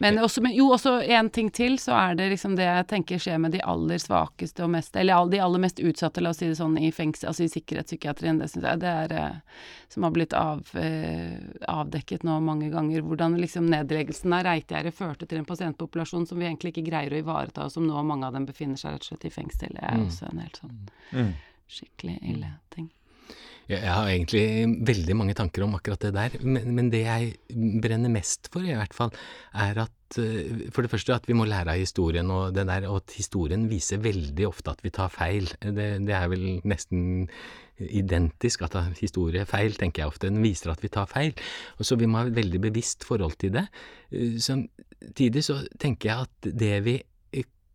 Men 0.00 0.16
også, 0.18 0.40
jo, 0.50 0.64
også 0.74 1.02
en 1.14 1.28
ting 1.30 1.50
til, 1.54 1.76
så 1.78 1.92
er 1.94 2.14
det 2.18 2.30
liksom 2.32 2.56
det 2.56 2.64
jeg 2.64 2.86
tenker 2.90 3.20
skjer 3.22 3.38
med 3.38 3.52
de 3.54 3.60
aller 3.62 4.00
svakeste 4.02 4.64
og 4.64 4.70
mest 4.72 4.96
Eller 4.96 5.28
de 5.30 5.38
aller 5.44 5.60
mest 5.62 5.78
utsatte, 5.78 6.20
la 6.24 6.30
oss 6.32 6.40
si 6.42 6.48
det 6.48 6.56
sånn, 6.58 6.78
i 6.80 6.90
fengsel, 6.90 7.28
altså 7.28 7.44
i 7.44 7.52
sikkerhetspsykiatrien. 7.52 8.40
Det 8.40 8.48
syns 8.50 8.66
jeg 8.66 8.80
det 8.82 8.88
er 8.88 9.12
eh, 9.20 9.36
Som 9.92 10.02
har 10.08 10.14
blitt 10.16 10.32
av, 10.34 10.64
eh, 10.80 11.36
avdekket 11.68 12.24
nå 12.24 12.40
mange 12.42 12.70
ganger. 12.72 13.04
Hvordan 13.04 13.36
liksom 13.38 13.68
nedleggelsen 13.70 14.32
av 14.32 14.46
Reitgjerdet 14.48 14.94
førte 14.96 15.28
til 15.28 15.38
en 15.38 15.44
pasientpopulasjon 15.48 16.26
som 16.26 16.38
vi 16.40 16.48
egentlig 16.48 16.72
ikke 16.74 16.88
greier 16.88 17.12
å 17.12 17.20
ivareta, 17.22 17.66
og 17.68 17.70
som 17.76 17.86
nå 17.86 18.02
mange 18.02 18.26
av 18.26 18.32
dem 18.32 18.46
befinner 18.48 18.80
seg 18.80 18.96
rett 18.96 19.04
og 19.06 19.12
slett 19.12 19.28
i 19.28 19.34
fengsel. 19.36 19.76
Det 19.76 19.82
er 19.84 19.96
Mm. 20.00 20.06
også 20.08 20.32
en 20.32 20.38
helt 20.40 20.58
sånn 20.62 20.88
Mm. 21.12 21.34
skikkelig 21.68 22.18
ille 22.22 22.50
ting. 22.70 22.90
Jeg 23.70 23.86
har 23.86 24.08
egentlig 24.10 24.44
veldig 24.86 25.16
mange 25.16 25.34
tanker 25.38 25.64
om 25.64 25.76
akkurat 25.78 26.02
det 26.02 26.12
der, 26.16 26.36
men, 26.42 26.70
men 26.76 26.90
det 26.92 27.04
jeg 27.04 27.32
brenner 27.82 28.12
mest 28.12 28.50
for, 28.52 28.64
i 28.66 28.74
hvert 28.76 28.94
fall, 28.96 29.12
er 29.54 29.84
at 29.84 30.18
eh, 30.20 30.68
for 30.74 30.84
det 30.84 30.90
første 30.92 31.14
at 31.14 31.28
vi 31.30 31.36
må 31.38 31.46
lære 31.48 31.76
av 31.76 31.82
historien, 31.82 32.30
og 32.34 32.54
det 32.56 32.66
der, 32.68 32.88
og 32.90 33.02
at 33.04 33.16
historien 33.16 33.68
viser 33.70 34.02
veldig 34.02 34.48
ofte 34.50 34.74
at 34.74 34.82
vi 34.84 34.94
tar 34.94 35.12
feil. 35.14 35.50
Det, 35.62 35.88
det 36.06 36.16
er 36.18 36.32
vel 36.32 36.48
nesten 36.68 37.28
identisk 37.82 38.62
at 38.66 38.76
historie 39.00 39.42
er 39.42 39.48
feil, 39.48 39.74
tenker 39.78 40.02
jeg 40.02 40.12
ofte. 40.12 40.30
Den 40.30 40.42
viser 40.44 40.72
at 40.74 40.82
vi 40.84 40.90
tar 40.92 41.08
feil. 41.10 41.32
Og 41.78 41.88
så 41.88 41.96
vi 41.98 42.08
må 42.10 42.20
ha 42.20 42.28
et 42.28 42.36
veldig 42.36 42.60
bevisst 42.68 43.06
forhold 43.08 43.38
til 43.42 43.56
det. 43.56 43.66
Eh, 44.12 44.36
Samtidig 44.42 45.44
så 45.44 45.62
tenker 45.80 46.10
jeg 46.10 46.28
at 46.28 46.52
det 46.60 46.76
vi 46.86 47.00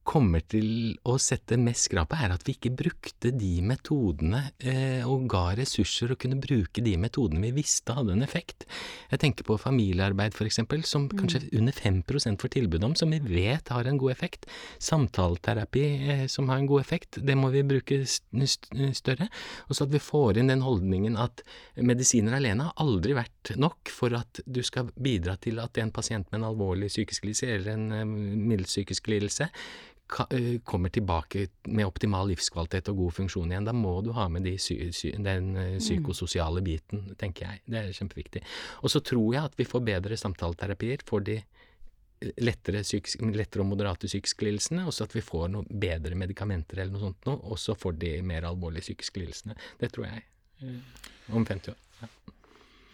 kommer 0.08 0.44
til 0.48 0.96
å 1.08 1.18
sette 1.20 1.58
mest 1.60 1.90
skrap 1.90 2.12
på, 2.12 2.20
er 2.24 2.32
at 2.34 2.46
vi 2.48 2.56
ikke 2.56 2.72
brukte 2.80 3.34
de 3.36 3.58
metodene 3.66 4.46
eh, 4.58 5.04
og 5.08 5.28
ga 5.32 5.52
ressurser 5.60 6.14
og 6.14 6.22
kunne 6.22 6.40
bruke 6.42 6.84
de 6.84 6.96
metodene 7.00 7.44
vi 7.44 7.58
visste 7.60 7.96
hadde 7.98 8.16
en 8.16 8.26
effekt. 8.26 8.66
Jeg 9.12 9.22
tenker 9.24 9.48
på 9.48 9.60
familiearbeid 9.60 10.38
eksempel, 10.48 10.86
som 10.88 11.10
kanskje 11.12 11.50
under 11.58 11.76
5 11.76 12.02
får 12.40 12.54
tilbud 12.56 12.86
om, 12.88 12.96
som 12.96 13.12
vi 13.12 13.20
vet 13.20 13.68
har 13.74 13.88
en 13.88 14.00
god 14.00 14.14
effekt. 14.14 14.48
Samtaleterapi 14.84 15.86
eh, 15.98 16.26
som 16.32 16.48
har 16.50 16.62
en 16.62 16.70
god 16.70 16.86
effekt, 16.86 17.20
det 17.20 17.36
må 17.36 17.52
vi 17.52 17.66
bruke 17.68 18.00
st 18.08 18.72
større. 18.96 19.28
Og 19.68 19.76
så 19.76 19.88
at 19.88 19.94
vi 19.94 20.04
får 20.04 20.40
inn 20.40 20.52
den 20.52 20.64
holdningen 20.64 21.18
at 21.20 21.44
medisiner 21.76 22.38
alene 22.38 22.70
har 22.70 22.84
aldri 22.84 23.16
vært 23.18 23.56
nok 23.60 23.92
for 23.92 24.16
at 24.18 24.42
du 24.46 24.62
skal 24.66 24.92
bidra 24.96 25.38
til 25.42 25.60
at 25.64 25.78
en 25.82 25.94
pasient 25.94 26.28
med 26.32 26.42
en 26.42 26.50
alvorlig 26.52 26.92
psykisk 26.94 27.28
lidelse 27.28 27.52
eller 27.58 27.76
en 27.76 27.92
eh, 27.92 28.08
middels 28.08 28.72
psykisk 28.72 29.12
lidelse 29.12 29.48
eh, 29.48 29.97
kommer 30.08 30.90
tilbake 30.94 31.48
med 31.68 31.86
optimal 31.88 32.30
livskvalitet 32.32 32.90
og 32.94 33.02
god 33.02 33.16
funksjon 33.18 33.52
igjen. 33.52 33.68
Da 33.68 33.74
må 33.76 33.98
du 34.06 34.14
ha 34.16 34.28
med 34.32 34.46
de 34.48 34.56
sy 34.62 34.78
sy 34.96 35.12
den 35.12 35.50
eh, 35.60 35.78
psykososiale 35.82 36.64
biten, 36.66 37.04
tenker 37.20 37.48
jeg. 37.50 37.62
Det 37.68 37.82
er 37.82 37.96
kjempeviktig. 37.98 38.44
Og 38.82 38.94
så 38.94 39.02
tror 39.04 39.34
jeg 39.36 39.50
at 39.50 39.58
vi 39.60 39.68
får 39.68 39.84
bedre 39.90 40.18
samtaleterapier 40.20 41.04
for 41.08 41.26
de 41.28 41.38
eh, 41.42 42.32
lettere, 42.40 42.84
psykisk, 42.88 43.26
lettere 43.36 43.66
og 43.66 43.72
moderate 43.74 44.08
psykiske 44.08 44.48
lidelsene, 44.48 44.86
og 44.88 44.96
så 44.96 45.08
at 45.10 45.16
vi 45.18 45.26
får 45.26 45.52
noe 45.54 45.68
bedre 45.68 46.16
medikamenter 46.18 46.80
eller 46.82 46.96
noe 46.96 47.04
sånt 47.10 47.28
nå, 47.28 47.36
også 47.58 47.76
for 47.78 47.98
de 47.98 48.16
mer 48.26 48.48
alvorlige 48.48 48.88
psykiske 48.88 49.22
lidelsene. 49.24 49.58
Det 49.82 49.92
tror 49.96 50.08
jeg. 50.10 50.24
eh, 50.64 51.04
Om 51.36 51.46
50 51.46 51.74
år. 51.76 51.82
Ja. 52.02 52.12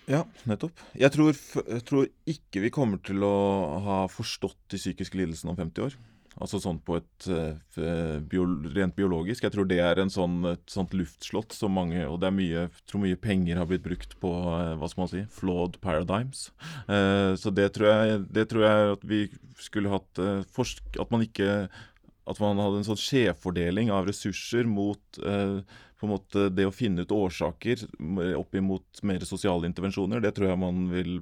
Ja, 0.04 0.24
nettopp. 0.50 0.82
Jeg 1.00 1.14
tror, 1.16 1.30
f 1.32 1.62
jeg 1.62 1.84
tror 1.88 2.10
ikke 2.28 2.60
vi 2.66 2.74
kommer 2.76 3.00
til 3.00 3.24
å 3.24 3.36
ha 3.86 4.00
forstått 4.12 4.58
de 4.74 4.82
psykiske 4.82 5.16
lidelsene 5.16 5.54
om 5.54 5.60
50 5.62 5.86
år. 5.86 5.96
Altså 6.42 6.60
sånn 6.62 6.80
på 6.82 6.98
et 6.98 7.28
eh, 7.30 8.18
bio 8.30 8.46
rent 8.74 8.96
biologisk. 8.98 9.46
Jeg 9.46 9.54
tror 9.54 9.68
det 9.70 9.80
er 9.84 10.02
en 10.02 10.12
sånn, 10.14 10.40
et 10.50 10.64
sånt 10.72 10.96
luftslott 10.98 11.54
som 11.54 11.76
mange 11.78 12.02
Og 12.08 12.20
det 12.22 12.30
er 12.30 12.36
mye 12.36 12.66
tror 12.90 13.04
mye 13.04 13.20
penger 13.20 13.60
har 13.60 13.70
blitt 13.70 13.86
brukt 13.86 14.18
på 14.24 14.34
eh, 14.56 14.74
hva 14.80 14.90
skal 14.90 15.06
man 15.06 15.12
si, 15.14 15.24
flawed 15.38 15.80
paradigms. 15.84 16.48
Eh, 16.88 17.34
så 17.40 17.54
det 17.54 17.70
tror, 17.78 17.92
jeg, 17.92 18.26
det 18.34 18.48
tror 18.52 18.68
jeg 18.68 18.94
at 18.98 19.08
vi 19.14 19.24
skulle 19.62 19.94
hatt 19.94 20.22
forsk 20.56 20.98
At 21.02 21.12
man 21.14 21.22
ikke 21.24 21.68
At 22.30 22.40
man 22.42 22.60
hadde 22.62 22.82
en 22.82 22.88
sånn 22.88 23.00
skjevfordeling 23.00 23.92
av 23.94 24.08
ressurser 24.10 24.68
mot 24.70 25.22
eh, 25.22 25.60
på 26.04 26.08
en 26.10 26.12
måte 26.18 26.50
det 26.52 26.66
å 26.68 26.74
finne 26.76 27.06
ut 27.06 27.14
årsaker 27.16 27.86
opp 28.36 28.58
imot 28.60 29.00
mer 29.08 29.24
sosiale 29.24 29.70
intervensjoner, 29.70 30.20
det 30.20 30.34
tror 30.36 30.50
jeg 30.50 30.60
man 30.60 30.82
vil 30.92 31.14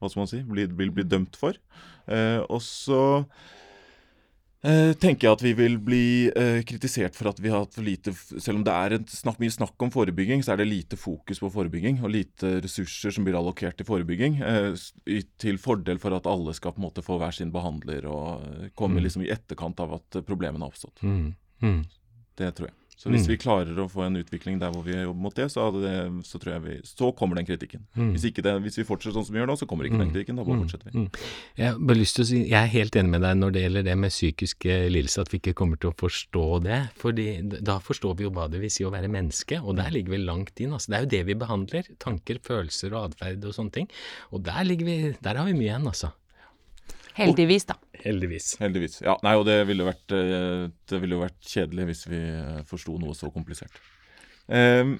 hva 0.00 0.08
skal 0.08 0.22
man 0.22 0.30
si, 0.30 0.40
bli, 0.48 0.64
bli, 0.72 0.88
bli 0.88 1.04
dømt 1.04 1.36
for. 1.36 1.58
Eh, 2.08 2.40
og 2.40 2.62
så 2.64 3.02
eh, 4.64 4.92
tenker 4.94 5.26
jeg 5.28 5.32
at 5.36 5.42
vi 5.42 5.52
vil 5.58 5.76
bli 5.82 6.04
eh, 6.30 6.60
kritisert 6.66 7.16
for 7.18 7.30
at 7.30 7.40
vi 7.42 7.50
har 7.52 7.64
hatt 7.64 7.74
for 7.74 7.82
lite 7.86 8.12
Selv 8.14 8.60
om 8.60 8.64
det 8.66 8.72
er 8.72 8.96
en 8.96 9.06
snakk, 9.10 9.38
mye 9.42 9.54
snakk 9.54 9.82
om 9.82 9.90
forebygging, 9.94 10.42
så 10.42 10.52
er 10.54 10.62
det 10.62 10.68
lite 10.70 10.98
fokus 11.00 11.40
på 11.42 11.50
forebygging. 11.52 12.02
Og 12.02 12.10
lite 12.14 12.60
ressurser 12.64 13.14
som 13.14 13.24
blir 13.26 13.38
allokert 13.38 13.76
til 13.80 13.88
forebygging. 13.88 14.40
Eh, 14.42 15.22
til 15.42 15.58
fordel 15.58 15.98
for 16.02 16.14
at 16.16 16.26
alle 16.30 16.54
skal 16.54 16.72
på 16.76 16.82
en 16.82 16.88
måte 16.88 17.04
få 17.06 17.18
hver 17.22 17.34
sin 17.34 17.52
behandler 17.54 18.06
og 18.10 18.70
komme 18.74 19.00
Mm. 19.00 19.02
liksom 19.04 19.22
i 19.26 19.30
etterkant 19.32 19.80
av 19.80 19.94
at 19.94 20.22
problemene 20.26 20.62
har 20.62 20.70
oppstått. 20.70 21.02
Mm. 21.02 21.34
Mm. 21.62 21.84
Det 22.36 22.54
tror 22.54 22.68
jeg. 22.68 22.76
Så 23.02 23.10
hvis 23.10 23.24
Mm. 23.26 23.30
vi 23.32 23.36
klarer 23.42 23.74
å 23.82 23.88
få 23.90 24.04
en 24.06 24.14
utvikling 24.22 24.60
der 24.62 24.70
hvor 24.70 24.84
vi 24.86 24.92
jobber 24.94 25.18
mot 25.24 25.34
det, 25.34 25.48
så, 25.50 25.64
det, 25.74 26.22
så 26.22 26.38
tror 26.38 26.52
jeg 26.54 26.62
vi 26.62 26.74
Så 26.86 27.08
kommer 27.18 27.34
den 27.34 27.46
kritikken. 27.48 27.80
Mm. 27.96 28.12
Hvis, 28.14 28.24
ikke 28.30 28.42
det, 28.46 28.52
hvis 28.62 28.78
vi 28.78 28.84
fortsetter 28.86 29.16
sånn 29.18 29.26
som 29.26 29.34
vi 29.34 29.40
gjør 29.42 29.48
nå, 29.50 29.56
så 29.58 29.66
kommer 29.66 29.84
ikke 29.88 29.98
den 29.98 30.08
Mm. 30.08 30.14
kritikken. 30.14 30.36
Da 30.38 30.44
bare 30.44 30.56
Mm. 30.60 30.62
fortsetter 30.62 30.92
vi. 30.92 30.98
Mm. 31.00 31.10
Jeg 31.58 31.74
bare 31.86 31.96
lyst 31.98 32.14
til 32.14 32.22
å 32.24 32.28
si, 32.28 32.38
jeg 32.46 32.62
er 32.62 32.70
helt 32.70 32.92
enig 32.94 33.10
med 33.10 33.22
deg 33.22 33.36
når 33.42 33.52
det 33.52 33.62
gjelder 33.64 33.84
det 33.90 33.98
med 33.98 34.10
psykiske 34.14 34.76
lidelser, 34.94 35.20
at 35.26 35.28
vi 35.34 35.38
ikke 35.40 35.54
kommer 35.58 35.76
til 35.80 35.90
å 35.90 35.94
forstå 35.98 36.62
det. 36.62 36.80
fordi 36.96 37.42
da 37.64 37.78
forstår 37.80 38.16
vi 38.16 38.24
jo 38.24 38.30
hva 38.30 38.48
det 38.48 38.60
vil 38.60 38.70
si 38.70 38.84
å 38.84 38.92
være 38.92 39.10
menneske, 39.10 39.58
og 39.64 39.74
der 39.76 39.90
ligger 39.90 40.10
vi 40.14 40.18
langt 40.24 40.54
inn. 40.60 40.70
Altså, 40.70 40.88
det 40.90 40.96
er 40.96 41.02
jo 41.02 41.10
det 41.18 41.26
vi 41.26 41.34
behandler. 41.34 41.82
Tanker, 41.98 42.38
følelser 42.38 42.92
og 42.94 43.10
atferd 43.10 43.44
og 43.44 43.52
sånne 43.52 43.72
ting. 43.72 43.88
Og 44.32 44.42
der, 44.44 44.62
vi, 44.64 45.16
der 45.20 45.34
har 45.34 45.44
vi 45.46 45.52
mye 45.54 45.72
igjen, 45.74 45.86
altså. 45.90 46.12
Heldigvis, 47.18 47.66
da. 47.68 47.76
Heldigvis. 48.04 48.46
Heldigvis. 48.60 49.00
Ja, 49.04 49.16
nei, 49.22 49.34
og 49.36 49.44
det 49.46 49.58
ville 49.68 49.84
jo 49.84 49.90
vært, 49.90 50.14
eh, 50.16 50.68
det 50.88 51.00
ville 51.02 51.18
jo 51.18 51.22
vært 51.24 51.40
kjedelig 51.54 51.88
hvis 51.90 52.04
vi 52.08 52.20
eh, 52.24 52.62
forsto 52.68 52.96
noe 53.00 53.14
så 53.18 53.28
komplisert. 53.34 53.76
Ehm, 54.48 54.96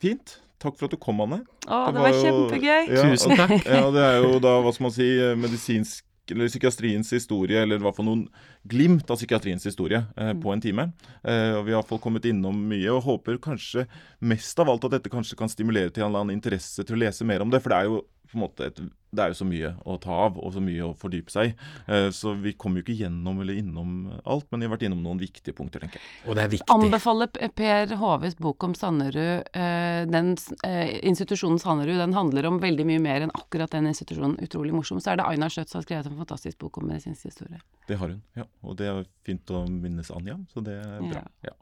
fint. 0.00 0.38
Takk 0.58 0.74
for 0.74 0.88
at 0.88 0.94
du 0.96 0.98
kom, 0.98 1.20
Anne. 1.22 1.44
Å, 1.68 1.84
det 1.92 2.00
var 2.00 2.08
var 2.08 2.16
jo- 2.16 2.22
kjempegøy. 2.24 2.88
Ja, 2.90 3.02
Tusen 3.12 3.36
takk. 3.38 3.52
Ja, 3.78 3.84
det 3.94 4.02
er 4.02 4.16
jo 4.24 4.38
da, 4.42 4.56
hva 4.64 4.72
skal 4.74 4.88
man 4.88 4.94
si, 4.96 5.06
eh, 5.22 5.36
medisinsk 5.38 6.04
eller 6.28 6.50
psykiatriens 6.50 7.08
historie, 7.14 7.62
eller 7.62 7.78
i 7.78 7.84
hvert 7.86 7.96
fall 7.96 8.04
noen 8.04 8.24
glimt 8.68 9.08
av 9.08 9.16
psykiatriens 9.16 9.64
historie 9.64 10.02
eh, 10.18 10.34
på 10.36 10.50
en 10.52 10.60
time. 10.60 10.88
Eh, 11.22 11.54
og 11.56 11.62
Vi 11.64 11.72
har 11.72 11.78
i 11.78 11.80
hvert 11.80 11.92
fall 11.94 12.02
kommet 12.04 12.26
innom 12.28 12.58
mye, 12.68 12.90
og 12.92 13.04
håper 13.06 13.38
kanskje 13.40 13.86
mest 14.20 14.58
av 14.60 14.68
alt 14.68 14.84
at 14.90 14.96
dette 14.98 15.12
kanskje 15.14 15.38
kan 15.40 15.48
stimulere 15.48 15.88
til 15.94 16.02
en 16.04 16.10
eller 16.10 16.26
annen 16.26 16.36
interesse 16.36 16.84
til 16.84 16.98
å 16.98 17.00
lese 17.06 17.24
mer 17.24 17.40
om 17.46 17.54
det. 17.54 17.62
For 17.64 17.72
det 17.72 17.78
er 17.78 17.88
jo 17.92 18.02
på 18.28 18.38
en 18.38 18.44
måte 18.44 18.68
et, 18.68 18.80
det 19.08 19.24
er 19.24 19.32
jo 19.32 19.38
så 19.38 19.46
mye 19.48 19.70
å 19.88 19.96
ta 20.02 20.14
av, 20.26 20.36
og 20.36 20.52
så 20.52 20.60
mye 20.60 20.84
å 20.84 20.90
fordype 20.98 21.32
seg 21.32 21.50
i. 21.50 21.52
Eh, 21.88 22.08
så 22.14 22.34
vi 22.36 22.52
kommer 22.60 22.80
jo 22.80 22.86
ikke 22.86 22.98
gjennom 23.00 23.40
eller 23.40 23.56
innom 23.56 23.94
alt, 24.28 24.46
men 24.50 24.60
vi 24.60 24.68
har 24.68 24.74
vært 24.74 24.84
innom 24.88 25.00
noen 25.04 25.20
viktige 25.22 25.56
punkter, 25.56 25.80
tenker 25.84 26.00
jeg. 26.00 26.10
Og 26.26 26.36
det 26.36 26.44
er 26.44 26.52
viktig. 26.52 26.68
Anbefaler 26.74 27.30
Per 27.56 27.94
Håves 28.02 28.36
bok 28.40 28.68
om 28.68 28.74
Sanderud, 28.76 29.48
eh, 29.56 30.02
den 30.10 30.34
eh, 30.66 30.98
institusjonen 31.08 31.60
Sanderud, 31.62 31.96
den 32.02 32.16
handler 32.16 32.50
om 32.50 32.60
veldig 32.62 32.88
mye 32.90 33.04
mer 33.04 33.24
enn 33.26 33.32
akkurat 33.38 33.72
den 33.72 33.88
institusjonen. 33.88 34.36
Utrolig 34.44 34.76
morsom. 34.76 35.00
Så 35.00 35.14
er 35.14 35.22
det 35.22 35.28
Aina 35.30 35.48
Schjøtz 35.52 35.72
som 35.72 35.80
har 35.80 35.88
skrevet 35.88 36.10
en 36.12 36.20
fantastisk 36.20 36.60
bok 36.60 36.82
om 36.82 36.90
medisinsk 36.90 37.30
historie. 37.30 37.62
Det 37.88 37.96
har 37.96 38.12
hun, 38.12 38.20
ja. 38.36 38.44
Og 38.68 38.76
det 38.80 38.92
er 38.92 39.02
fint 39.24 39.56
å 39.56 39.64
minnes 39.72 40.12
Anja, 40.12 40.36
så 40.52 40.64
det 40.64 40.76
er 40.84 41.00
bra. 41.08 41.24
Ja. 41.48 41.56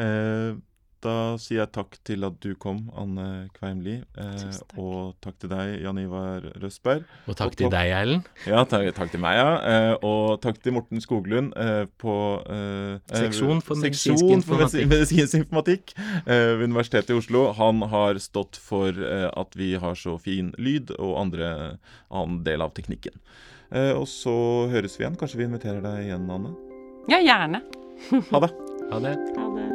Ja. 0.00 0.56
Da 1.04 1.36
sier 1.38 1.60
jeg 1.60 1.70
takk 1.76 1.94
til 2.02 2.24
at 2.26 2.40
du 2.42 2.56
kom, 2.58 2.88
Anne 2.98 3.46
Kveimli. 3.54 4.00
Eh, 4.18 4.56
og 4.82 5.12
takk 5.22 5.36
til 5.38 5.52
deg, 5.52 5.76
Jan 5.84 6.00
Ivar 6.02 6.42
Røsberg. 6.58 7.04
Og 7.30 7.36
takk 7.38 7.52
Og 7.52 7.58
til 7.60 7.70
deg, 7.70 7.92
Erlend. 7.94 8.26
Ja, 8.50 8.64
takk, 8.66 8.88
takk 8.96 9.12
til 9.12 9.22
meg, 9.22 9.38
ja. 9.38 9.52
Eh, 9.62 9.94
og 10.02 10.40
takk 10.42 10.58
til 10.64 10.74
Morten 10.74 10.98
Skoglund 11.04 11.52
eh, 11.54 11.84
på 12.02 12.16
eh, 12.50 12.98
eh, 12.98 13.22
Seksjon 13.22 13.62
for 13.62 13.78
medisinsk 13.78 14.18
Seksjon 14.18 14.42
for 14.42 14.58
informatikk. 14.64 14.90
medisinsk 14.90 15.38
informatikk 15.44 15.94
eh, 16.26 16.58
ved 16.58 16.66
Universitetet 16.66 17.14
i 17.14 17.18
Oslo. 17.20 17.44
Han 17.60 17.86
har 17.94 18.18
stått 18.18 18.58
for 18.58 18.90
eh, 18.90 19.28
at 19.30 19.54
vi 19.54 19.76
har 19.78 19.94
så 19.94 20.18
fin 20.18 20.50
lyd, 20.58 20.90
og 20.98 21.14
andre 21.22 21.52
annen 22.10 22.42
del 22.42 22.66
av 22.66 22.74
teknikken. 22.74 23.14
Eh, 23.70 23.92
og 23.94 24.08
så 24.10 24.34
høres 24.74 24.98
vi 24.98 25.06
igjen. 25.06 25.18
Kanskje 25.20 25.44
vi 25.44 25.46
inviterer 25.46 25.78
deg 25.84 26.08
igjen, 26.08 26.26
Anne. 26.26 26.56
Ja, 27.06 27.22
gjerne. 27.22 27.62
Ha 28.32 28.42
det. 28.42 28.50
Ha 28.90 29.04
det. 29.04 29.18
Ha 29.38 29.52
det. 29.54 29.68